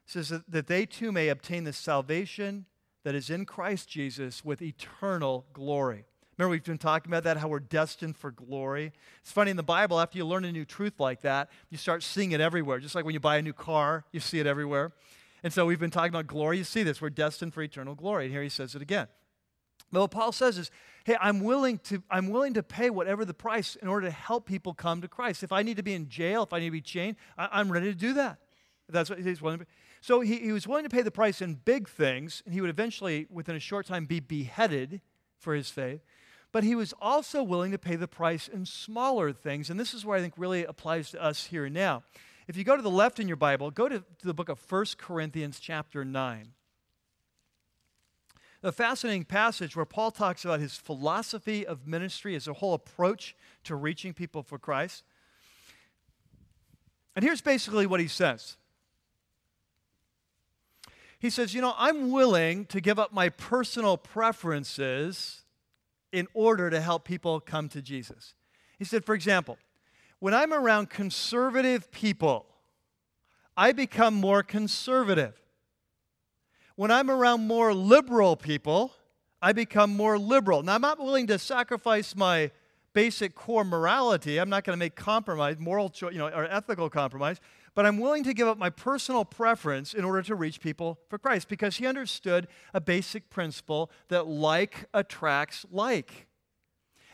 It 0.07 0.13
says 0.13 0.29
that, 0.29 0.51
that 0.51 0.67
they 0.67 0.85
too 0.85 1.11
may 1.11 1.31
obtain 1.31 1.65
the 1.65 1.73
salvation 1.73 2.67
that 3.03 3.15
is 3.15 3.31
in 3.31 3.47
Christ 3.47 3.89
Jesus 3.89 4.45
with 4.45 4.61
eternal 4.61 5.47
glory. 5.55 6.05
Remember, 6.37 6.51
we've 6.51 6.63
been 6.63 6.77
talking 6.77 7.11
about 7.11 7.25
that, 7.25 7.39
how 7.39 7.49
we're 7.49 7.61
destined 7.61 8.19
for 8.19 8.31
glory. 8.31 8.93
It's 9.23 9.33
funny 9.33 9.51
in 9.51 9.57
the 9.57 9.63
Bible, 9.63 9.99
after 9.99 10.19
you 10.19 10.27
learn 10.27 10.45
a 10.45 10.53
new 10.53 10.67
truth 10.67 11.01
like 11.01 11.23
that, 11.23 11.49
you 11.71 11.79
start 11.79 12.03
seeing 12.03 12.33
it 12.33 12.43
everywhere. 12.43 12.79
Just 12.79 12.95
like 12.95 13.07
when 13.07 13.15
you 13.15 13.21
buy 13.21 13.39
a 13.39 13.43
new 13.43 13.55
car, 13.55 14.05
you 14.13 14.21
see 14.21 14.39
it 14.39 14.47
everywhere. 14.47 14.93
And 15.43 15.51
so 15.51 15.65
we've 15.65 15.81
been 15.81 15.91
talking 15.91 16.11
about 16.11 16.27
glory. 16.27 16.59
You 16.59 16.65
see 16.65 16.83
this, 16.83 17.01
we're 17.01 17.09
destined 17.09 17.55
for 17.55 17.63
eternal 17.63 17.95
glory. 17.95 18.25
And 18.25 18.35
here 18.35 18.43
he 18.43 18.51
says 18.51 18.75
it 18.75 18.83
again. 18.83 19.07
But 19.91 20.01
what 20.01 20.11
Paul 20.11 20.33
says 20.33 20.59
is, 20.59 20.71
hey, 21.05 21.17
I'm 21.21 21.41
willing 21.41 21.79
to, 21.85 22.03
I'm 22.11 22.31
willing 22.31 22.55
to 22.55 22.63
pay 22.63 22.91
whatever 22.91 23.25
the 23.25 23.35
price 23.35 23.77
in 23.77 23.89
order 23.89 24.07
to 24.07 24.13
help 24.13 24.47
people 24.47 24.73
come 24.73 25.03
to 25.03 25.09
Christ. 25.09 25.43
If 25.43 25.53
I 25.53 25.63
need 25.63 25.77
to 25.77 25.83
be 25.83 25.93
in 25.93 26.09
jail, 26.09 26.43
if 26.43 26.53
I 26.53 26.59
need 26.59 26.67
to 26.67 26.73
be 26.73 26.81
chained, 26.81 27.17
I, 27.37 27.61
am 27.61 27.71
ready 27.71 27.87
to 27.87 27.95
do 27.95 28.15
that. 28.15 28.39
That's 28.89 29.11
what 29.11 29.21
he's 29.21 29.41
willing 29.41 29.61
to. 29.61 29.67
So 30.01 30.21
he, 30.21 30.39
he 30.39 30.53
was 30.53 30.67
willing 30.67 30.85
to 30.85 30.91
pay 30.91 31.03
the 31.03 31.11
price 31.11 31.41
in 31.41 31.55
big 31.55 31.89
things, 31.89 32.43
and 32.45 32.55
he 32.55 32.61
would 32.61 32.71
eventually, 32.71 33.27
within 33.31 33.55
a 33.55 33.61
short 33.61 33.87
time, 33.87 34.07
be 34.07 34.21
beheaded 34.21 35.01
for 35.39 35.55
his 35.55 35.71
faith. 35.71 36.01
But 36.53 36.65
he 36.65 36.75
was 36.75 36.95
also 37.01 37.43
willing 37.43 37.73
to 37.73 37.79
pay 37.79 37.97
the 37.97 38.09
price 38.09 38.49
in 38.49 38.65
smaller 38.65 39.33
things, 39.33 39.71
and 39.71 39.79
this 39.79 39.93
is 39.93 40.05
where 40.05 40.17
I 40.17 40.21
think 40.21 40.35
really 40.37 40.65
applies 40.65 41.11
to 41.11 41.23
us 41.23 41.47
here 41.47 41.67
and 41.67 41.75
now. 41.75 42.03
If 42.47 42.57
you 42.57 42.65
go 42.65 42.77
to 42.77 42.83
the 42.83 42.91
left 42.91 43.19
in 43.19 43.29
your 43.29 43.37
Bible, 43.37 43.71
go 43.71 43.89
to, 43.89 43.99
to 43.99 44.27
the 44.27 44.35
book 44.35 44.49
of 44.49 44.61
1 44.71 44.85
Corinthians, 44.99 45.59
chapter 45.59 46.05
9 46.05 46.53
a 48.65 48.73
fascinating 48.73 49.25
passage 49.25 49.77
where 49.77 49.85
Paul 49.85 50.11
talks 50.11 50.45
about 50.45 50.59
his 50.59 50.75
philosophy 50.77 51.67
of 51.67 51.87
ministry 51.87 52.35
as 52.35 52.49
a 52.49 52.55
whole 52.55 52.73
approach 52.73 53.37
to 53.65 53.77
reaching 53.77 54.15
people 54.15 54.43
for 54.43 54.59
Christ. 54.59 55.05
And 57.15 57.23
here's 57.23 57.43
basically 57.43 57.87
what 57.87 58.01
he 58.01 58.09
says. 58.09 58.57
He 61.19 61.29
says, 61.31 61.55
You 61.55 61.61
know, 61.61 61.75
I'm 61.77 62.11
willing 62.11 62.65
to 62.67 62.81
give 62.81 62.99
up 62.99 63.13
my 63.13 63.29
personal 63.29 63.99
preferences 63.99 65.43
in 66.11 66.27
order 66.33 66.71
to 66.71 66.81
help 66.81 67.05
people 67.05 67.41
come 67.41 67.69
to 67.69 67.83
Jesus. 67.83 68.35
He 68.79 68.85
said, 68.85 69.05
for 69.05 69.15
example, 69.15 69.59
when 70.21 70.33
I'm 70.33 70.55
around 70.55 70.89
conservative 70.89 71.91
people, 71.91 72.47
I 73.57 73.73
become 73.73 74.15
more 74.15 74.43
conservative. 74.43 75.44
When 76.77 76.91
I'm 76.91 77.09
around 77.09 77.47
more 77.47 77.73
liberal 77.73 78.35
people, 78.35 78.93
I 79.41 79.53
become 79.53 79.97
more 79.97 80.19
liberal. 80.19 80.63
Now, 80.63 80.75
I'm 80.75 80.81
not 80.81 80.99
willing 80.99 81.29
to 81.29 81.39
sacrifice 81.39 82.17
my 82.17 82.51
basic 82.95 83.35
core 83.37 83.65
morality. 83.65 84.39
I'm 84.39 84.49
not 84.49 84.65
going 84.65 84.77
to 84.77 84.79
make 84.79 84.97
compromise, 84.97 85.57
moral 85.59 85.89
choice, 85.89 86.13
you 86.13 86.19
know, 86.19 86.29
or 86.29 86.45
ethical 86.45 86.91
compromise. 86.91 87.41
but 87.75 87.85
I'm 87.87 87.99
willing 87.99 88.25
to 88.25 88.35
give 88.35 88.47
up 88.47 88.57
my 88.57 88.71
personal 88.71 89.25
preference 89.25 89.95
in 89.95 90.05
order 90.05 90.23
to 90.23 90.35
reach 90.35 90.61
people 90.61 90.99
for 91.09 91.19
Christ 91.19 91.49
because 91.49 91.77
he 91.77 91.87
understood 91.87 92.47
a 92.73 92.81
basic 92.81 93.31
principle 93.31 93.91
that 94.09 94.27
like 94.27 94.87
attracts 94.95 95.67
like. 95.71 96.29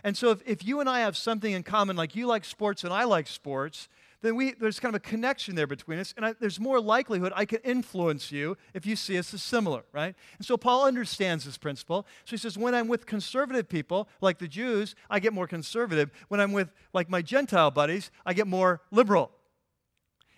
And 0.04 0.16
so 0.16 0.30
if, 0.30 0.42
if 0.46 0.64
you 0.64 0.80
and 0.80 0.88
I 0.88 1.00
have 1.00 1.16
something 1.16 1.52
in 1.52 1.62
common, 1.62 1.96
like 1.96 2.14
you 2.14 2.26
like 2.26 2.44
sports 2.44 2.84
and 2.84 2.92
I 2.92 3.04
like 3.04 3.26
sports, 3.26 3.88
then 4.22 4.36
we, 4.36 4.52
there's 4.52 4.78
kind 4.78 4.94
of 4.94 5.00
a 5.00 5.04
connection 5.04 5.54
there 5.54 5.66
between 5.66 5.98
us, 5.98 6.12
and 6.16 6.26
I, 6.26 6.34
there's 6.38 6.60
more 6.60 6.80
likelihood 6.80 7.32
I 7.34 7.46
can 7.46 7.60
influence 7.64 8.30
you 8.30 8.56
if 8.74 8.84
you 8.84 8.94
see 8.94 9.18
us 9.18 9.32
as 9.32 9.42
similar, 9.42 9.82
right? 9.92 10.14
And 10.36 10.46
so 10.46 10.56
Paul 10.56 10.84
understands 10.84 11.44
this 11.44 11.56
principle. 11.56 12.06
So 12.24 12.32
he 12.32 12.36
says, 12.36 12.58
when 12.58 12.74
I'm 12.74 12.88
with 12.88 13.06
conservative 13.06 13.68
people, 13.68 14.08
like 14.20 14.38
the 14.38 14.48
Jews, 14.48 14.94
I 15.08 15.20
get 15.20 15.32
more 15.32 15.46
conservative. 15.46 16.10
When 16.28 16.40
I'm 16.40 16.52
with, 16.52 16.70
like, 16.92 17.08
my 17.08 17.22
Gentile 17.22 17.70
buddies, 17.70 18.10
I 18.26 18.34
get 18.34 18.46
more 18.46 18.82
liberal. 18.90 19.30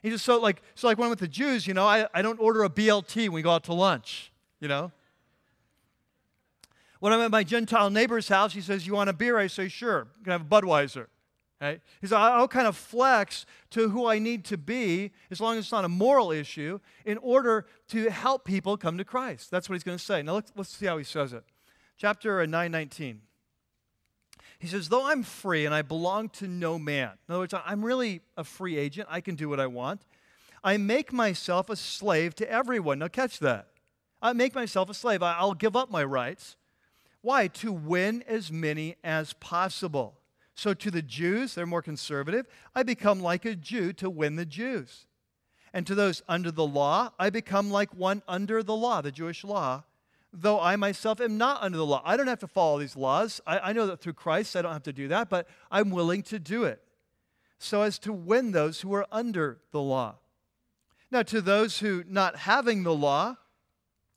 He 0.02 0.10
says, 0.10 0.22
so 0.22 0.38
like, 0.38 0.62
so 0.74 0.88
like 0.88 0.98
when 0.98 1.06
I'm 1.06 1.10
with 1.10 1.20
the 1.20 1.28
Jews, 1.28 1.66
you 1.66 1.74
know, 1.74 1.86
I, 1.86 2.06
I 2.14 2.22
don't 2.22 2.40
order 2.40 2.64
a 2.64 2.70
BLT 2.70 3.24
when 3.24 3.32
we 3.32 3.42
go 3.42 3.50
out 3.50 3.64
to 3.64 3.72
lunch, 3.72 4.32
you 4.60 4.68
know? 4.68 4.92
When 6.98 7.12
I'm 7.12 7.20
at 7.20 7.32
my 7.32 7.42
Gentile 7.42 7.90
neighbor's 7.90 8.28
house, 8.28 8.52
he 8.52 8.60
says, 8.60 8.86
You 8.86 8.94
want 8.94 9.10
a 9.10 9.12
beer? 9.12 9.36
I 9.36 9.48
say, 9.48 9.66
Sure. 9.66 10.06
You 10.18 10.24
can 10.24 10.32
have 10.32 10.42
a 10.42 10.44
Budweiser. 10.44 11.06
Right? 11.62 11.80
He 12.00 12.08
says, 12.08 12.14
I'll 12.14 12.48
kind 12.48 12.66
of 12.66 12.76
flex 12.76 13.46
to 13.70 13.88
who 13.88 14.08
I 14.08 14.18
need 14.18 14.44
to 14.46 14.58
be, 14.58 15.12
as 15.30 15.40
long 15.40 15.56
as 15.56 15.66
it's 15.66 15.72
not 15.72 15.84
a 15.84 15.88
moral 15.88 16.32
issue, 16.32 16.80
in 17.04 17.18
order 17.18 17.66
to 17.90 18.10
help 18.10 18.44
people 18.44 18.76
come 18.76 18.98
to 18.98 19.04
Christ. 19.04 19.52
That's 19.52 19.68
what 19.68 19.74
he's 19.74 19.84
going 19.84 19.96
to 19.96 20.04
say. 20.04 20.22
Now 20.22 20.34
let's, 20.34 20.52
let's 20.56 20.76
see 20.76 20.86
how 20.86 20.98
he 20.98 21.04
says 21.04 21.32
it. 21.32 21.44
Chapter 21.96 22.40
uh, 22.40 22.46
919. 22.46 23.20
He 24.58 24.66
says, 24.66 24.88
Though 24.88 25.06
I'm 25.06 25.22
free 25.22 25.64
and 25.64 25.72
I 25.72 25.82
belong 25.82 26.30
to 26.30 26.48
no 26.48 26.80
man, 26.80 27.12
in 27.28 27.32
other 27.32 27.42
words, 27.42 27.54
I'm 27.64 27.84
really 27.84 28.22
a 28.36 28.42
free 28.42 28.76
agent, 28.76 29.06
I 29.08 29.20
can 29.20 29.36
do 29.36 29.48
what 29.48 29.60
I 29.60 29.68
want. 29.68 30.02
I 30.64 30.78
make 30.78 31.12
myself 31.12 31.70
a 31.70 31.76
slave 31.76 32.34
to 32.36 32.50
everyone. 32.50 32.98
Now, 32.98 33.08
catch 33.08 33.38
that. 33.38 33.68
I 34.20 34.32
make 34.32 34.56
myself 34.56 34.90
a 34.90 34.94
slave. 34.94 35.22
I'll 35.22 35.54
give 35.54 35.76
up 35.76 35.92
my 35.92 36.02
rights. 36.02 36.56
Why? 37.20 37.46
To 37.46 37.72
win 37.72 38.24
as 38.26 38.50
many 38.50 38.96
as 39.04 39.32
possible. 39.34 40.21
So 40.62 40.74
to 40.74 40.92
the 40.92 41.02
Jews, 41.02 41.56
they're 41.56 41.66
more 41.66 41.82
conservative, 41.82 42.46
I 42.72 42.84
become 42.84 43.18
like 43.18 43.44
a 43.44 43.56
Jew 43.56 43.92
to 43.94 44.08
win 44.08 44.36
the 44.36 44.46
Jews. 44.46 45.08
And 45.72 45.84
to 45.88 45.96
those 45.96 46.22
under 46.28 46.52
the 46.52 46.64
law, 46.64 47.10
I 47.18 47.30
become 47.30 47.72
like 47.72 47.92
one 47.96 48.22
under 48.28 48.62
the 48.62 48.76
law, 48.76 49.00
the 49.00 49.10
Jewish 49.10 49.42
law, 49.42 49.82
though 50.32 50.60
I 50.60 50.76
myself 50.76 51.20
am 51.20 51.36
not 51.36 51.60
under 51.64 51.76
the 51.76 51.84
law. 51.84 52.00
I 52.04 52.16
don't 52.16 52.28
have 52.28 52.38
to 52.38 52.46
follow 52.46 52.78
these 52.78 52.94
laws. 52.94 53.40
I, 53.44 53.58
I 53.58 53.72
know 53.72 53.88
that 53.88 54.00
through 54.00 54.12
Christ 54.12 54.54
I 54.54 54.62
don't 54.62 54.72
have 54.72 54.84
to 54.84 54.92
do 54.92 55.08
that, 55.08 55.28
but 55.28 55.48
I'm 55.68 55.90
willing 55.90 56.22
to 56.22 56.38
do 56.38 56.62
it 56.62 56.80
so 57.58 57.82
as 57.82 57.98
to 57.98 58.12
win 58.12 58.52
those 58.52 58.82
who 58.82 58.94
are 58.94 59.08
under 59.10 59.58
the 59.72 59.80
law. 59.80 60.14
Now, 61.10 61.24
to 61.24 61.40
those 61.40 61.80
who 61.80 62.04
not 62.06 62.36
having 62.36 62.84
the 62.84 62.94
law, 62.94 63.36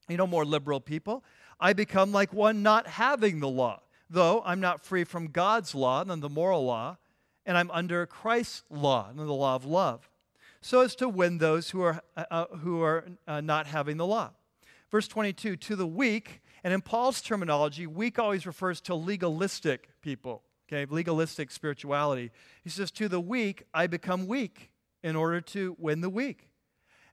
you 0.08 0.18
know, 0.18 0.28
more 0.28 0.46
liberal 0.46 0.80
people, 0.80 1.24
I 1.60 1.74
become 1.74 2.12
like 2.12 2.34
one 2.34 2.62
not 2.62 2.86
having 2.86 3.40
the 3.40 3.50
law, 3.50 3.82
though 4.10 4.42
I'm 4.46 4.60
not 4.60 4.84
free 4.84 5.04
from 5.04 5.28
God's 5.28 5.76
law, 5.76 6.04
and 6.08 6.22
the 6.22 6.30
moral 6.30 6.66
law, 6.66 6.98
and 7.46 7.58
I'm 7.58 7.72
under 7.72 8.06
Christ's 8.06 8.64
law, 8.70 9.10
and 9.10 9.20
the 9.20 9.24
law 9.24 9.56
of 9.56 9.66
love, 9.66 10.10
so 10.62 10.82
as 10.82 10.96
to 10.96 11.08
win 11.08 11.38
those 11.38 11.70
who 11.70 11.82
are, 11.82 12.02
uh, 12.18 12.26
uh, 12.32 12.46
who 12.58 12.82
are 12.82 13.06
uh, 13.28 13.42
not 13.42 13.68
having 13.68 13.98
the 13.98 14.06
law. 14.06 14.32
Verse 14.92 15.08
22 15.08 15.56
To 15.58 15.76
the 15.76 15.88
weak, 15.88 16.42
and 16.64 16.74
in 16.74 16.82
Paul's 16.82 17.22
terminology, 17.22 17.86
weak 17.86 18.18
always 18.18 18.48
refers 18.48 18.82
to 18.82 18.96
legalistic 18.96 19.90
people, 20.02 20.42
okay, 20.68 20.92
legalistic 20.92 21.52
spirituality. 21.52 22.32
He 22.64 22.70
says, 22.70 22.92
To 22.92 23.08
the 23.08 23.22
weak, 23.22 23.64
I 23.74 23.88
become 23.88 24.28
weak 24.28 24.72
in 25.04 25.16
order 25.16 25.40
to 25.40 25.76
win 25.80 26.02
the 26.02 26.10
weak. 26.10 26.50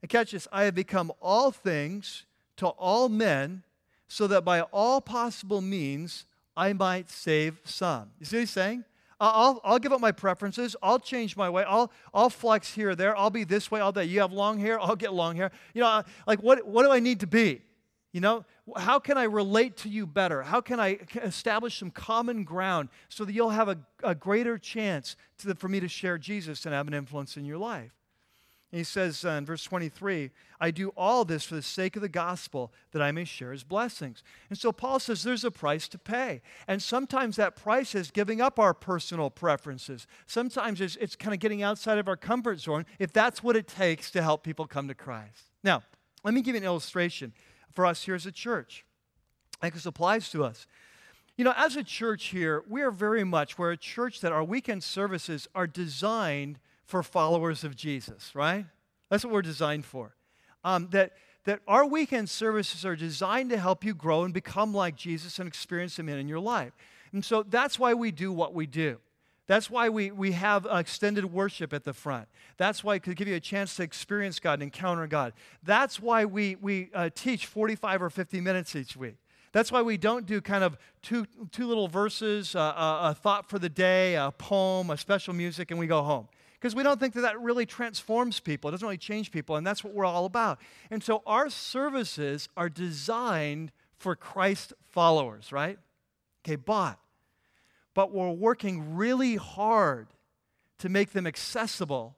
And 0.00 0.08
catch 0.08 0.32
this 0.32 0.48
I 0.50 0.64
have 0.64 0.74
become 0.74 1.12
all 1.20 1.50
things 1.50 2.24
to 2.56 2.68
all 2.68 3.08
men 3.08 3.64
so 4.08 4.26
that 4.26 4.44
by 4.44 4.62
all 4.62 5.00
possible 5.00 5.60
means 5.60 6.26
I 6.56 6.72
might 6.72 7.10
save 7.10 7.60
some. 7.64 8.10
You 8.18 8.26
see 8.26 8.36
what 8.36 8.40
he's 8.40 8.50
saying? 8.50 8.84
I'll, 9.20 9.60
I'll 9.62 9.78
give 9.78 9.92
up 9.92 10.00
my 10.00 10.10
preferences. 10.10 10.74
I'll 10.82 10.98
change 10.98 11.36
my 11.36 11.48
way. 11.48 11.62
I'll, 11.62 11.92
I'll 12.12 12.28
flex 12.28 12.74
here 12.74 12.90
or 12.90 12.94
there. 12.96 13.16
I'll 13.16 13.30
be 13.30 13.44
this 13.44 13.70
way 13.70 13.78
all 13.80 13.92
day. 13.92 14.04
You 14.04 14.20
have 14.20 14.32
long 14.32 14.58
hair, 14.58 14.80
I'll 14.80 14.96
get 14.96 15.12
long 15.12 15.36
hair. 15.36 15.52
You 15.74 15.82
know, 15.82 16.02
like 16.26 16.42
what, 16.42 16.66
what 16.66 16.82
do 16.82 16.90
I 16.90 16.98
need 16.98 17.20
to 17.20 17.28
be? 17.28 17.62
You 18.12 18.20
know, 18.20 18.44
how 18.76 18.98
can 18.98 19.16
I 19.16 19.24
relate 19.24 19.76
to 19.78 19.88
you 19.88 20.06
better? 20.06 20.42
How 20.42 20.60
can 20.60 20.80
I 20.80 20.98
establish 21.14 21.78
some 21.78 21.90
common 21.90 22.44
ground 22.44 22.88
so 23.08 23.24
that 23.24 23.32
you'll 23.32 23.50
have 23.50 23.68
a, 23.68 23.78
a 24.02 24.14
greater 24.14 24.58
chance 24.58 25.16
to, 25.38 25.54
for 25.54 25.68
me 25.68 25.80
to 25.80 25.88
share 25.88 26.18
Jesus 26.18 26.66
and 26.66 26.74
have 26.74 26.88
an 26.88 26.94
influence 26.94 27.36
in 27.36 27.44
your 27.44 27.58
life? 27.58 27.92
And 28.72 28.78
he 28.78 28.84
says 28.84 29.22
uh, 29.22 29.32
in 29.32 29.44
verse 29.44 29.62
23, 29.64 30.30
I 30.58 30.70
do 30.70 30.88
all 30.96 31.26
this 31.26 31.44
for 31.44 31.54
the 31.54 31.62
sake 31.62 31.94
of 31.94 32.00
the 32.00 32.08
gospel 32.08 32.72
that 32.92 33.02
I 33.02 33.12
may 33.12 33.24
share 33.24 33.52
his 33.52 33.64
blessings. 33.64 34.22
And 34.48 34.58
so 34.58 34.72
Paul 34.72 34.98
says 34.98 35.22
there's 35.22 35.44
a 35.44 35.50
price 35.50 35.88
to 35.88 35.98
pay. 35.98 36.40
And 36.66 36.82
sometimes 36.82 37.36
that 37.36 37.54
price 37.54 37.94
is 37.94 38.10
giving 38.10 38.40
up 38.40 38.58
our 38.58 38.72
personal 38.72 39.28
preferences. 39.28 40.06
Sometimes 40.26 40.80
it's, 40.80 40.96
it's 40.96 41.16
kind 41.16 41.34
of 41.34 41.40
getting 41.40 41.62
outside 41.62 41.98
of 41.98 42.08
our 42.08 42.16
comfort 42.16 42.60
zone 42.60 42.86
if 42.98 43.12
that's 43.12 43.42
what 43.42 43.56
it 43.56 43.68
takes 43.68 44.10
to 44.12 44.22
help 44.22 44.42
people 44.42 44.66
come 44.66 44.88
to 44.88 44.94
Christ. 44.94 45.50
Now, 45.62 45.82
let 46.24 46.32
me 46.32 46.40
give 46.40 46.54
you 46.54 46.60
an 46.62 46.66
illustration 46.66 47.34
for 47.74 47.84
us 47.84 48.02
here 48.04 48.14
as 48.14 48.24
a 48.24 48.32
church. 48.32 48.86
I 49.60 49.66
think 49.66 49.74
this 49.74 49.84
applies 49.84 50.30
to 50.30 50.44
us. 50.44 50.66
You 51.36 51.44
know, 51.44 51.54
as 51.58 51.76
a 51.76 51.84
church 51.84 52.26
here, 52.26 52.64
we 52.68 52.80
are 52.80 52.90
very 52.90 53.24
much, 53.24 53.58
we're 53.58 53.72
a 53.72 53.76
church 53.76 54.20
that 54.22 54.32
our 54.32 54.44
weekend 54.44 54.82
services 54.82 55.46
are 55.54 55.66
designed 55.66 56.58
for 56.84 57.02
followers 57.02 57.64
of 57.64 57.76
Jesus, 57.76 58.34
right? 58.34 58.66
That's 59.10 59.24
what 59.24 59.32
we're 59.34 59.42
designed 59.42 59.84
for. 59.84 60.14
Um, 60.64 60.88
that, 60.92 61.12
that 61.44 61.60
our 61.66 61.84
weekend 61.84 62.30
services 62.30 62.84
are 62.84 62.96
designed 62.96 63.50
to 63.50 63.58
help 63.58 63.84
you 63.84 63.94
grow 63.94 64.24
and 64.24 64.32
become 64.32 64.72
like 64.72 64.96
Jesus 64.96 65.38
and 65.38 65.48
experience 65.48 65.98
Him 65.98 66.08
in, 66.08 66.28
your 66.28 66.40
life. 66.40 66.72
And 67.12 67.24
so 67.24 67.42
that's 67.42 67.78
why 67.78 67.94
we 67.94 68.10
do 68.10 68.32
what 68.32 68.54
we 68.54 68.66
do. 68.66 68.98
That's 69.48 69.68
why 69.68 69.88
we, 69.88 70.12
we 70.12 70.32
have 70.32 70.66
extended 70.70 71.26
worship 71.26 71.72
at 71.72 71.84
the 71.84 71.92
front. 71.92 72.28
That's 72.56 72.82
why 72.82 72.94
it 72.94 73.02
could 73.02 73.16
give 73.16 73.28
you 73.28 73.34
a 73.34 73.40
chance 73.40 73.76
to 73.76 73.82
experience 73.82 74.38
God 74.38 74.54
and 74.54 74.62
encounter 74.62 75.06
God. 75.06 75.34
That's 75.62 76.00
why 76.00 76.24
we, 76.24 76.56
we 76.60 76.90
uh, 76.94 77.10
teach 77.14 77.46
45 77.46 78.02
or 78.04 78.10
50 78.10 78.40
minutes 78.40 78.74
each 78.76 78.96
week. 78.96 79.16
That's 79.52 79.70
why 79.70 79.82
we 79.82 79.98
don't 79.98 80.24
do 80.24 80.40
kind 80.40 80.64
of 80.64 80.78
two, 81.02 81.26
two 81.50 81.66
little 81.66 81.88
verses, 81.88 82.56
uh, 82.56 82.60
a, 82.60 83.10
a 83.10 83.14
thought 83.14 83.50
for 83.50 83.58
the 83.58 83.68
day, 83.68 84.14
a 84.14 84.30
poem, 84.30 84.88
a 84.88 84.96
special 84.96 85.34
music, 85.34 85.70
and 85.70 85.78
we 85.78 85.86
go 85.86 86.02
home 86.02 86.28
because 86.62 86.76
we 86.76 86.84
don't 86.84 87.00
think 87.00 87.14
that 87.14 87.22
that 87.22 87.40
really 87.40 87.66
transforms 87.66 88.38
people. 88.38 88.68
It 88.68 88.70
doesn't 88.70 88.86
really 88.86 88.96
change 88.96 89.32
people, 89.32 89.56
and 89.56 89.66
that's 89.66 89.82
what 89.82 89.94
we're 89.94 90.04
all 90.04 90.26
about. 90.26 90.60
And 90.92 91.02
so 91.02 91.20
our 91.26 91.50
services 91.50 92.48
are 92.56 92.68
designed 92.68 93.72
for 93.96 94.14
Christ 94.14 94.72
followers, 94.88 95.50
right? 95.50 95.76
Okay, 96.44 96.54
but 96.54 97.00
but 97.94 98.12
we're 98.12 98.30
working 98.30 98.94
really 98.94 99.34
hard 99.34 100.06
to 100.78 100.88
make 100.88 101.10
them 101.10 101.26
accessible 101.26 102.14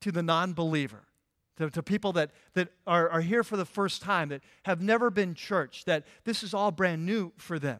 to 0.00 0.10
the 0.10 0.22
non-believer. 0.22 1.02
To, 1.58 1.68
to, 1.68 1.82
people 1.82 2.14
that, 2.14 2.30
that 2.54 2.68
are, 2.86 3.10
are 3.10 3.20
here 3.20 3.44
for 3.44 3.58
the 3.58 3.66
first 3.66 4.00
time, 4.00 4.30
that 4.30 4.40
have 4.64 4.80
never 4.80 5.10
been 5.10 5.34
church, 5.34 5.84
that 5.84 6.04
this 6.24 6.42
is 6.42 6.54
all 6.54 6.70
brand 6.70 7.04
new 7.04 7.30
for 7.36 7.58
them. 7.58 7.78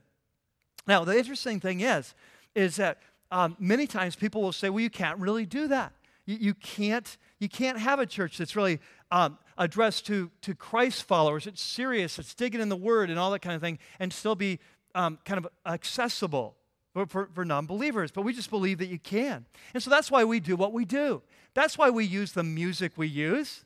Now, 0.86 1.04
the 1.04 1.16
interesting 1.16 1.58
thing 1.58 1.80
is, 1.80 2.14
is 2.54 2.76
that 2.76 2.98
um, 3.32 3.56
many 3.58 3.86
times 3.86 4.14
people 4.14 4.42
will 4.42 4.52
say, 4.52 4.68
well, 4.68 4.80
you 4.80 4.90
can't 4.90 5.18
really 5.18 5.46
do 5.46 5.66
that. 5.68 5.92
You, 6.26 6.36
you, 6.40 6.54
can't, 6.54 7.16
you 7.38 7.48
can't 7.48 7.78
have 7.78 7.98
a 7.98 8.06
church 8.06 8.38
that's 8.38 8.54
really 8.54 8.80
um, 9.10 9.38
addressed 9.58 10.06
to, 10.06 10.30
to 10.42 10.54
Christ 10.54 11.04
followers. 11.04 11.46
It's 11.46 11.60
serious, 11.60 12.18
it's 12.18 12.34
digging 12.34 12.60
in 12.60 12.68
the 12.68 12.76
word 12.76 13.10
and 13.10 13.18
all 13.18 13.30
that 13.32 13.40
kind 13.40 13.56
of 13.56 13.62
thing, 13.62 13.78
and 13.98 14.12
still 14.12 14.34
be 14.34 14.60
um, 14.94 15.18
kind 15.24 15.38
of 15.38 15.48
accessible 15.66 16.56
for, 16.92 17.06
for, 17.06 17.28
for 17.34 17.44
non 17.44 17.66
believers. 17.66 18.10
But 18.12 18.22
we 18.22 18.32
just 18.32 18.50
believe 18.50 18.78
that 18.78 18.86
you 18.86 18.98
can. 18.98 19.46
And 19.74 19.82
so 19.82 19.90
that's 19.90 20.10
why 20.10 20.24
we 20.24 20.40
do 20.40 20.56
what 20.56 20.72
we 20.72 20.84
do. 20.84 21.22
That's 21.54 21.76
why 21.76 21.90
we 21.90 22.04
use 22.04 22.32
the 22.32 22.44
music 22.44 22.92
we 22.96 23.08
use. 23.08 23.64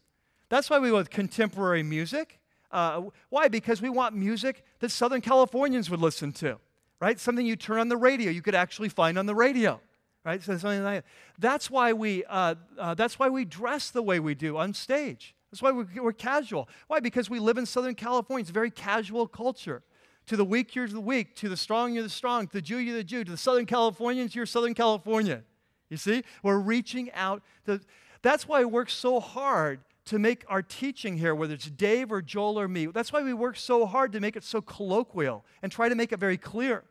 That's 0.48 0.70
why 0.70 0.78
we 0.78 0.90
go 0.90 0.96
with 0.96 1.10
contemporary 1.10 1.82
music. 1.82 2.38
Uh, 2.70 3.02
why? 3.28 3.48
Because 3.48 3.82
we 3.82 3.90
want 3.90 4.14
music 4.16 4.64
that 4.80 4.90
Southern 4.90 5.20
Californians 5.20 5.90
would 5.90 6.00
listen 6.00 6.32
to, 6.32 6.58
right? 7.00 7.18
Something 7.18 7.46
you 7.46 7.56
turn 7.56 7.78
on 7.78 7.88
the 7.88 7.96
radio, 7.96 8.30
you 8.30 8.42
could 8.42 8.54
actually 8.54 8.88
find 8.88 9.18
on 9.18 9.26
the 9.26 9.34
radio 9.34 9.80
right? 10.26 10.42
So 10.42 10.58
something 10.58 10.82
like 10.82 11.04
that. 11.04 11.10
That's 11.38 11.70
why 11.70 11.92
we, 11.92 12.24
uh, 12.24 12.56
uh, 12.76 12.94
that's 12.94 13.18
why 13.18 13.28
we 13.28 13.44
dress 13.44 13.90
the 13.90 14.02
way 14.02 14.18
we 14.18 14.34
do 14.34 14.56
on 14.56 14.74
stage. 14.74 15.34
That's 15.50 15.62
why 15.62 15.70
we're, 15.70 15.86
we're, 16.02 16.12
casual. 16.12 16.68
Why? 16.88 16.98
Because 16.98 17.30
we 17.30 17.38
live 17.38 17.56
in 17.56 17.64
Southern 17.64 17.94
California. 17.94 18.42
It's 18.42 18.50
a 18.50 18.52
very 18.52 18.72
casual 18.72 19.28
culture. 19.28 19.82
To 20.26 20.36
the 20.36 20.44
weak, 20.44 20.74
you're 20.74 20.88
the 20.88 21.00
weak. 21.00 21.36
To 21.36 21.48
the 21.48 21.56
strong, 21.56 21.94
you're 21.94 22.02
the 22.02 22.08
strong. 22.08 22.48
To 22.48 22.54
the 22.54 22.60
Jew, 22.60 22.78
you're 22.78 22.96
the 22.96 23.04
Jew. 23.04 23.22
To 23.22 23.30
the 23.30 23.36
Southern 23.36 23.64
Californians, 23.64 24.34
you're 24.34 24.46
Southern 24.46 24.74
California. 24.74 25.44
You 25.88 25.96
see? 25.96 26.24
We're 26.42 26.58
reaching 26.58 27.12
out. 27.12 27.42
To, 27.66 27.80
that's 28.22 28.48
why 28.48 28.58
we 28.58 28.64
work 28.66 28.90
so 28.90 29.20
hard 29.20 29.78
to 30.06 30.18
make 30.18 30.44
our 30.48 30.62
teaching 30.62 31.16
here, 31.16 31.34
whether 31.34 31.54
it's 31.54 31.70
Dave 31.70 32.10
or 32.10 32.20
Joel 32.20 32.58
or 32.58 32.68
me, 32.68 32.86
that's 32.86 33.12
why 33.12 33.22
we 33.22 33.32
work 33.32 33.56
so 33.56 33.86
hard 33.86 34.12
to 34.12 34.20
make 34.20 34.36
it 34.36 34.44
so 34.44 34.60
colloquial 34.60 35.44
and 35.62 35.70
try 35.70 35.88
to 35.88 35.94
make 35.94 36.12
it 36.12 36.18
very 36.18 36.36
clear. 36.36 36.84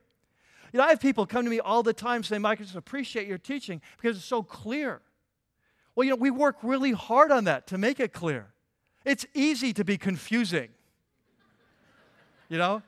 You 0.74 0.80
know, 0.80 0.86
I 0.86 0.90
have 0.90 1.00
people 1.00 1.26
come 1.26 1.46
to 1.46 1.52
me 1.52 1.60
all 1.60 1.84
the 1.84 1.94
time 1.94 2.24
saying, 2.24 2.42
Mike, 2.42 2.60
I 2.60 2.64
just 2.64 2.76
appreciate 2.76 3.28
your 3.28 3.38
teaching 3.38 3.82
because 4.02 4.18
it's 4.18 4.26
so 4.26 4.44
clear. 4.44 5.02
Well, 5.96 6.04
you 6.04 6.12
know, 6.12 6.18
we 6.18 6.32
work 6.32 6.58
really 6.62 6.92
hard 6.92 7.32
on 7.32 7.46
that 7.46 7.68
to 7.68 7.78
make 7.78 8.00
it 8.00 8.12
clear. 8.12 8.48
It's 9.06 9.26
easy 9.34 9.74
to 9.74 9.84
be 9.84 9.98
confusing. 9.98 10.70
You 12.48 12.60
know? 12.60 12.84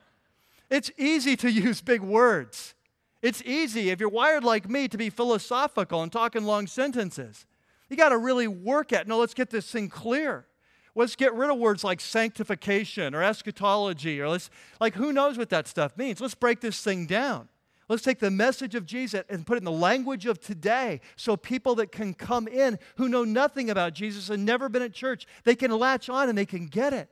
It's 0.70 0.92
easy 0.98 1.36
to 1.38 1.50
use 1.50 1.82
big 1.82 2.02
words. 2.02 2.76
It's 3.24 3.42
easy, 3.44 3.90
if 3.90 4.00
you're 4.00 4.10
wired 4.10 4.44
like 4.44 4.70
me, 4.70 4.88
to 4.88 4.98
be 4.98 5.10
philosophical 5.10 6.04
and 6.04 6.12
talk 6.12 6.36
in 6.36 6.46
long 6.46 6.68
sentences. 6.68 7.48
You 7.90 7.98
got 7.98 8.10
to 8.10 8.18
really 8.18 8.48
work 8.48 8.94
at, 8.94 9.08
no, 9.08 9.18
let's 9.18 9.34
get 9.34 9.50
this 9.50 9.72
thing 9.72 9.90
clear. 9.90 10.46
Let's 10.94 11.16
get 11.16 11.34
rid 11.34 11.50
of 11.50 11.58
words 11.58 11.84
like 11.84 12.00
sanctification 12.02 13.16
or 13.16 13.24
eschatology 13.24 14.22
or 14.22 14.30
let's, 14.30 14.50
like, 14.80 14.96
who 14.96 15.12
knows 15.14 15.38
what 15.38 15.50
that 15.50 15.68
stuff 15.68 15.98
means? 15.98 16.20
Let's 16.20 16.36
break 16.36 16.60
this 16.62 16.82
thing 16.82 17.06
down. 17.06 17.50
Let's 17.90 18.04
take 18.04 18.20
the 18.20 18.32
message 18.32 18.76
of 18.76 18.86
Jesus 18.86 19.24
and 19.30 19.46
put 19.46 19.56
it 19.56 19.60
in 19.60 19.64
the 19.66 19.72
language 19.72 20.26
of 20.26 20.42
today 20.42 21.00
so 21.16 21.38
people 21.38 21.76
that 21.76 21.92
can 21.92 22.14
come 22.14 22.48
in 22.48 22.80
who 22.98 23.08
know 23.08 23.24
nothing 23.24 23.70
about 23.70 23.94
Jesus 23.94 24.30
and 24.30 24.46
never 24.46 24.68
been 24.68 24.82
at 24.82 24.94
church, 24.94 25.26
they 25.46 25.56
can 25.56 25.72
latch 25.72 26.10
on 26.10 26.28
and 26.28 26.38
they 26.38 26.46
can 26.46 26.68
get 26.68 26.92
it. 26.92 27.10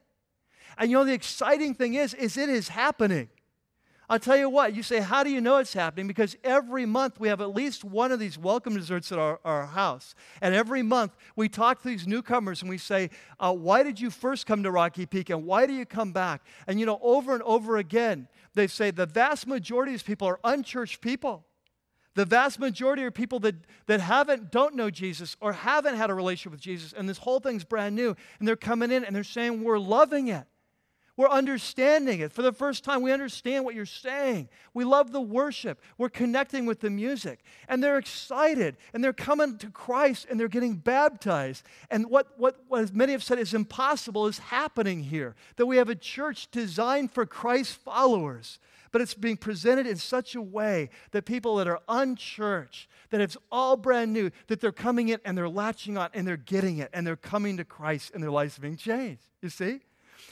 And 0.78 0.91
you 0.91 0.97
know, 0.97 1.05
the 1.05 1.13
exciting 1.13 1.76
thing 1.76 1.93
is, 1.93 2.13
is 2.13 2.36
it 2.36 2.49
is 2.49 2.67
happening. 2.67 3.30
I'll 4.07 4.19
tell 4.19 4.38
you 4.38 4.49
what, 4.49 4.76
you 4.76 4.84
say, 4.84 4.99
how 4.99 5.23
do 5.23 5.32
you 5.32 5.41
know 5.41 5.57
it's 5.57 5.73
happening? 5.73 6.07
Because 6.07 6.36
every 6.43 6.86
month 6.86 7.19
we 7.19 7.28
have 7.28 7.41
at 7.41 7.55
least 7.55 7.84
one 7.84 8.11
of 8.11 8.19
these 8.19 8.38
welcome 8.38 8.76
desserts 8.76 9.11
at 9.11 9.17
our, 9.17 9.39
our 9.43 9.65
house. 9.65 10.13
And 10.41 10.53
every 10.53 10.84
month 10.84 11.15
we 11.36 11.49
talk 11.49 11.82
to 11.82 11.88
these 11.88 12.05
newcomers 12.05 12.61
and 12.61 12.69
we 12.69 12.78
say, 12.78 13.09
uh, 13.39 13.53
why 13.53 13.82
did 13.82 13.99
you 13.99 14.11
first 14.11 14.45
come 14.45 14.61
to 14.61 14.69
Rocky 14.69 15.07
Peak 15.07 15.32
and 15.32 15.45
why 15.45 15.65
do 15.65 15.73
you 15.73 15.88
come 15.88 16.11
back? 16.11 16.43
And 16.67 16.80
you 16.80 16.86
know, 16.86 16.99
over 17.01 17.34
and 17.34 17.41
over 17.43 17.78
again, 17.78 18.28
they 18.56 18.68
say 18.68 18.91
the 18.91 19.06
vast 19.06 19.47
majority 19.47 19.91
of 19.91 19.93
these 19.95 20.03
people 20.03 20.28
are 20.28 20.39
unchurched 20.43 21.01
people. 21.01 21.45
The 22.16 22.26
vast 22.26 22.60
majority 22.60 23.03
are 23.03 23.12
people 23.12 23.39
that, 23.41 23.56
that 23.88 23.99
haven't, 23.99 24.49
don't 24.49 24.76
know 24.76 24.89
Jesus 24.89 25.36
or 25.41 25.51
haven't 25.51 25.95
had 25.95 26.10
a 26.10 26.14
relationship 26.14 26.53
with 26.53 26.62
Jesus. 26.62 26.93
And 26.93 27.08
this 27.10 27.18
whole 27.18 27.41
thing's 27.41 27.66
brand 27.66 27.93
new. 27.95 28.16
And 28.39 28.47
they're 28.47 28.56
coming 28.56 28.89
in 28.89 29.03
and 29.03 29.14
they're 29.14 29.24
saying, 29.24 29.64
we're 29.64 29.78
loving 29.78 30.30
it. 30.30 30.45
We're 31.18 31.30
understanding 31.30 32.20
it. 32.20 32.34
For 32.34 32.41
the 32.41 32.51
first 32.51 32.84
time, 32.84 33.01
we 33.01 33.13
understand 33.13 33.63
what 33.63 33.74
you're 33.74 33.86
saying. 33.86 34.49
We 34.74 34.84
love 34.84 35.13
the 35.13 35.22
worship. 35.22 35.82
We're 35.97 36.09
connecting 36.09 36.66
with 36.66 36.82
the 36.82 36.89
music. 36.89 37.39
And 37.70 37.82
they're 37.82 37.97
excited. 37.97 38.76
And 38.93 39.01
they're 39.01 39.13
coming 39.13 39.57
to 39.59 39.70
Christ 39.70 40.28
and 40.30 40.38
they're 40.38 40.49
getting 40.49 40.76
baptized. 40.76 41.63
And 41.89 42.09
what, 42.09 42.38
what, 42.38 42.59
what 42.68 42.93
many 42.93 43.13
have 43.13 43.24
said 43.24 43.39
is 43.39 43.53
impossible 43.53 44.28
is 44.28 44.39
happening 44.39 45.03
here 45.03 45.36
that 45.55 45.68
we 45.68 45.78
have 45.78 45.89
a 45.89 45.95
church 45.95 46.51
designed 46.51 47.13
for 47.13 47.26
Christ 47.26 47.76
followers. 47.76 48.59
But 48.91 49.01
it's 49.01 49.13
being 49.13 49.38
presented 49.38 49.88
in 49.88 49.95
such 49.95 50.36
a 50.36 50.41
way 50.41 50.89
that 51.11 51.26
people 51.26 51.55
that 51.57 51.68
are 51.68 51.80
unchurched, 51.88 52.89
that 53.09 53.22
it's 53.22 53.38
all 53.51 53.78
brand 53.78 54.11
new, 54.11 54.32
that 54.47 54.59
they're 54.59 54.74
coming 54.74 55.09
in 55.09 55.20
and 55.24 55.38
they're 55.38 55.49
latching 55.49 55.97
on 55.97 56.09
and 56.13 56.28
they're 56.28 56.36
getting 56.36 56.80
it 56.80 56.89
and 56.93 57.07
they're 57.07 57.16
coming 57.16 57.55
to 57.57 57.63
Christ 57.63 58.11
and 58.13 58.22
their 58.22 58.32
lives 58.32 58.57
are 58.57 58.61
being 58.61 58.78
changed. 58.78 59.24
You 59.41 59.49
see? 59.49 59.80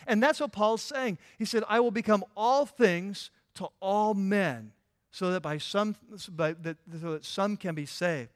And 0.07 0.21
that's 0.21 0.39
what 0.39 0.51
Paul's 0.51 0.81
saying. 0.81 1.17
He 1.37 1.45
said, 1.45 1.63
I 1.67 1.79
will 1.79 1.91
become 1.91 2.23
all 2.35 2.65
things 2.65 3.31
to 3.55 3.67
all 3.79 4.13
men 4.13 4.71
so 5.11 5.31
that 5.31 5.41
by 5.41 5.57
some, 5.59 5.95
by, 6.29 6.55
so 7.01 7.11
that 7.11 7.23
some 7.23 7.55
can 7.55 7.75
be 7.75 7.85
saved. 7.85 8.29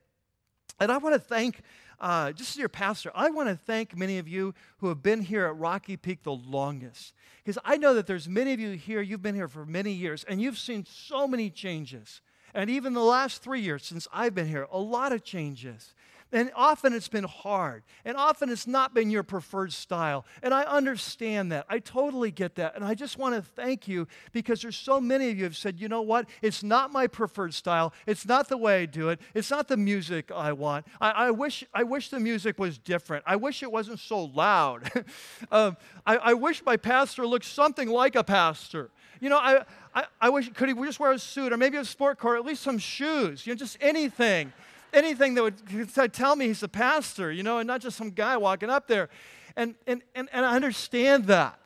And 0.80 0.91
I 0.91 0.97
want 0.97 1.16
to 1.16 1.20
thank, 1.20 1.62
uh, 1.99 2.32
just 2.32 2.51
as 2.51 2.58
your 2.58 2.70
pastor, 2.70 3.12
I 3.16 3.32
want 3.32 3.49
to 3.49 3.55
thank 3.55 3.97
many 3.97 4.20
of 4.20 4.28
you 4.28 4.53
who 4.78 4.89
have 4.89 5.01
been 5.01 5.22
here 5.22 5.47
at 5.47 5.58
Rocky 5.58 5.97
Peak 5.97 6.22
the 6.22 6.34
longest. 6.34 7.14
Because 7.43 7.58
I 7.66 7.78
know 7.78 7.95
that 7.95 8.05
there's 8.05 8.30
many 8.30 8.53
of 8.53 8.60
you 8.60 8.72
here, 8.72 9.01
you've 9.01 9.24
been 9.24 9.36
here 9.36 9.47
for 9.47 9.66
many 9.66 9.91
years, 9.91 10.24
and 10.26 10.39
you've 10.39 10.58
seen 10.58 10.86
so 10.86 11.28
many 11.28 11.49
changes. 11.49 12.22
And 12.53 12.70
even 12.70 12.93
the 12.93 13.01
last 13.01 13.41
three 13.41 13.62
years 13.62 13.84
since 13.86 14.08
I've 14.14 14.36
been 14.36 14.47
here, 14.47 14.68
a 14.72 14.80
lot 14.80 15.12
of 15.12 15.24
changes. 15.24 15.93
And 16.32 16.51
often 16.55 16.93
it's 16.93 17.07
been 17.07 17.23
hard. 17.23 17.84
And 18.03 18.17
often 18.17 18.49
it's 18.49 18.67
not 18.67 18.93
been 18.93 19.09
your 19.09 19.23
preferred 19.23 19.71
style. 19.71 20.25
And 20.43 20.53
I 20.53 20.63
understand 20.63 21.51
that. 21.51 21.65
I 21.69 21.80
totally 21.80 22.32
get 22.32 22.55
that. 22.55 22.75
And 22.75 22.84
I 22.84 22.95
just 22.95 23.17
want 23.17 23.36
to 23.36 23.41
thank 23.41 23.88
you 23.88 24.07
because 24.34 24.61
there's 24.61 24.75
so 24.75 24.99
many 24.99 25.30
of 25.30 25.38
you 25.38 25.45
have 25.45 25.55
said, 25.55 25.80
you 25.80 25.88
know 25.88 26.01
what? 26.01 26.28
It's 26.41 26.63
not 26.63 26.91
my 26.91 27.07
preferred 27.07 27.53
style. 27.53 27.93
It's 28.05 28.25
not 28.25 28.49
the 28.49 28.57
way 28.57 28.82
I 28.82 28.86
do 28.86 29.09
it. 29.09 29.21
It's 29.34 29.49
not 29.49 29.67
the 29.69 29.78
music 29.78 30.32
I 30.32 30.51
want. 30.51 30.86
I, 30.99 31.11
I 31.11 31.32
wish, 31.32 31.63
I 31.73 31.84
wish 31.84 32.09
the 32.09 32.19
music 32.19 32.59
was 32.59 32.78
different. 32.78 33.23
I 33.25 33.38
wish 33.38 33.63
it 33.63 33.71
wasn't 33.71 33.99
so 33.99 34.25
loud. 34.25 34.91
um, 35.51 35.78
I, 36.05 36.17
I 36.17 36.34
wish 36.34 36.63
my 36.65 36.75
pastor 36.75 37.25
looked 37.25 37.45
something 37.45 37.88
like 37.88 38.15
a 38.15 38.23
pastor. 38.23 38.89
You 39.19 39.30
know, 39.30 39.38
I, 39.38 39.63
I, 39.95 40.05
I 40.21 40.30
wish, 40.30 40.51
could 40.53 40.69
he 40.69 40.75
just 40.75 40.99
wear 40.99 41.11
a 41.11 41.19
suit 41.19 41.53
or 41.53 41.57
maybe 41.57 41.78
a 41.78 41.86
sport 41.86 42.19
coat 42.19 42.30
or 42.30 42.38
at 42.38 42.45
least 42.45 42.61
some 42.63 42.78
shoes? 42.78 43.47
You 43.47 43.53
know, 43.53 43.57
just 43.57 43.78
anything 43.82 44.53
anything 44.94 45.36
that 45.36 45.44
would 45.44 46.14
tell 46.14 46.36
me 46.36 46.48
he's 46.48 46.64
a 46.64 46.68
pastor, 46.68 47.32
you 47.32 47.44
know, 47.44 47.60
and 47.60 47.68
not 47.68 47.82
just 47.82 47.98
some 47.98 48.12
guy 48.12 48.38
walking 48.38 48.70
up 48.70 48.88
there. 48.88 49.10
And, 49.56 49.76
and, 49.86 50.02
and, 50.16 50.30
and 50.32 50.46
I 50.46 50.56
understand 50.56 51.26
that. 51.26 51.60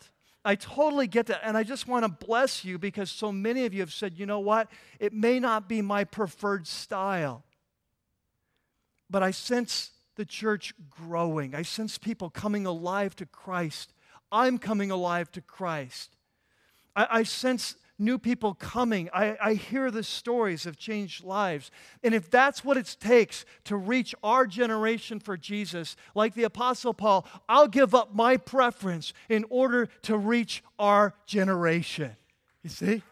I 0.44 0.56
totally 0.56 1.08
get 1.08 1.28
that. 1.28 1.42
And 1.44 1.56
I 1.56 1.64
just 1.64 1.88
want 1.88 2.04
to 2.06 2.26
bless 2.26 2.66
you 2.66 2.80
because 2.80 3.12
so 3.12 3.32
many 3.32 3.66
of 3.66 3.74
you 3.74 3.82
have 3.82 3.94
said, 3.94 4.18
you 4.18 4.26
know 4.26 4.40
what? 4.40 4.70
It 5.00 5.14
may 5.14 5.40
not 5.40 5.70
be 5.70 5.82
my 5.82 6.04
preferred 6.04 6.68
style, 6.68 7.44
but 9.10 9.22
I 9.22 9.32
sense 9.32 9.92
the 10.16 10.26
church 10.26 10.74
growing. 10.90 11.54
I 11.54 11.62
sense 11.62 11.98
people 11.98 12.30
coming 12.30 12.66
alive 12.66 13.16
to 13.18 13.26
Christ. 13.26 13.94
I'm 14.32 14.58
coming 14.58 14.90
alive 14.90 15.32
to 15.34 15.42
Christ. 15.42 16.16
I, 16.96 17.08
I 17.12 17.24
sense 17.24 17.76
new 18.02 18.18
people 18.18 18.54
coming. 18.54 19.10
I, 19.14 19.38
I 19.42 19.54
hear 19.54 19.92
the 19.92 20.04
stories 20.04 20.66
of 20.66 20.78
changed 20.78 21.24
lives. 21.24 21.72
And 22.04 22.14
if 22.14 22.30
that's 22.30 22.66
what 22.66 22.76
it 22.76 22.98
takes 23.00 23.46
to 23.66 23.78
reach 23.78 24.14
our 24.24 24.46
generation 24.46 25.20
for 25.20 25.38
Jesus, 25.38 25.96
like 26.16 26.34
the 26.34 26.44
Apostle 26.44 26.94
Paul, 26.94 27.26
I'll 27.48 27.68
give 27.68 27.96
up 27.96 28.14
my 28.14 28.38
preference 28.38 29.14
in 29.30 29.46
order 29.50 29.88
to 30.04 30.18
reach 30.18 30.64
our 30.80 31.14
generation. 31.26 32.16
You 32.64 32.70
see? 32.70 33.04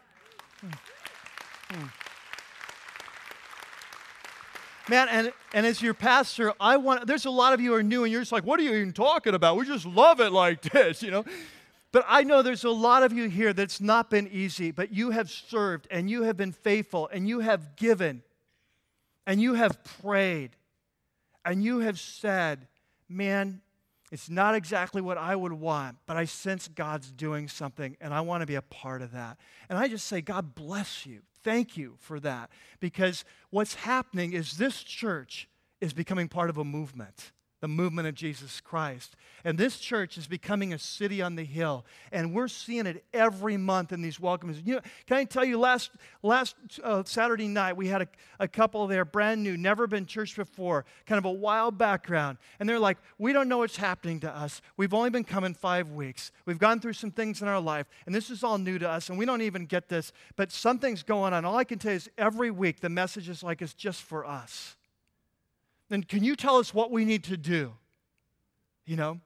Man, 4.88 5.08
and, 5.08 5.32
and 5.54 5.66
as 5.66 5.80
your 5.80 5.94
pastor, 5.94 6.52
I 6.58 6.76
want, 6.76 7.06
there's 7.06 7.24
a 7.24 7.30
lot 7.30 7.52
of 7.52 7.60
you 7.60 7.74
are 7.74 7.82
new 7.82 8.02
and 8.02 8.10
you're 8.10 8.22
just 8.22 8.32
like, 8.32 8.44
what 8.44 8.58
are 8.58 8.64
you 8.64 8.74
even 8.74 8.92
talking 8.92 9.34
about? 9.34 9.56
We 9.56 9.64
just 9.64 9.86
love 9.86 10.20
it 10.20 10.32
like 10.32 10.62
this, 10.62 11.00
you 11.04 11.12
know? 11.12 11.24
But 11.92 12.04
I 12.06 12.22
know 12.22 12.42
there's 12.42 12.64
a 12.64 12.70
lot 12.70 13.02
of 13.02 13.12
you 13.12 13.28
here 13.28 13.52
that's 13.52 13.80
not 13.80 14.10
been 14.10 14.28
easy, 14.28 14.70
but 14.70 14.92
you 14.92 15.10
have 15.10 15.30
served 15.30 15.88
and 15.90 16.08
you 16.08 16.22
have 16.22 16.36
been 16.36 16.52
faithful 16.52 17.08
and 17.12 17.28
you 17.28 17.40
have 17.40 17.74
given 17.76 18.22
and 19.26 19.40
you 19.40 19.54
have 19.54 19.82
prayed 20.02 20.50
and 21.44 21.64
you 21.64 21.80
have 21.80 21.98
said, 21.98 22.68
man, 23.08 23.60
it's 24.12 24.30
not 24.30 24.54
exactly 24.54 25.00
what 25.00 25.18
I 25.18 25.34
would 25.34 25.52
want, 25.52 25.96
but 26.06 26.16
I 26.16 26.24
sense 26.24 26.68
God's 26.68 27.10
doing 27.10 27.48
something 27.48 27.96
and 28.00 28.14
I 28.14 28.20
want 28.20 28.42
to 28.42 28.46
be 28.46 28.56
a 28.56 28.62
part 28.62 29.02
of 29.02 29.12
that. 29.12 29.38
And 29.68 29.78
I 29.78 29.88
just 29.88 30.06
say, 30.06 30.20
God 30.20 30.54
bless 30.54 31.06
you. 31.06 31.22
Thank 31.42 31.76
you 31.76 31.94
for 31.98 32.20
that. 32.20 32.50
Because 32.78 33.24
what's 33.50 33.74
happening 33.74 34.32
is 34.32 34.58
this 34.58 34.82
church 34.82 35.48
is 35.80 35.92
becoming 35.92 36.28
part 36.28 36.50
of 36.50 36.58
a 36.58 36.64
movement 36.64 37.32
the 37.60 37.68
movement 37.68 38.08
of 38.08 38.14
Jesus 38.14 38.60
Christ. 38.60 39.16
And 39.44 39.56
this 39.56 39.78
church 39.78 40.18
is 40.18 40.26
becoming 40.26 40.72
a 40.72 40.78
city 40.78 41.22
on 41.22 41.36
the 41.36 41.44
hill. 41.44 41.84
And 42.12 42.34
we're 42.34 42.48
seeing 42.48 42.86
it 42.86 43.04
every 43.12 43.56
month 43.56 43.92
in 43.92 44.02
these 44.02 44.18
welcomes. 44.18 44.60
You 44.64 44.76
know, 44.76 44.80
can 45.06 45.18
I 45.18 45.24
tell 45.24 45.44
you, 45.44 45.58
last, 45.58 45.90
last 46.22 46.56
uh, 46.82 47.02
Saturday 47.04 47.48
night, 47.48 47.76
we 47.76 47.88
had 47.88 48.02
a, 48.02 48.08
a 48.38 48.48
couple 48.48 48.86
there, 48.86 49.04
brand 49.04 49.42
new, 49.42 49.56
never 49.56 49.86
been 49.86 50.06
church 50.06 50.36
before, 50.36 50.84
kind 51.06 51.18
of 51.18 51.24
a 51.24 51.30
wild 51.30 51.78
background. 51.78 52.38
And 52.58 52.68
they're 52.68 52.78
like, 52.78 52.98
we 53.18 53.32
don't 53.32 53.48
know 53.48 53.58
what's 53.58 53.76
happening 53.76 54.20
to 54.20 54.30
us. 54.30 54.62
We've 54.76 54.94
only 54.94 55.10
been 55.10 55.24
coming 55.24 55.54
five 55.54 55.90
weeks. 55.90 56.32
We've 56.46 56.58
gone 56.58 56.80
through 56.80 56.94
some 56.94 57.10
things 57.10 57.42
in 57.42 57.48
our 57.48 57.60
life, 57.60 57.86
and 58.06 58.14
this 58.14 58.30
is 58.30 58.42
all 58.42 58.58
new 58.58 58.78
to 58.78 58.88
us, 58.88 59.08
and 59.08 59.18
we 59.18 59.26
don't 59.26 59.42
even 59.42 59.66
get 59.66 59.88
this. 59.88 60.12
But 60.36 60.50
something's 60.50 61.02
going 61.02 61.32
on. 61.32 61.44
All 61.44 61.56
I 61.56 61.64
can 61.64 61.78
tell 61.78 61.92
you 61.92 61.96
is 61.96 62.10
every 62.18 62.50
week, 62.50 62.80
the 62.80 62.88
message 62.88 63.28
is 63.28 63.42
like 63.42 63.62
it's 63.62 63.74
just 63.74 64.02
for 64.02 64.24
us 64.26 64.76
then 65.90 66.02
can 66.02 66.24
you 66.24 66.36
tell 66.36 66.56
us 66.56 66.72
what 66.72 66.90
we 66.90 67.04
need 67.04 67.24
to 67.24 67.36
do? 67.36 67.74
You 68.86 68.96
know? 68.96 69.20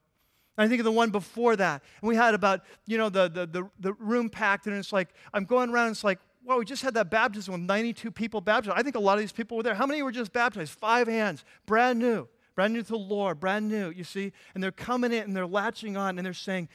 I 0.56 0.68
think 0.68 0.80
of 0.80 0.84
the 0.84 0.92
one 0.92 1.10
before 1.10 1.56
that. 1.56 1.82
And 2.00 2.08
we 2.08 2.16
had 2.16 2.34
about, 2.34 2.62
you 2.86 2.96
know, 2.96 3.08
the, 3.08 3.28
the, 3.28 3.46
the, 3.46 3.70
the 3.80 3.92
room 3.94 4.30
packed, 4.30 4.66
and 4.66 4.76
it's 4.76 4.92
like, 4.92 5.08
I'm 5.32 5.44
going 5.44 5.70
around, 5.70 5.90
it's 5.90 6.04
like, 6.04 6.20
well, 6.44 6.58
we 6.58 6.64
just 6.64 6.82
had 6.82 6.94
that 6.94 7.10
baptism 7.10 7.52
with 7.52 7.62
92 7.62 8.10
people 8.10 8.40
baptized. 8.40 8.78
I 8.78 8.82
think 8.82 8.96
a 8.96 9.00
lot 9.00 9.14
of 9.14 9.20
these 9.20 9.32
people 9.32 9.56
were 9.56 9.62
there. 9.62 9.74
How 9.74 9.86
many 9.86 10.02
were 10.02 10.12
just 10.12 10.32
baptized? 10.32 10.72
Five 10.72 11.08
hands, 11.08 11.44
brand 11.66 11.98
new, 11.98 12.28
brand 12.54 12.74
new 12.74 12.82
to 12.82 12.88
the 12.88 12.98
Lord, 12.98 13.40
brand 13.40 13.68
new, 13.68 13.90
you 13.90 14.04
see? 14.04 14.32
And 14.54 14.62
they're 14.62 14.70
coming 14.70 15.12
in 15.12 15.22
and 15.22 15.36
they're 15.36 15.46
latching 15.46 15.96
on 15.96 16.18
and 16.18 16.24
they're 16.24 16.34
saying, 16.34 16.68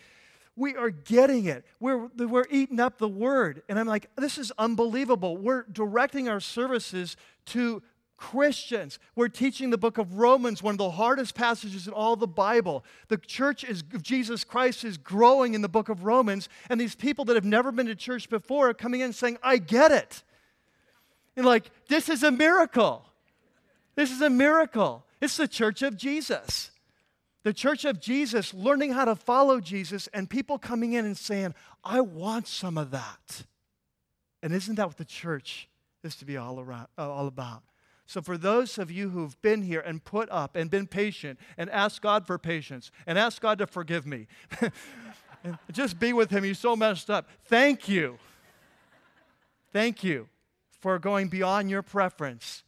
we 0.55 0.75
are 0.75 0.89
getting 0.89 1.45
it. 1.45 1.63
We're, 1.79 2.07
we're 2.17 2.47
eating 2.49 2.79
up 2.81 2.97
the 2.97 3.07
word. 3.07 3.61
And 3.69 3.79
I'm 3.79 3.87
like, 3.87 4.09
this 4.17 4.37
is 4.37 4.51
unbelievable. 4.57 5.37
We're 5.37 5.63
directing 5.71 6.27
our 6.27 6.41
services 6.41 7.15
to 7.47 7.81
Christians. 8.19 8.99
We're 9.15 9.29
teaching 9.29 9.69
the 9.69 9.77
book 9.77 9.97
of 9.97 10.15
Romans, 10.15 10.61
one 10.61 10.73
of 10.73 10.77
the 10.77 10.91
hardest 10.91 11.35
passages 11.35 11.87
in 11.87 11.93
all 11.93 12.15
the 12.15 12.27
Bible. 12.27 12.83
The 13.07 13.17
church 13.17 13.63
is, 13.63 13.81
of 13.93 14.03
Jesus 14.03 14.43
Christ 14.43 14.83
is 14.83 14.97
growing 14.97 15.53
in 15.53 15.61
the 15.61 15.69
book 15.69 15.89
of 15.89 16.03
Romans, 16.03 16.49
and 16.69 16.79
these 16.79 16.95
people 16.95 17.25
that 17.25 17.35
have 17.35 17.45
never 17.45 17.71
been 17.71 17.87
to 17.87 17.95
church 17.95 18.29
before 18.29 18.69
are 18.69 18.73
coming 18.73 18.99
in 19.01 19.13
saying, 19.13 19.37
I 19.41 19.57
get 19.57 19.91
it. 19.91 20.23
And 21.35 21.45
like, 21.45 21.71
this 21.87 22.09
is 22.09 22.21
a 22.23 22.31
miracle. 22.31 23.05
This 23.95 24.11
is 24.11 24.21
a 24.21 24.29
miracle. 24.29 25.05
It's 25.21 25.37
the 25.37 25.47
church 25.47 25.81
of 25.81 25.95
Jesus. 25.95 26.71
The 27.43 27.53
church 27.53 27.85
of 27.85 28.01
Jesus 28.01 28.53
learning 28.53 28.91
how 28.91 29.05
to 29.05 29.15
follow 29.15 29.61
Jesus 29.61 30.07
and 30.13 30.29
people 30.29 30.59
coming 30.59 30.93
in 30.93 31.05
and 31.05 31.17
saying, 31.17 31.55
I 31.83 32.01
want 32.01 32.47
some 32.47 32.77
of 32.77 32.91
that. 32.91 33.45
And 34.43 34.53
isn't 34.53 34.75
that 34.75 34.87
what 34.87 34.97
the 34.97 35.05
church 35.05 35.69
is 36.03 36.17
to 36.17 36.25
be 36.25 36.37
all, 36.37 36.59
around, 36.59 36.87
uh, 36.97 37.09
all 37.09 37.27
about? 37.27 37.63
So, 38.09 38.23
for 38.23 38.39
those 38.39 38.79
of 38.79 38.89
you 38.89 39.11
who've 39.11 39.39
been 39.43 39.61
here 39.61 39.81
and 39.81 40.03
put 40.03 40.31
up 40.31 40.55
and 40.55 40.71
been 40.71 40.87
patient 40.87 41.37
and 41.59 41.69
asked 41.69 42.01
God 42.01 42.25
for 42.25 42.39
patience 42.39 42.89
and 43.05 43.19
asked 43.19 43.39
God 43.39 43.59
to 43.59 43.67
forgive 43.67 44.07
me, 44.07 44.25
just 45.71 45.99
be 45.99 46.11
with 46.11 46.31
Him, 46.31 46.43
He's 46.43 46.57
so 46.57 46.75
messed 46.75 47.11
up. 47.11 47.29
Thank 47.45 47.87
you. 47.87 48.17
Thank 49.71 50.03
you 50.03 50.27
for 50.79 50.97
going 50.97 51.27
beyond 51.27 51.69
your 51.69 51.83
preference 51.83 52.63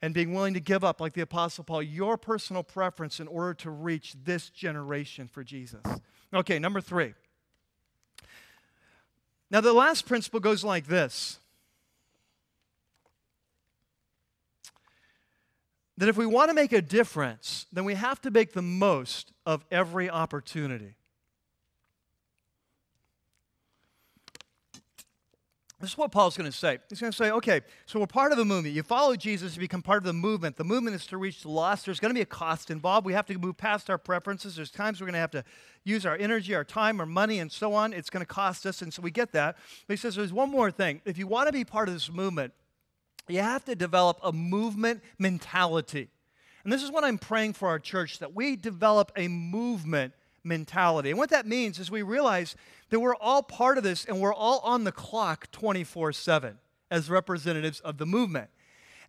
and 0.00 0.14
being 0.14 0.32
willing 0.32 0.54
to 0.54 0.60
give 0.60 0.82
up, 0.82 0.98
like 0.98 1.12
the 1.12 1.20
Apostle 1.20 1.64
Paul, 1.64 1.82
your 1.82 2.16
personal 2.16 2.62
preference 2.62 3.20
in 3.20 3.28
order 3.28 3.52
to 3.52 3.70
reach 3.70 4.14
this 4.24 4.48
generation 4.48 5.28
for 5.28 5.44
Jesus. 5.44 5.82
Okay, 6.32 6.58
number 6.58 6.80
three. 6.80 7.12
Now, 9.50 9.60
the 9.60 9.74
last 9.74 10.06
principle 10.06 10.40
goes 10.40 10.64
like 10.64 10.86
this 10.86 11.38
that 15.98 16.08
if 16.08 16.16
we 16.16 16.26
want 16.26 16.50
to 16.50 16.54
make 16.54 16.72
a 16.72 16.82
difference, 16.82 17.66
then 17.72 17.84
we 17.84 17.94
have 17.94 18.20
to 18.22 18.30
make 18.30 18.52
the 18.52 18.62
most 18.62 19.32
of 19.44 19.64
every 19.70 20.10
opportunity. 20.10 20.96
This 25.78 25.90
is 25.90 25.98
what 25.98 26.10
Paul's 26.10 26.38
going 26.38 26.50
to 26.50 26.56
say. 26.56 26.78
He's 26.88 27.00
going 27.00 27.12
to 27.12 27.16
say, 27.16 27.30
okay, 27.30 27.60
so 27.84 28.00
we're 28.00 28.06
part 28.06 28.32
of 28.32 28.38
the 28.38 28.46
movement. 28.46 28.74
You 28.74 28.82
follow 28.82 29.14
Jesus, 29.14 29.54
you 29.54 29.60
become 29.60 29.82
part 29.82 29.98
of 29.98 30.04
the 30.04 30.14
movement. 30.14 30.56
The 30.56 30.64
movement 30.64 30.96
is 30.96 31.06
to 31.08 31.18
reach 31.18 31.42
the 31.42 31.50
lost. 31.50 31.84
There's 31.84 32.00
going 32.00 32.10
to 32.10 32.14
be 32.14 32.22
a 32.22 32.26
cost 32.26 32.70
involved. 32.70 33.04
We 33.04 33.12
have 33.12 33.26
to 33.26 33.38
move 33.38 33.58
past 33.58 33.90
our 33.90 33.98
preferences. 33.98 34.56
There's 34.56 34.70
times 34.70 35.00
we're 35.00 35.06
going 35.06 35.14
to 35.14 35.20
have 35.20 35.30
to 35.32 35.44
use 35.84 36.06
our 36.06 36.16
energy, 36.16 36.54
our 36.54 36.64
time, 36.64 36.98
our 36.98 37.04
money, 37.04 37.40
and 37.40 37.52
so 37.52 37.74
on. 37.74 37.92
It's 37.92 38.08
going 38.08 38.22
to 38.22 38.26
cost 38.26 38.64
us, 38.64 38.80
and 38.80 38.92
so 38.92 39.02
we 39.02 39.10
get 39.10 39.32
that. 39.32 39.56
But 39.86 39.92
he 39.92 39.96
says 39.98 40.16
there's 40.16 40.32
one 40.32 40.50
more 40.50 40.70
thing. 40.70 41.02
If 41.04 41.18
you 41.18 41.26
want 41.26 41.48
to 41.48 41.52
be 41.52 41.64
part 41.64 41.88
of 41.88 41.94
this 41.94 42.10
movement, 42.10 42.54
you 43.34 43.40
have 43.40 43.64
to 43.64 43.74
develop 43.74 44.18
a 44.22 44.32
movement 44.32 45.02
mentality. 45.18 46.08
And 46.64 46.72
this 46.72 46.82
is 46.82 46.90
what 46.90 47.04
I'm 47.04 47.18
praying 47.18 47.52
for 47.52 47.68
our 47.68 47.78
church 47.78 48.18
that 48.18 48.34
we 48.34 48.56
develop 48.56 49.12
a 49.16 49.28
movement 49.28 50.12
mentality. 50.42 51.10
And 51.10 51.18
what 51.18 51.30
that 51.30 51.46
means 51.46 51.78
is 51.78 51.90
we 51.90 52.02
realize 52.02 52.56
that 52.90 53.00
we're 53.00 53.16
all 53.16 53.42
part 53.42 53.78
of 53.78 53.84
this 53.84 54.04
and 54.04 54.20
we're 54.20 54.34
all 54.34 54.60
on 54.60 54.84
the 54.84 54.92
clock 54.92 55.50
24 55.52 56.12
7 56.12 56.58
as 56.90 57.10
representatives 57.10 57.80
of 57.80 57.98
the 57.98 58.06
movement. 58.06 58.50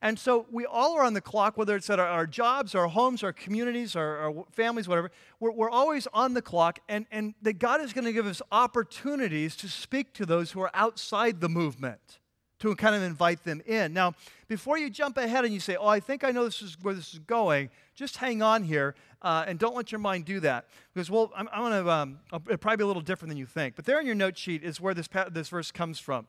And 0.02 0.20
so 0.20 0.46
we 0.52 0.66
all 0.66 0.96
are 0.96 1.04
on 1.04 1.14
the 1.14 1.22
clock, 1.22 1.58
whether 1.58 1.76
it's 1.76 1.90
at 1.90 2.00
our, 2.00 2.08
our 2.08 2.28
jobs, 2.28 2.76
our 2.76 2.88
homes, 2.88 3.24
our 3.24 3.34
communities, 3.34 3.96
our, 3.96 4.18
our 4.18 4.46
families, 4.52 4.88
whatever. 4.88 5.12
We're, 5.40 5.52
we're, 5.52 5.70
always 5.70 6.08
on 6.14 6.36
the 6.36 6.42
clock, 6.42 6.80
and, 6.88 7.08
and 7.12 7.34
that 7.42 7.54
God 7.54 7.82
is 7.82 7.94
going 7.94 8.06
to 8.06 8.14
give 8.14 8.28
us 8.28 8.42
opportunities 8.52 9.56
to 9.58 9.68
speak 9.68 10.14
to 10.14 10.26
those 10.26 10.52
who 10.52 10.62
are 10.62 10.72
outside 10.74 11.42
the 11.42 11.50
movement, 11.50 12.20
to 12.60 12.76
kind 12.76 12.96
of 12.96 13.04
invite 13.04 13.44
them 13.44 13.62
in. 13.66 13.94
Now, 13.94 14.16
before 14.48 14.78
you 14.78 14.90
jump 14.90 15.18
ahead 15.18 15.46
and 15.46 15.54
you 15.54 15.60
say, 15.60 15.76
Oh, 15.76 15.88
I 15.88 16.00
think 16.00 16.24
I 16.24 16.32
know 16.32 16.46
this 16.46 16.62
is 16.62 16.78
where 16.82 16.94
this 16.94 17.14
is 17.14 17.20
going, 17.20 17.70
just 17.96 18.18
hang 18.18 18.42
on 18.42 18.64
here 18.64 18.96
uh, 19.22 19.46
and 19.48 19.58
don't 19.58 19.76
let 19.76 19.92
your 19.92 20.00
mind 20.00 20.26
do 20.26 20.40
that. 20.42 20.66
Because, 20.94 21.10
well, 21.10 21.32
I'm, 21.36 21.50
I'm 21.52 21.62
going 21.62 21.84
to, 21.84 21.92
um, 21.92 22.20
it'll 22.32 22.58
probably 22.58 22.78
be 22.78 22.84
a 22.84 22.88
little 22.88 23.02
different 23.02 23.30
than 23.30 23.38
you 23.38 23.46
think. 23.46 23.76
But 23.76 23.86
there 23.86 24.00
in 24.00 24.06
your 24.06 24.16
note 24.16 24.38
sheet 24.38 24.64
is 24.64 24.80
where 24.80 24.94
this, 24.94 25.10
this 25.32 25.50
verse 25.50 25.72
comes 25.72 26.00
from. 26.00 26.28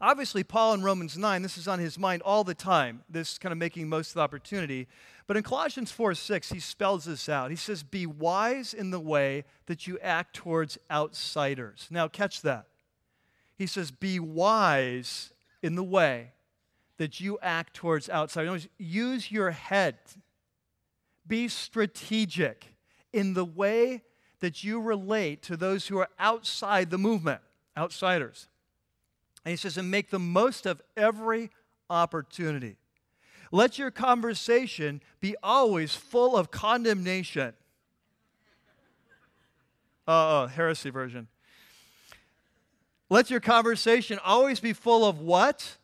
Obviously, 0.00 0.42
Paul 0.42 0.74
in 0.74 0.82
Romans 0.82 1.16
9, 1.16 1.42
this 1.42 1.56
is 1.56 1.68
on 1.68 1.78
his 1.78 1.96
mind 1.96 2.22
all 2.22 2.42
the 2.42 2.54
time, 2.56 3.04
this 3.08 3.38
kind 3.38 3.52
of 3.52 3.58
making 3.58 3.88
most 3.88 4.08
of 4.08 4.14
the 4.14 4.20
opportunity. 4.20 4.88
But 5.28 5.36
in 5.36 5.44
Colossians 5.44 5.92
4 5.92 6.14
6, 6.14 6.50
he 6.50 6.58
spells 6.58 7.04
this 7.04 7.28
out. 7.28 7.50
He 7.50 7.56
says, 7.56 7.84
Be 7.84 8.06
wise 8.06 8.74
in 8.74 8.90
the 8.90 8.98
way 8.98 9.44
that 9.66 9.86
you 9.86 10.00
act 10.00 10.34
towards 10.34 10.76
outsiders. 10.90 11.86
Now, 11.88 12.08
catch 12.08 12.42
that. 12.42 12.66
He 13.62 13.66
says, 13.68 13.92
Be 13.92 14.18
wise 14.18 15.32
in 15.62 15.76
the 15.76 15.84
way 15.84 16.32
that 16.96 17.20
you 17.20 17.38
act 17.40 17.74
towards 17.74 18.10
outsiders. 18.10 18.66
Use 18.76 19.30
your 19.30 19.52
head 19.52 19.98
be 21.26 21.48
strategic 21.48 22.74
in 23.12 23.34
the 23.34 23.44
way 23.44 24.02
that 24.40 24.64
you 24.64 24.80
relate 24.80 25.42
to 25.42 25.56
those 25.56 25.86
who 25.86 25.98
are 25.98 26.08
outside 26.18 26.90
the 26.90 26.98
movement, 26.98 27.40
outsiders. 27.76 28.48
And 29.44 29.50
he 29.50 29.56
says, 29.56 29.78
and 29.78 29.90
make 29.90 30.10
the 30.10 30.18
most 30.18 30.66
of 30.66 30.82
every 30.96 31.50
opportunity. 31.88 32.76
Let 33.50 33.78
your 33.78 33.90
conversation 33.90 35.00
be 35.20 35.36
always 35.42 35.94
full 35.94 36.36
of 36.36 36.50
condemnation. 36.50 37.54
Uh 40.08 40.42
oh, 40.42 40.46
heresy 40.48 40.90
version. 40.90 41.28
Let 43.12 43.28
your 43.28 43.40
conversation 43.40 44.18
always 44.24 44.58
be 44.58 44.72
full 44.72 45.04
of 45.04 45.20
what? 45.20 45.76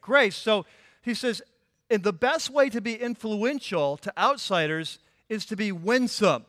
Grace. 0.00 0.34
So 0.34 0.66
he 1.00 1.14
says, 1.14 1.40
and 1.88 2.02
the 2.02 2.12
best 2.12 2.50
way 2.50 2.68
to 2.70 2.80
be 2.80 2.96
influential 2.96 3.96
to 3.98 4.12
outsiders 4.18 4.98
is 5.28 5.46
to 5.46 5.54
be 5.54 5.70
winsome, 5.70 6.44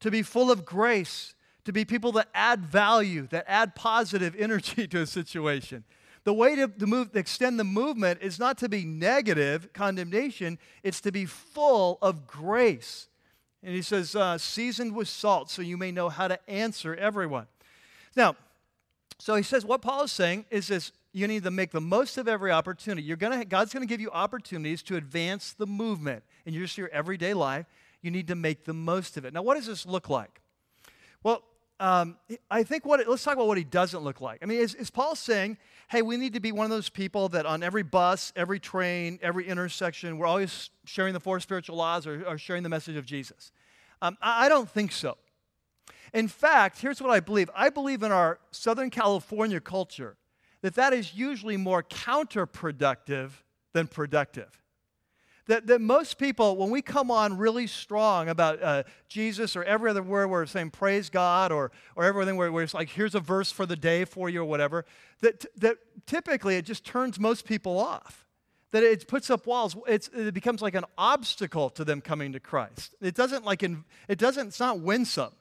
to 0.00 0.10
be 0.10 0.20
full 0.20 0.50
of 0.50 0.66
grace, 0.66 1.34
to 1.64 1.72
be 1.72 1.86
people 1.86 2.12
that 2.12 2.28
add 2.34 2.66
value, 2.66 3.26
that 3.28 3.46
add 3.48 3.74
positive 3.74 4.36
energy 4.38 4.86
to 4.88 5.00
a 5.00 5.06
situation. 5.06 5.84
The 6.24 6.34
way 6.34 6.54
to, 6.56 6.68
to 6.68 6.86
move, 6.86 7.16
extend 7.16 7.58
the 7.58 7.64
movement 7.64 8.20
is 8.20 8.38
not 8.38 8.58
to 8.58 8.68
be 8.68 8.84
negative 8.84 9.72
condemnation, 9.72 10.58
it's 10.82 11.00
to 11.00 11.10
be 11.10 11.24
full 11.24 11.96
of 12.02 12.26
grace. 12.26 13.08
And 13.62 13.74
he 13.74 13.80
says, 13.80 14.14
uh, 14.14 14.36
seasoned 14.36 14.94
with 14.94 15.08
salt, 15.08 15.50
so 15.50 15.62
you 15.62 15.78
may 15.78 15.92
know 15.92 16.10
how 16.10 16.28
to 16.28 16.38
answer 16.46 16.94
everyone. 16.94 17.46
Now, 18.14 18.36
so 19.18 19.34
he 19.34 19.42
says, 19.42 19.64
what 19.64 19.82
Paul 19.82 20.04
is 20.04 20.12
saying 20.12 20.46
is 20.50 20.68
this 20.68 20.92
you 21.12 21.28
need 21.28 21.44
to 21.44 21.50
make 21.50 21.70
the 21.70 21.80
most 21.80 22.18
of 22.18 22.26
every 22.26 22.50
opportunity. 22.50 23.06
You're 23.06 23.16
gonna, 23.16 23.44
God's 23.44 23.72
going 23.72 23.86
to 23.86 23.88
give 23.88 24.00
you 24.00 24.10
opportunities 24.10 24.82
to 24.84 24.96
advance 24.96 25.52
the 25.52 25.66
movement 25.66 26.24
in 26.44 26.54
just 26.54 26.76
your 26.76 26.88
everyday 26.88 27.34
life. 27.34 27.66
You 28.02 28.10
need 28.10 28.26
to 28.28 28.34
make 28.34 28.64
the 28.64 28.74
most 28.74 29.16
of 29.16 29.24
it. 29.24 29.32
Now, 29.32 29.42
what 29.42 29.54
does 29.54 29.66
this 29.66 29.86
look 29.86 30.10
like? 30.10 30.42
Well, 31.22 31.42
um, 31.80 32.16
I 32.50 32.64
think 32.64 32.84
what, 32.84 33.06
let's 33.08 33.22
talk 33.22 33.34
about 33.34 33.46
what 33.46 33.58
he 33.58 33.64
doesn't 33.64 34.00
look 34.00 34.20
like. 34.20 34.40
I 34.42 34.46
mean, 34.46 34.60
is, 34.60 34.74
is 34.74 34.90
Paul 34.90 35.14
saying, 35.16 35.58
hey, 35.88 36.02
we 36.02 36.16
need 36.16 36.34
to 36.34 36.40
be 36.40 36.52
one 36.52 36.64
of 36.64 36.70
those 36.70 36.88
people 36.88 37.28
that 37.30 37.46
on 37.46 37.62
every 37.62 37.82
bus, 37.82 38.32
every 38.36 38.60
train, 38.60 39.18
every 39.22 39.46
intersection, 39.46 40.18
we're 40.18 40.26
always 40.26 40.70
sharing 40.84 41.14
the 41.14 41.20
four 41.20 41.40
spiritual 41.40 41.76
laws 41.76 42.06
or, 42.06 42.24
or 42.26 42.38
sharing 42.38 42.62
the 42.62 42.68
message 42.68 42.96
of 42.96 43.06
Jesus? 43.06 43.52
Um, 44.02 44.16
I, 44.20 44.46
I 44.46 44.48
don't 44.48 44.68
think 44.68 44.92
so. 44.92 45.16
In 46.12 46.28
fact, 46.28 46.80
here's 46.80 47.00
what 47.00 47.10
I 47.10 47.20
believe 47.20 47.50
I 47.54 47.70
believe 47.70 48.02
in 48.02 48.12
our 48.12 48.38
Southern 48.50 48.90
California 48.90 49.60
culture 49.60 50.16
that 50.62 50.76
that 50.76 50.94
is 50.94 51.12
usually 51.14 51.58
more 51.58 51.82
counterproductive 51.82 53.32
than 53.74 53.86
productive. 53.86 54.62
That, 55.46 55.66
that 55.66 55.82
most 55.82 56.16
people, 56.16 56.56
when 56.56 56.70
we 56.70 56.80
come 56.80 57.10
on 57.10 57.36
really 57.36 57.66
strong 57.66 58.30
about 58.30 58.62
uh, 58.62 58.84
Jesus 59.06 59.56
or 59.56 59.64
every 59.64 59.90
other 59.90 60.02
word 60.02 60.28
we're 60.30 60.46
saying 60.46 60.70
praise 60.70 61.10
God 61.10 61.52
or, 61.52 61.70
or 61.96 62.04
everything 62.04 62.36
where, 62.36 62.62
it's 62.62 62.72
like, 62.72 62.88
here's 62.88 63.14
a 63.14 63.20
verse 63.20 63.52
for 63.52 63.66
the 63.66 63.76
day 63.76 64.06
for 64.06 64.30
you 64.30 64.40
or 64.40 64.46
whatever, 64.46 64.86
that, 65.20 65.44
that 65.58 65.76
typically 66.06 66.56
it 66.56 66.64
just 66.64 66.82
turns 66.82 67.20
most 67.20 67.44
people 67.44 67.78
off. 67.78 68.26
That 68.70 68.82
it 68.82 69.06
puts 69.06 69.28
up 69.28 69.46
walls. 69.46 69.76
It's, 69.86 70.08
it 70.16 70.32
becomes 70.32 70.62
like 70.62 70.74
an 70.74 70.86
obstacle 70.96 71.68
to 71.70 71.84
them 71.84 72.00
coming 72.00 72.32
to 72.32 72.40
Christ. 72.40 72.94
It 73.02 73.14
doesn't 73.14 73.44
like, 73.44 73.62
it 73.62 74.18
doesn't, 74.18 74.46
it's 74.46 74.60
not 74.60 74.80
winsome. 74.80 75.32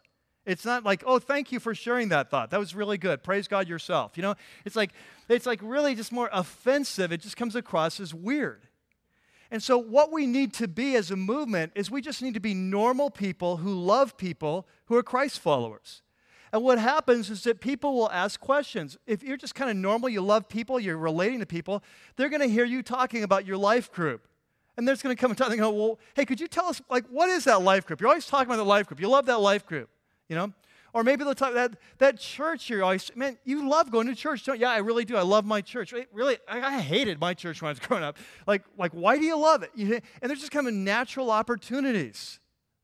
It's 0.46 0.66
not 0.66 0.84
like, 0.84 1.04
oh, 1.06 1.20
thank 1.20 1.52
you 1.52 1.60
for 1.60 1.74
sharing 1.74 2.10
that 2.10 2.30
thought. 2.30 2.50
That 2.50 2.60
was 2.60 2.76
really 2.76 2.98
good. 2.98 3.24
Praise 3.24 3.48
God 3.48 3.68
yourself. 3.68 4.18
You 4.18 4.24
know, 4.24 4.36
it's 4.66 4.76
like 4.76 4.91
it's 5.30 5.46
like 5.46 5.60
really 5.64 5.96
just 5.96 6.12
more 6.12 6.30
offensive. 6.34 7.12
It 7.12 7.22
just 7.22 7.38
comes 7.38 7.56
across 7.56 8.00
as 8.00 8.14
weird. 8.14 8.68
And 9.52 9.62
so 9.62 9.78
what 9.78 10.12
we 10.12 10.26
need 10.26 10.54
to 10.56 10.68
be 10.68 10.96
as 10.96 11.12
a 11.12 11.16
movement 11.16 11.74
is 11.76 11.89
we 11.89 12.02
just 12.02 12.22
need 12.22 12.34
to 12.34 12.39
be 12.39 12.54
normal 12.54 13.10
people 13.10 13.58
who 13.58 13.74
love 13.74 14.18
people 14.18 14.68
who 14.86 14.96
are 14.96 15.04
Christ 15.04 15.39
followers. 15.39 16.02
And 16.52 16.64
what 16.64 16.78
happens 16.78 17.30
is 17.30 17.44
that 17.44 17.62
people 17.62 17.94
will 17.94 18.12
ask 18.12 18.39
questions. 18.39 18.98
If 19.08 19.24
you're 19.24 19.38
just 19.38 19.56
kind 19.56 19.72
of 19.72 19.78
normal, 19.78 20.10
you 20.10 20.22
love 20.22 20.50
people, 20.50 20.80
you're 20.80 20.98
relating 20.98 21.39
to 21.39 21.46
people, 21.46 21.84
they're 22.16 22.30
going 22.30 22.41
to 22.41 22.48
hear 22.48 22.66
you 22.66 22.84
talking 22.84 23.24
about 23.24 23.46
your 23.46 23.58
life 23.58 23.91
group. 23.91 24.28
And 24.76 24.88
they're 24.88 24.96
going 24.96 25.16
to 25.16 25.20
come 25.20 25.32
and 25.32 25.38
talk 25.38 25.52
and 25.52 25.60
go, 25.60 25.70
well, 25.72 26.00
hey, 26.16 26.26
could 26.26 26.39
you 26.39 26.48
tell 26.48 26.66
us, 26.66 26.82
like, 26.89 27.06
what 27.08 27.30
is 27.30 27.44
that 27.44 27.62
life 27.62 27.86
group? 27.86 28.02
You're 28.02 28.10
always 28.10 28.26
talking 28.26 28.48
about 28.48 28.58
the 28.58 28.64
life 28.64 28.88
group. 28.88 29.00
You 29.00 29.08
love 29.08 29.28
that 29.28 29.39
life 29.39 29.66
group 29.66 29.89
you 30.30 30.36
know? 30.36 30.53
Or 30.93 31.03
maybe 31.03 31.24
they'll 31.24 31.34
talk 31.34 31.55
that 31.55 31.76
that 31.97 32.19
church 32.19 32.69
you're 32.69 32.84
always, 32.84 33.09
man, 33.15 33.38
you 33.43 33.67
love 33.67 33.91
going 33.91 34.05
to 34.07 34.15
church, 34.15 34.45
don't 34.45 34.57
you? 34.57 34.61
Yeah, 34.61 34.71
I 34.71 34.78
really 34.78 35.05
do. 35.05 35.15
I 35.15 35.24
love 35.24 35.43
my 35.43 35.59
church. 35.59 35.93
Really, 36.11 36.38
I, 36.47 36.61
I 36.61 36.80
hated 36.80 37.19
my 37.19 37.34
church 37.34 37.61
when 37.61 37.69
I 37.69 37.71
was 37.71 37.80
growing 37.88 38.03
up. 38.03 38.17
Like, 38.45 38.63
like, 38.78 38.91
why 38.91 39.17
do 39.17 39.24
you 39.24 39.38
love 39.38 39.63
it? 39.63 39.71
You, 39.76 39.99
and 40.21 40.30
there's 40.30 40.39
just 40.39 40.51
kind 40.51 40.67
of 40.67 40.74
natural 40.74 41.32
opportunities, 41.32 42.39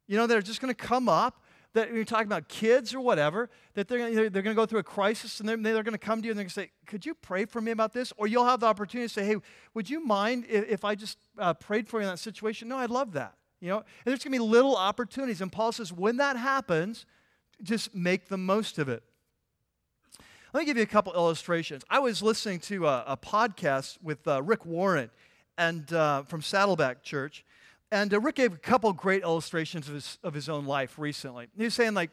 you 0.08 0.18
know, 0.18 0.26
that 0.26 0.36
are 0.36 0.42
just 0.42 0.60
going 0.60 0.74
to 0.74 0.86
come 0.86 1.08
up 1.08 1.44
that 1.74 1.94
you're 1.94 2.04
talking 2.04 2.26
about 2.26 2.48
kids 2.50 2.96
or 2.96 3.00
whatever, 3.00 3.48
that 3.76 3.88
they're, 3.88 4.12
they're, 4.12 4.30
they're 4.30 4.42
going 4.42 4.56
to 4.56 4.60
go 4.60 4.66
through 4.66 4.80
a 4.80 4.84
crisis 4.84 5.40
and 5.40 5.48
they're, 5.48 5.58
they're 5.58 5.84
going 5.84 5.92
to 5.92 6.00
come 6.00 6.20
to 6.20 6.26
you 6.26 6.32
and 6.32 6.40
they're 6.40 6.46
going 6.46 6.50
to 6.50 6.54
say, 6.54 6.72
Could 6.88 7.06
you 7.06 7.14
pray 7.14 7.46
for 7.46 7.62
me 7.62 7.70
about 7.70 7.94
this? 7.94 8.12
Or 8.18 8.26
you'll 8.26 8.46
have 8.46 8.62
the 8.62 8.66
opportunity 8.66 9.08
to 9.08 9.14
say, 9.14 9.26
Hey, 9.26 9.36
would 9.76 9.88
you 9.88 10.04
mind 10.04 10.46
if, 10.50 10.68
if 10.68 10.84
I 10.84 10.96
just 10.96 11.20
uh, 11.38 11.54
prayed 11.54 11.88
for 11.88 12.00
you 12.00 12.08
in 12.08 12.12
that 12.12 12.18
situation? 12.18 12.68
No, 12.68 12.78
I'd 12.78 12.90
love 12.90 13.14
that. 13.14 13.36
You 13.62 13.70
know, 13.70 13.78
and 13.78 13.86
there's 14.06 14.24
going 14.24 14.32
to 14.32 14.40
be 14.40 14.40
little 14.40 14.76
opportunities. 14.76 15.42
And 15.42 15.52
Paul 15.52 15.74
says, 15.74 15.92
when 15.92 16.18
that 16.18 16.38
happens, 16.38 17.06
just 17.64 17.94
make 17.94 18.28
the 18.28 18.38
most 18.38 18.80
of 18.80 18.90
it. 18.90 19.04
Let 20.54 20.62
me 20.62 20.66
give 20.66 20.78
you 20.78 20.84
a 20.84 20.88
couple 20.88 21.14
illustrations. 21.14 21.84
I 21.90 22.00
was 22.00 22.24
listening 22.24 22.60
to 22.62 22.88
a, 22.88 23.04
a 23.08 23.18
podcast 23.18 24.02
with 24.02 24.28
uh, 24.28 24.42
Rick 24.42 24.66
Warren 24.66 25.12
and 25.58 25.92
uh, 25.94 26.24
from 26.24 26.42
Saddleback 26.42 27.04
Church, 27.04 27.46
and 27.92 28.12
uh, 28.14 28.20
Rick 28.20 28.36
gave 28.36 28.54
a 28.54 28.58
couple 28.58 28.92
great 28.94 29.22
illustrations 29.22 29.88
of 29.88 29.94
his, 29.94 30.18
of 30.24 30.34
his 30.34 30.50
own 30.50 30.66
life 30.66 30.98
recently. 30.98 31.48
He 31.56 31.66
was 31.66 31.76
saying, 31.76 31.94
like, 31.94 32.10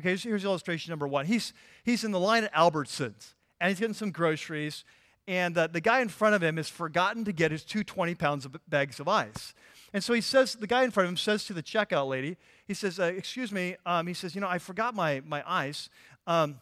okay, 0.00 0.08
here's, 0.08 0.24
here's 0.24 0.44
illustration 0.44 0.90
number 0.90 1.06
one. 1.06 1.26
He's, 1.26 1.52
he's 1.84 2.02
in 2.02 2.10
the 2.10 2.18
line 2.18 2.44
at 2.44 2.52
Albertsons, 2.52 3.34
and 3.60 3.68
he's 3.68 3.78
getting 3.78 3.94
some 3.94 4.10
groceries, 4.10 4.84
and 5.28 5.56
uh, 5.56 5.68
the 5.68 5.80
guy 5.80 6.00
in 6.00 6.08
front 6.08 6.34
of 6.34 6.42
him 6.42 6.56
has 6.56 6.68
forgotten 6.68 7.24
to 7.26 7.32
get 7.32 7.52
his 7.52 7.62
two 7.62 7.84
20 7.84 8.14
pounds 8.16 8.44
of 8.44 8.56
bags 8.68 8.98
of 8.98 9.06
ice. 9.06 9.54
And 9.92 10.02
so 10.02 10.14
he 10.14 10.20
says, 10.20 10.54
the 10.54 10.66
guy 10.66 10.82
in 10.82 10.90
front 10.90 11.04
of 11.04 11.10
him 11.10 11.16
says 11.16 11.44
to 11.44 11.52
the 11.52 11.62
checkout 11.62 12.08
lady, 12.08 12.36
he 12.68 12.74
says, 12.74 13.00
uh, 13.00 13.04
Excuse 13.04 13.50
me, 13.50 13.76
um, 13.84 14.06
he 14.06 14.14
says, 14.14 14.34
You 14.34 14.40
know, 14.40 14.48
I 14.48 14.58
forgot 14.58 14.94
my, 14.94 15.22
my 15.26 15.42
ice. 15.44 15.88
Um, 16.26 16.60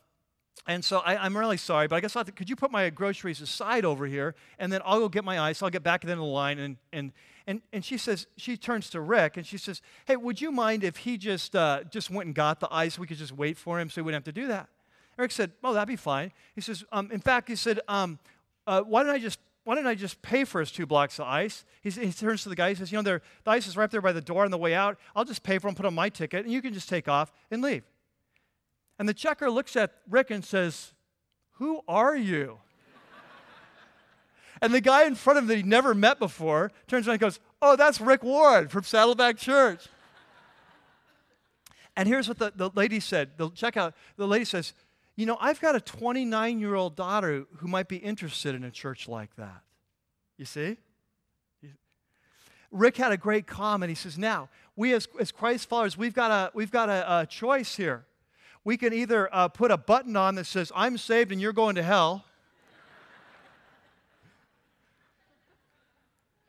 and 0.66 0.84
so 0.84 0.98
I, 0.98 1.26
am 1.26 1.36
really 1.36 1.58
sorry, 1.58 1.86
but 1.86 1.96
I 1.96 2.00
guess 2.00 2.16
I'll 2.16 2.24
to, 2.24 2.32
could 2.32 2.48
you 2.48 2.56
put 2.56 2.70
my 2.70 2.88
groceries 2.90 3.40
aside 3.40 3.84
over 3.84 4.06
here, 4.06 4.34
and 4.58 4.72
then 4.72 4.80
I'll 4.84 5.00
go 5.00 5.08
get 5.08 5.24
my 5.24 5.38
ice. 5.38 5.62
I'll 5.62 5.70
get 5.70 5.82
back 5.82 6.02
in 6.02 6.08
the 6.08 6.16
line. 6.16 6.58
And, 6.58 6.76
and, 6.92 7.12
and, 7.46 7.60
and 7.72 7.84
she 7.84 7.98
says, 7.98 8.26
she 8.36 8.56
turns 8.56 8.88
to 8.90 9.00
Rick, 9.00 9.36
and 9.36 9.46
she 9.46 9.58
says, 9.58 9.82
hey, 10.06 10.16
would 10.16 10.40
you 10.40 10.50
mind 10.50 10.82
if 10.82 10.98
he 10.98 11.18
just, 11.18 11.54
uh, 11.54 11.84
just 11.90 12.10
went 12.10 12.26
and 12.26 12.34
got 12.34 12.60
the 12.60 12.68
ice? 12.72 12.98
We 12.98 13.06
could 13.06 13.18
just 13.18 13.32
wait 13.32 13.58
for 13.58 13.78
him 13.78 13.90
so 13.90 13.96
he 13.96 14.02
wouldn't 14.02 14.26
have 14.26 14.34
to 14.34 14.40
do 14.40 14.48
that. 14.48 14.68
Rick 15.16 15.32
said, 15.32 15.52
oh, 15.62 15.72
that'd 15.72 15.88
be 15.88 15.96
fine. 15.96 16.32
He 16.54 16.60
says, 16.60 16.84
um, 16.90 17.10
in 17.12 17.20
fact, 17.20 17.48
he 17.48 17.56
said, 17.56 17.80
um, 17.86 18.18
uh, 18.66 18.82
why 18.82 19.02
don't 19.02 19.12
I 19.12 19.18
just 19.18 19.38
why 19.66 19.74
don't 19.74 19.88
I 19.88 19.96
just 19.96 20.22
pay 20.22 20.44
for 20.44 20.60
his 20.60 20.70
two 20.70 20.86
blocks 20.86 21.18
of 21.18 21.26
ice? 21.26 21.64
He, 21.82 21.90
he 21.90 22.12
turns 22.12 22.44
to 22.44 22.48
the 22.48 22.54
guy. 22.54 22.68
He 22.68 22.76
says, 22.76 22.92
You 22.92 23.02
know, 23.02 23.02
the 23.02 23.20
ice 23.44 23.66
is 23.66 23.76
right 23.76 23.90
there 23.90 24.00
by 24.00 24.12
the 24.12 24.20
door 24.20 24.44
on 24.44 24.52
the 24.52 24.56
way 24.56 24.74
out. 24.74 24.96
I'll 25.16 25.24
just 25.24 25.42
pay 25.42 25.58
for 25.58 25.66
him, 25.66 25.74
put 25.74 25.84
on 25.84 25.92
my 25.92 26.08
ticket, 26.08 26.44
and 26.44 26.54
you 26.54 26.62
can 26.62 26.72
just 26.72 26.88
take 26.88 27.08
off 27.08 27.32
and 27.50 27.60
leave. 27.60 27.82
And 28.96 29.08
the 29.08 29.12
checker 29.12 29.50
looks 29.50 29.74
at 29.74 29.92
Rick 30.08 30.30
and 30.30 30.44
says, 30.44 30.92
Who 31.54 31.80
are 31.88 32.14
you? 32.14 32.60
and 34.62 34.72
the 34.72 34.80
guy 34.80 35.04
in 35.04 35.16
front 35.16 35.38
of 35.38 35.42
him 35.42 35.48
that 35.48 35.56
he 35.56 35.64
never 35.64 35.96
met 35.96 36.20
before 36.20 36.70
turns 36.86 37.08
around 37.08 37.14
and 37.14 37.20
goes, 37.22 37.40
Oh, 37.60 37.74
that's 37.74 38.00
Rick 38.00 38.22
Warren 38.22 38.68
from 38.68 38.84
Saddleback 38.84 39.36
Church. 39.36 39.88
and 41.96 42.08
here's 42.08 42.28
what 42.28 42.38
the, 42.38 42.52
the 42.54 42.70
lady 42.76 43.00
said. 43.00 43.30
The 43.36 43.50
checkout, 43.50 43.94
the 44.16 44.28
lady 44.28 44.44
says, 44.44 44.74
you 45.16 45.24
know, 45.24 45.38
I've 45.40 45.60
got 45.60 45.74
a 45.74 45.80
29 45.80 46.60
year 46.60 46.74
old 46.74 46.94
daughter 46.94 47.46
who 47.56 47.68
might 47.68 47.88
be 47.88 47.96
interested 47.96 48.54
in 48.54 48.62
a 48.64 48.70
church 48.70 49.08
like 49.08 49.34
that. 49.36 49.62
You 50.36 50.44
see? 50.44 50.76
Rick 52.70 52.96
had 52.96 53.12
a 53.12 53.16
great 53.16 53.46
comment. 53.46 53.88
He 53.88 53.94
says, 53.94 54.18
Now, 54.18 54.48
we 54.76 54.92
as, 54.92 55.08
as 55.18 55.32
Christ 55.32 55.68
followers, 55.68 55.96
we've 55.96 56.14
got, 56.14 56.30
a, 56.30 56.50
we've 56.54 56.70
got 56.70 56.88
a, 56.88 57.20
a 57.20 57.26
choice 57.26 57.76
here. 57.76 58.04
We 58.64 58.76
can 58.76 58.92
either 58.92 59.32
uh, 59.32 59.48
put 59.48 59.70
a 59.70 59.76
button 59.76 60.16
on 60.16 60.34
that 60.34 60.44
says, 60.44 60.72
I'm 60.74 60.98
saved 60.98 61.32
and 61.32 61.40
you're 61.40 61.52
going 61.52 61.76
to 61.76 61.82
hell, 61.82 62.24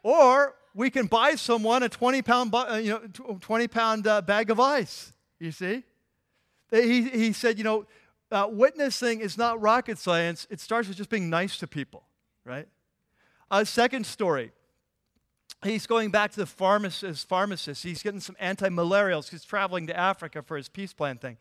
or 0.03 0.55
we 0.73 0.89
can 0.89 1.05
buy 1.05 1.35
someone 1.35 1.83
a 1.83 1.89
20 1.89 2.21
pound, 2.23 2.51
bu- 2.51 2.57
uh, 2.57 2.77
you 2.77 2.91
know, 2.91 3.37
20 3.39 3.67
pound 3.67 4.07
uh, 4.07 4.21
bag 4.21 4.49
of 4.49 4.59
ice. 4.59 5.13
You 5.39 5.51
see? 5.51 5.83
He, 6.71 7.03
he 7.03 7.33
said, 7.33 7.57
You 7.57 7.63
know, 7.63 7.85
uh, 8.31 8.47
witnessing 8.49 9.19
is 9.21 9.37
not 9.37 9.61
rocket 9.61 9.97
science. 9.97 10.47
It 10.49 10.59
starts 10.59 10.87
with 10.87 10.97
just 10.97 11.09
being 11.09 11.29
nice 11.29 11.57
to 11.59 11.67
people, 11.67 12.03
right? 12.43 12.67
A 13.49 13.65
second 13.65 14.05
story. 14.05 14.51
He's 15.63 15.87
going 15.87 16.11
back 16.11 16.31
to 16.31 16.37
the 16.37 16.45
pharmacist. 16.45 17.27
pharmacist. 17.27 17.83
He's 17.83 18.03
getting 18.03 18.19
some 18.19 18.35
anti-malarials. 18.39 19.29
He's 19.29 19.43
traveling 19.43 19.87
to 19.87 19.97
Africa 19.97 20.43
for 20.43 20.57
his 20.57 20.69
peace 20.69 20.93
plan 20.93 21.17
thing. 21.17 21.37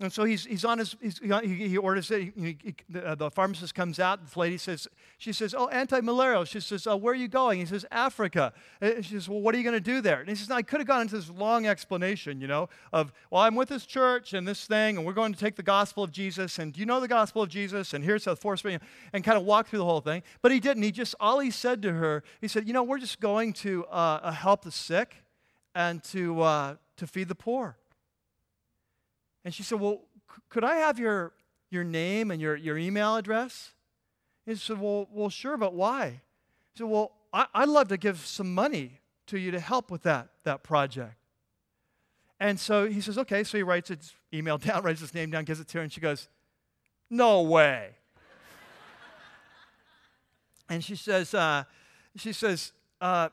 And 0.00 0.12
so 0.12 0.22
he's, 0.22 0.44
he's 0.44 0.64
on 0.64 0.78
his, 0.78 0.94
he's, 1.00 1.18
he, 1.18 1.76
orders 1.76 2.08
it. 2.12 2.32
He, 2.36 2.56
he, 2.62 2.74
the, 2.88 3.04
uh, 3.04 3.14
the, 3.16 3.30
pharmacist 3.32 3.74
comes 3.74 3.98
out. 3.98 4.30
The 4.30 4.38
lady 4.38 4.56
says, 4.56 4.86
she 5.18 5.32
says, 5.32 5.56
oh, 5.58 5.66
anti-malarial. 5.68 6.44
She 6.44 6.60
says, 6.60 6.86
oh, 6.86 6.94
where 6.94 7.12
are 7.12 7.16
you 7.16 7.26
going? 7.26 7.58
He 7.58 7.66
says, 7.66 7.84
Africa. 7.90 8.52
And 8.80 9.04
she 9.04 9.14
says, 9.14 9.28
well, 9.28 9.40
what 9.40 9.56
are 9.56 9.58
you 9.58 9.64
going 9.64 9.74
to 9.74 9.80
do 9.80 10.00
there? 10.00 10.20
And 10.20 10.28
he 10.28 10.36
says, 10.36 10.52
I 10.52 10.62
could 10.62 10.78
have 10.78 10.86
gone 10.86 11.02
into 11.02 11.16
this 11.16 11.28
long 11.28 11.66
explanation, 11.66 12.40
you 12.40 12.46
know, 12.46 12.68
of, 12.92 13.12
well, 13.32 13.42
I'm 13.42 13.56
with 13.56 13.70
this 13.70 13.86
church 13.86 14.34
and 14.34 14.46
this 14.46 14.66
thing, 14.66 14.98
and 14.98 15.04
we're 15.04 15.14
going 15.14 15.32
to 15.32 15.38
take 15.38 15.56
the 15.56 15.64
gospel 15.64 16.04
of 16.04 16.12
Jesus, 16.12 16.60
and 16.60 16.72
do 16.72 16.78
you 16.78 16.86
know 16.86 17.00
the 17.00 17.08
gospel 17.08 17.42
of 17.42 17.48
Jesus? 17.48 17.92
And 17.92 18.04
here's 18.04 18.24
how 18.24 18.36
force 18.36 18.62
and 18.64 19.24
kind 19.24 19.36
of 19.36 19.42
walk 19.42 19.66
through 19.66 19.80
the 19.80 19.84
whole 19.84 20.00
thing. 20.00 20.22
But 20.42 20.52
he 20.52 20.60
didn't. 20.60 20.84
He 20.84 20.92
just, 20.92 21.16
all 21.18 21.40
he 21.40 21.50
said 21.50 21.82
to 21.82 21.92
her, 21.92 22.22
he 22.40 22.46
said, 22.46 22.68
you 22.68 22.72
know, 22.72 22.84
we're 22.84 22.98
just 22.98 23.18
going 23.18 23.52
to 23.54 23.84
uh, 23.86 24.20
uh 24.22 24.30
help 24.30 24.62
the 24.62 24.70
sick 24.70 25.16
and 25.74 26.04
to, 26.04 26.40
uh, 26.40 26.74
to 26.98 27.06
feed 27.08 27.26
the 27.26 27.34
poor. 27.34 27.76
And 29.44 29.54
she 29.54 29.62
said, 29.62 29.80
Well, 29.80 30.02
could 30.48 30.64
I 30.64 30.76
have 30.76 30.98
your, 30.98 31.32
your 31.70 31.84
name 31.84 32.30
and 32.30 32.40
your, 32.40 32.56
your 32.56 32.78
email 32.78 33.16
address? 33.16 33.72
And 34.46 34.56
He 34.56 34.60
said, 34.60 34.80
Well, 34.80 35.08
well 35.12 35.30
sure, 35.30 35.56
but 35.56 35.74
why? 35.74 36.20
He 36.72 36.78
said, 36.78 36.86
Well, 36.86 37.12
I, 37.32 37.46
I'd 37.54 37.68
love 37.68 37.88
to 37.88 37.96
give 37.96 38.18
some 38.26 38.54
money 38.54 39.00
to 39.26 39.38
you 39.38 39.50
to 39.50 39.60
help 39.60 39.90
with 39.90 40.02
that, 40.02 40.28
that 40.44 40.62
project. 40.62 41.14
And 42.40 42.58
so 42.58 42.88
he 42.88 43.00
says, 43.00 43.18
Okay. 43.18 43.44
So 43.44 43.58
he 43.58 43.62
writes 43.62 43.88
his 43.88 44.14
email 44.32 44.58
down, 44.58 44.82
writes 44.82 45.00
his 45.00 45.14
name 45.14 45.30
down, 45.30 45.44
gives 45.44 45.60
it 45.60 45.68
to 45.68 45.78
her, 45.78 45.82
and 45.82 45.92
she 45.92 46.00
goes, 46.00 46.28
No 47.10 47.42
way. 47.42 47.90
and 50.68 50.82
she 50.82 50.96
says, 50.96 51.34
uh, 51.34 51.64
she 52.16 52.32
says, 52.32 52.72
uh, 53.00 53.28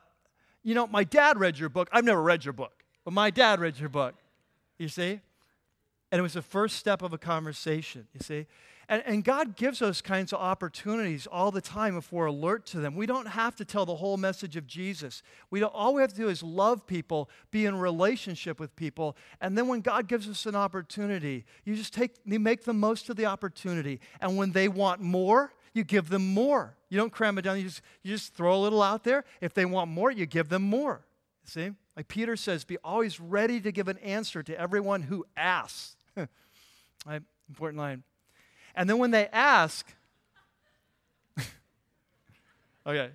you 0.62 0.74
know, 0.74 0.86
my 0.86 1.04
dad 1.04 1.38
read 1.38 1.58
your 1.58 1.68
book. 1.68 1.88
I've 1.92 2.04
never 2.04 2.22
read 2.22 2.44
your 2.44 2.52
book, 2.52 2.84
but 3.04 3.12
my 3.12 3.30
dad 3.30 3.60
read 3.60 3.78
your 3.78 3.88
book. 3.88 4.14
You 4.78 4.88
see? 4.88 5.20
And 6.16 6.20
it 6.20 6.22
was 6.22 6.32
the 6.32 6.40
first 6.40 6.76
step 6.76 7.02
of 7.02 7.12
a 7.12 7.18
conversation, 7.18 8.06
you 8.14 8.20
see? 8.20 8.46
And, 8.88 9.02
and 9.04 9.22
God 9.22 9.54
gives 9.54 9.82
us 9.82 10.00
kinds 10.00 10.32
of 10.32 10.40
opportunities 10.40 11.26
all 11.26 11.50
the 11.50 11.60
time 11.60 11.94
if 11.98 12.10
we're 12.10 12.24
alert 12.24 12.64
to 12.68 12.78
them. 12.78 12.96
We 12.96 13.04
don't 13.04 13.26
have 13.26 13.54
to 13.56 13.66
tell 13.66 13.84
the 13.84 13.96
whole 13.96 14.16
message 14.16 14.56
of 14.56 14.66
Jesus. 14.66 15.22
We 15.50 15.60
don't, 15.60 15.74
all 15.74 15.92
we 15.92 16.00
have 16.00 16.12
to 16.12 16.16
do 16.16 16.30
is 16.30 16.42
love 16.42 16.86
people, 16.86 17.28
be 17.50 17.66
in 17.66 17.76
relationship 17.76 18.58
with 18.58 18.74
people, 18.76 19.14
and 19.42 19.58
then 19.58 19.68
when 19.68 19.82
God 19.82 20.08
gives 20.08 20.26
us 20.26 20.46
an 20.46 20.56
opportunity, 20.56 21.44
you 21.66 21.76
just 21.76 21.92
take, 21.92 22.12
you 22.24 22.40
make 22.40 22.64
the 22.64 22.72
most 22.72 23.10
of 23.10 23.16
the 23.16 23.26
opportunity. 23.26 24.00
And 24.18 24.38
when 24.38 24.52
they 24.52 24.68
want 24.68 25.02
more, 25.02 25.52
you 25.74 25.84
give 25.84 26.08
them 26.08 26.32
more. 26.32 26.78
You 26.88 26.96
don't 26.96 27.12
cram 27.12 27.36
it 27.36 27.42
down, 27.42 27.58
you 27.58 27.64
just, 27.64 27.82
you 28.02 28.14
just 28.14 28.32
throw 28.32 28.56
a 28.56 28.62
little 28.62 28.80
out 28.80 29.04
there. 29.04 29.26
If 29.42 29.52
they 29.52 29.66
want 29.66 29.90
more, 29.90 30.10
you 30.10 30.24
give 30.24 30.48
them 30.48 30.62
more. 30.62 31.04
See? 31.44 31.72
Like 31.94 32.08
Peter 32.08 32.36
says, 32.36 32.64
be 32.64 32.78
always 32.82 33.20
ready 33.20 33.60
to 33.60 33.70
give 33.70 33.88
an 33.88 33.98
answer 33.98 34.42
to 34.42 34.58
everyone 34.58 35.02
who 35.02 35.26
asks. 35.36 35.95
Right? 36.16 37.22
Important 37.48 37.78
line. 37.78 38.02
And 38.74 38.88
then 38.88 38.98
when 38.98 39.10
they 39.10 39.28
ask, 39.28 39.86
okay. 42.86 43.10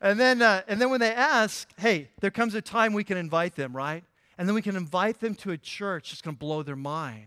And 0.00 0.18
then, 0.18 0.42
uh, 0.42 0.62
and 0.68 0.80
then 0.80 0.90
when 0.90 1.00
they 1.00 1.12
ask, 1.12 1.68
hey, 1.78 2.08
there 2.20 2.30
comes 2.30 2.54
a 2.54 2.62
time 2.62 2.92
we 2.92 3.04
can 3.04 3.16
invite 3.16 3.54
them, 3.54 3.74
right? 3.74 4.04
And 4.36 4.48
then 4.48 4.54
we 4.54 4.62
can 4.62 4.76
invite 4.76 5.20
them 5.20 5.34
to 5.36 5.52
a 5.52 5.58
church 5.58 6.10
that's 6.10 6.20
going 6.20 6.34
to 6.34 6.38
blow 6.38 6.62
their 6.62 6.76
mind. 6.76 7.26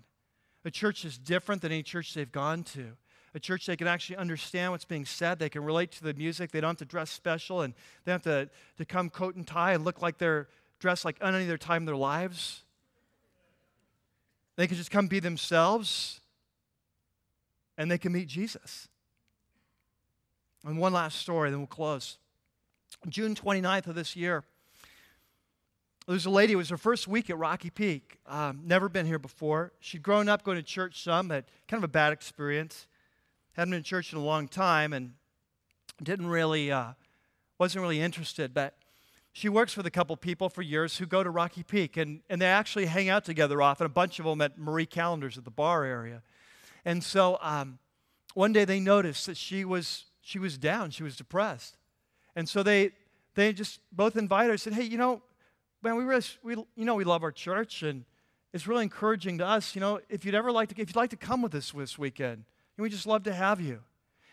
A 0.65 0.71
church 0.71 1.03
that's 1.03 1.17
different 1.17 1.61
than 1.61 1.71
any 1.71 1.83
church 1.83 2.13
they've 2.13 2.31
gone 2.31 2.63
to. 2.63 2.97
A 3.33 3.39
church 3.39 3.65
they 3.65 3.77
can 3.77 3.87
actually 3.87 4.17
understand 4.17 4.71
what's 4.71 4.85
being 4.85 5.05
said. 5.05 5.39
They 5.39 5.49
can 5.49 5.63
relate 5.63 5.91
to 5.93 6.03
the 6.03 6.13
music. 6.13 6.51
They 6.51 6.59
don't 6.59 6.71
have 6.71 6.77
to 6.77 6.85
dress 6.85 7.09
special 7.09 7.61
and 7.61 7.73
they 8.03 8.11
don't 8.11 8.25
have 8.25 8.47
to, 8.47 8.49
to 8.77 8.85
come 8.85 9.09
coat 9.09 9.35
and 9.35 9.47
tie 9.47 9.73
and 9.73 9.85
look 9.85 10.01
like 10.01 10.17
they're 10.17 10.49
dressed 10.79 11.05
like 11.05 11.17
any 11.21 11.45
other 11.45 11.57
time 11.57 11.83
in 11.83 11.85
their 11.85 11.95
lives. 11.95 12.63
They 14.57 14.67
can 14.67 14.75
just 14.75 14.91
come 14.91 15.07
be 15.07 15.19
themselves 15.19 16.19
and 17.77 17.89
they 17.89 17.97
can 17.97 18.11
meet 18.11 18.27
Jesus. 18.27 18.89
And 20.65 20.77
one 20.77 20.91
last 20.91 21.19
story, 21.19 21.51
then 21.51 21.59
we'll 21.59 21.67
close. 21.67 22.17
June 23.07 23.35
29th 23.35 23.87
of 23.87 23.95
this 23.95 24.15
year, 24.15 24.43
there 26.07 26.13
was 26.13 26.25
a 26.25 26.29
lady, 26.29 26.53
it 26.53 26.55
was 26.55 26.69
her 26.69 26.77
first 26.77 27.07
week 27.07 27.29
at 27.29 27.37
Rocky 27.37 27.69
Peak. 27.69 28.17
Um, 28.25 28.61
never 28.65 28.89
been 28.89 29.05
here 29.05 29.19
before. 29.19 29.73
She'd 29.79 30.01
grown 30.01 30.27
up 30.27 30.43
going 30.43 30.57
to 30.57 30.63
church 30.63 31.03
some, 31.03 31.29
had 31.29 31.45
kind 31.67 31.83
of 31.83 31.83
a 31.83 31.91
bad 31.91 32.11
experience. 32.11 32.87
Hadn't 33.53 33.71
been 33.71 33.83
to 33.83 33.87
church 33.87 34.11
in 34.11 34.17
a 34.17 34.23
long 34.23 34.47
time 34.47 34.93
and 34.93 35.13
didn't 36.01 36.27
really, 36.27 36.71
uh, 36.71 36.93
wasn't 37.59 37.81
really 37.81 37.99
interested. 37.99 38.53
But 38.53 38.75
she 39.37 39.49
works 39.49 39.77
with 39.77 39.85
a 39.85 39.91
couple 39.91 40.17
people 40.17 40.49
for 40.49 40.63
years 40.63 40.97
who 40.97 41.05
go 41.05 41.21
to 41.21 41.29
Rocky 41.29 41.61
Peak, 41.61 41.95
and, 41.95 42.21
and 42.27 42.41
they 42.41 42.47
actually 42.47 42.87
hang 42.87 43.07
out 43.07 43.23
together 43.23 43.61
often, 43.61 43.85
a 43.85 43.89
bunch 43.89 44.17
of 44.17 44.25
them 44.25 44.41
at 44.41 44.57
Marie 44.57 44.87
Callender's 44.87 45.37
at 45.37 45.45
the 45.45 45.51
bar 45.51 45.85
area. 45.85 46.23
And 46.83 47.03
so 47.03 47.37
um, 47.41 47.77
one 48.33 48.51
day 48.51 48.65
they 48.65 48.79
noticed 48.79 49.27
that 49.27 49.37
she 49.37 49.63
was, 49.63 50.05
she 50.21 50.39
was 50.39 50.57
down, 50.57 50.89
she 50.89 51.03
was 51.03 51.15
depressed. 51.15 51.77
And 52.35 52.49
so 52.49 52.63
they, 52.63 52.93
they 53.35 53.53
just 53.53 53.79
both 53.91 54.17
invited 54.17 54.49
her, 54.49 54.57
said, 54.57 54.73
hey, 54.73 54.85
you 54.85 54.97
know, 54.97 55.21
man, 55.83 55.97
we, 55.97 56.03
really, 56.03 56.25
we, 56.41 56.55
you 56.75 56.85
know 56.85 56.95
we 56.95 57.03
love 57.03 57.21
our 57.21 57.31
church, 57.31 57.83
and 57.83 58.05
it's 58.53 58.65
really 58.65 58.81
encouraging 58.81 59.37
to 59.37 59.45
us. 59.45 59.75
You 59.75 59.81
know, 59.81 59.99
if 60.09 60.25
you'd 60.25 60.33
ever 60.33 60.51
like 60.51 60.69
to, 60.69 60.81
if 60.81 60.89
you'd 60.89 60.95
like 60.95 61.11
to 61.11 61.15
come 61.15 61.43
with 61.43 61.53
us 61.53 61.73
this 61.73 61.95
weekend, 61.95 62.45
we 62.75 62.89
just 62.89 63.05
love 63.05 63.21
to 63.25 63.35
have 63.35 63.61
you. 63.61 63.81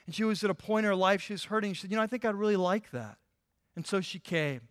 And 0.07 0.14
she 0.14 0.24
was 0.24 0.42
at 0.44 0.48
a 0.48 0.55
point 0.55 0.86
in 0.86 0.88
her 0.88 0.96
life, 0.96 1.20
she 1.20 1.34
was 1.34 1.44
hurting. 1.44 1.74
She 1.74 1.82
said, 1.82 1.90
You 1.90 1.98
know, 1.98 2.02
I 2.02 2.07
think 2.07 2.24
I'd 2.24 2.36
really 2.36 2.57
like 2.57 2.90
that. 2.92 3.18
And 3.76 3.86
so 3.86 4.00
she 4.00 4.18
came. 4.18 4.62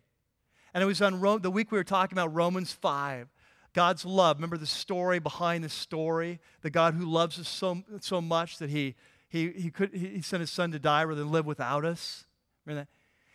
And 0.74 0.82
it 0.82 0.86
was 0.86 1.00
on 1.00 1.20
Rome, 1.20 1.40
the 1.40 1.50
week 1.50 1.70
we 1.70 1.78
were 1.78 1.84
talking 1.84 2.18
about 2.18 2.34
Romans 2.34 2.72
5. 2.72 3.28
God's 3.74 4.04
love. 4.04 4.36
Remember 4.36 4.58
the 4.58 4.66
story 4.66 5.20
behind 5.20 5.64
the 5.64 5.68
story? 5.68 6.40
The 6.62 6.70
God 6.70 6.94
who 6.94 7.04
loves 7.04 7.38
us 7.38 7.48
so, 7.48 7.82
so 8.00 8.20
much 8.20 8.58
that 8.58 8.70
he, 8.70 8.94
he, 9.28 9.50
he, 9.50 9.70
could, 9.70 9.94
he 9.94 10.20
sent 10.20 10.40
his 10.40 10.50
son 10.50 10.72
to 10.72 10.78
die 10.78 11.04
rather 11.04 11.20
than 11.20 11.32
live 11.32 11.46
without 11.46 11.84
us. 11.84 12.24
Remember 12.66 12.82
that? 12.82 12.88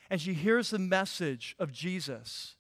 And 0.10 0.20
she 0.20 0.34
hears 0.34 0.70
the 0.70 0.80
message 0.80 1.56
of 1.60 1.72
Jesus. 1.72 2.56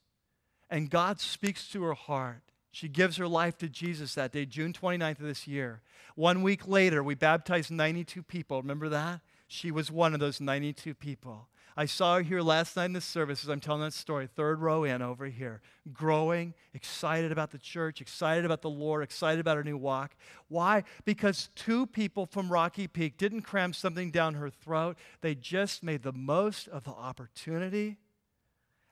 And 0.69 0.89
God 0.89 1.19
speaks 1.19 1.67
to 1.69 1.83
her 1.83 1.93
heart. 1.93 2.41
She 2.71 2.87
gives 2.87 3.17
her 3.17 3.27
life 3.27 3.57
to 3.57 3.67
Jesus 3.67 4.13
that 4.15 4.31
day, 4.31 4.45
June 4.45 4.73
29th 4.73 5.19
of 5.19 5.25
this 5.25 5.47
year. 5.47 5.81
One 6.15 6.43
week 6.43 6.67
later, 6.67 7.01
we 7.01 7.15
baptized 7.15 7.71
92 7.71 8.21
people. 8.23 8.61
Remember 8.61 8.89
that? 8.89 9.21
She 9.47 9.71
was 9.71 9.91
one 9.91 10.13
of 10.13 10.19
those 10.19 10.39
92 10.39 10.93
people. 10.93 11.47
I 11.79 11.85
saw 11.85 12.17
her 12.17 12.21
here 12.21 12.41
last 12.41 12.75
night 12.75 12.87
in 12.87 12.91
the 12.91 12.99
service 12.99 13.41
as 13.41 13.49
I'm 13.49 13.61
telling 13.61 13.83
that 13.83 13.93
story, 13.93 14.27
third 14.27 14.59
row 14.59 14.83
in 14.83 15.01
over 15.01 15.27
here, 15.27 15.61
growing, 15.93 16.53
excited 16.73 17.31
about 17.31 17.51
the 17.51 17.57
church, 17.57 18.01
excited 18.01 18.43
about 18.43 18.61
the 18.61 18.69
Lord, 18.69 19.01
excited 19.01 19.39
about 19.39 19.55
her 19.55 19.63
new 19.63 19.77
walk. 19.77 20.17
Why? 20.49 20.83
Because 21.05 21.49
two 21.55 21.85
people 21.85 22.25
from 22.25 22.51
Rocky 22.51 22.85
Peak 22.85 23.17
didn't 23.17 23.43
cram 23.43 23.71
something 23.71 24.11
down 24.11 24.33
her 24.33 24.49
throat, 24.49 24.97
they 25.21 25.35
just 25.35 25.81
made 25.81 26.03
the 26.03 26.11
most 26.11 26.67
of 26.67 26.83
the 26.83 26.91
opportunity. 26.91 27.95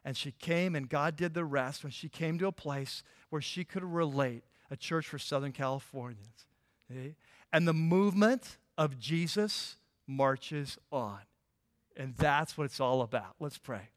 And 0.05 0.15
she 0.15 0.31
came, 0.31 0.73
and 0.73 0.87
God 0.87 1.17
did 1.17 1.33
the 1.33 1.43
rest 1.43 1.83
when 1.83 1.91
she 1.91 2.07
came 2.07 2.39
to 2.39 2.47
a 2.47 2.53
place 2.53 3.03
where 3.29 3.41
she 3.41 3.65
could 3.65 3.83
relate 3.83 4.45
a 4.71 4.77
church 4.77 5.07
for 5.07 5.19
Southern 5.19 5.51
Californians. 5.51 6.45
Okay? 6.89 7.17
And 7.51 7.67
the 7.67 7.73
movement 7.73 8.59
of 8.77 8.97
Jesus 8.97 9.75
marches 10.07 10.77
on. 10.89 11.19
And 11.97 12.15
that's 12.15 12.57
what 12.57 12.65
it's 12.65 12.79
all 12.79 13.01
about. 13.01 13.35
Let's 13.39 13.57
pray. 13.57 13.89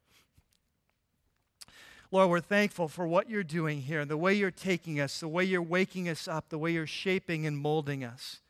Lord, 2.11 2.31
we're 2.31 2.41
thankful 2.41 2.89
for 2.89 3.07
what 3.07 3.31
you're 3.31 3.45
doing 3.45 3.83
here, 3.83 4.01
and 4.01 4.11
the 4.11 4.17
way 4.17 4.35
you're 4.35 4.51
taking 4.51 4.99
us, 4.99 5.21
the 5.21 5.29
way 5.29 5.45
you're 5.45 5.63
waking 5.63 6.09
us 6.09 6.27
up, 6.27 6.49
the 6.49 6.59
way 6.59 6.73
you're 6.73 6.87
shaping 6.87 7.47
and 7.47 7.57
molding 7.57 8.03
us. 8.03 8.41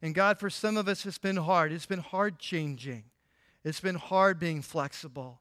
And 0.00 0.14
God, 0.14 0.38
for 0.38 0.48
some 0.48 0.76
of 0.76 0.86
us, 0.86 1.04
it's 1.04 1.18
been 1.18 1.36
hard. 1.36 1.72
It's 1.72 1.86
been 1.86 1.98
hard 1.98 2.38
changing, 2.38 3.04
it's 3.64 3.80
been 3.80 3.96
hard 3.96 4.38
being 4.38 4.62
flexible. 4.62 5.40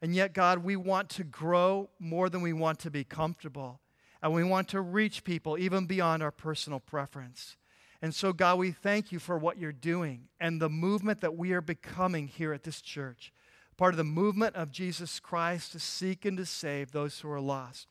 And 0.00 0.14
yet, 0.14 0.34
God, 0.34 0.58
we 0.58 0.76
want 0.76 1.08
to 1.10 1.24
grow 1.24 1.88
more 1.98 2.28
than 2.28 2.42
we 2.42 2.52
want 2.52 2.78
to 2.80 2.90
be 2.90 3.04
comfortable. 3.04 3.80
And 4.22 4.34
we 4.34 4.44
want 4.44 4.68
to 4.68 4.80
reach 4.80 5.24
people 5.24 5.56
even 5.58 5.86
beyond 5.86 6.22
our 6.22 6.30
personal 6.30 6.78
preference. 6.78 7.56
And 8.04 8.14
so, 8.14 8.34
God, 8.34 8.58
we 8.58 8.70
thank 8.70 9.12
you 9.12 9.18
for 9.18 9.38
what 9.38 9.56
you're 9.56 9.72
doing 9.72 10.28
and 10.38 10.60
the 10.60 10.68
movement 10.68 11.22
that 11.22 11.38
we 11.38 11.54
are 11.54 11.62
becoming 11.62 12.28
here 12.28 12.52
at 12.52 12.62
this 12.62 12.82
church. 12.82 13.32
Part 13.78 13.94
of 13.94 13.96
the 13.96 14.04
movement 14.04 14.56
of 14.56 14.70
Jesus 14.70 15.18
Christ 15.18 15.72
to 15.72 15.78
seek 15.78 16.26
and 16.26 16.36
to 16.36 16.44
save 16.44 16.92
those 16.92 17.18
who 17.18 17.30
are 17.30 17.40
lost. 17.40 17.88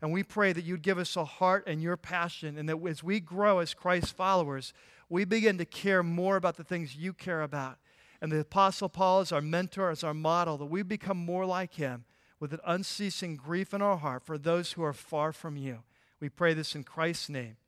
And 0.00 0.12
we 0.12 0.24
pray 0.24 0.52
that 0.52 0.64
you'd 0.64 0.82
give 0.82 0.98
us 0.98 1.14
a 1.14 1.24
heart 1.24 1.62
and 1.68 1.80
your 1.80 1.96
passion, 1.96 2.58
and 2.58 2.68
that 2.68 2.84
as 2.84 3.04
we 3.04 3.20
grow 3.20 3.60
as 3.60 3.72
Christ 3.72 4.16
followers, 4.16 4.74
we 5.08 5.24
begin 5.24 5.58
to 5.58 5.64
care 5.64 6.02
more 6.02 6.34
about 6.34 6.56
the 6.56 6.64
things 6.64 6.96
you 6.96 7.12
care 7.12 7.42
about. 7.42 7.78
And 8.20 8.32
the 8.32 8.40
Apostle 8.40 8.88
Paul 8.88 9.20
is 9.20 9.30
our 9.30 9.40
mentor, 9.40 9.90
as 9.90 10.02
our 10.02 10.12
model, 10.12 10.58
that 10.58 10.66
we 10.66 10.82
become 10.82 11.18
more 11.18 11.46
like 11.46 11.74
him 11.74 12.04
with 12.40 12.52
an 12.52 12.60
unceasing 12.66 13.36
grief 13.36 13.72
in 13.72 13.80
our 13.80 13.98
heart 13.98 14.24
for 14.24 14.38
those 14.38 14.72
who 14.72 14.82
are 14.82 14.92
far 14.92 15.32
from 15.32 15.56
you. 15.56 15.84
We 16.18 16.30
pray 16.30 16.52
this 16.52 16.74
in 16.74 16.82
Christ's 16.82 17.28
name. 17.28 17.58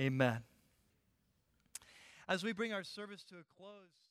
Amen 0.00 0.44
as 2.32 2.42
we 2.42 2.52
bring 2.54 2.72
our 2.72 2.82
service 2.82 3.22
to 3.24 3.34
a 3.34 3.44
close. 3.58 4.01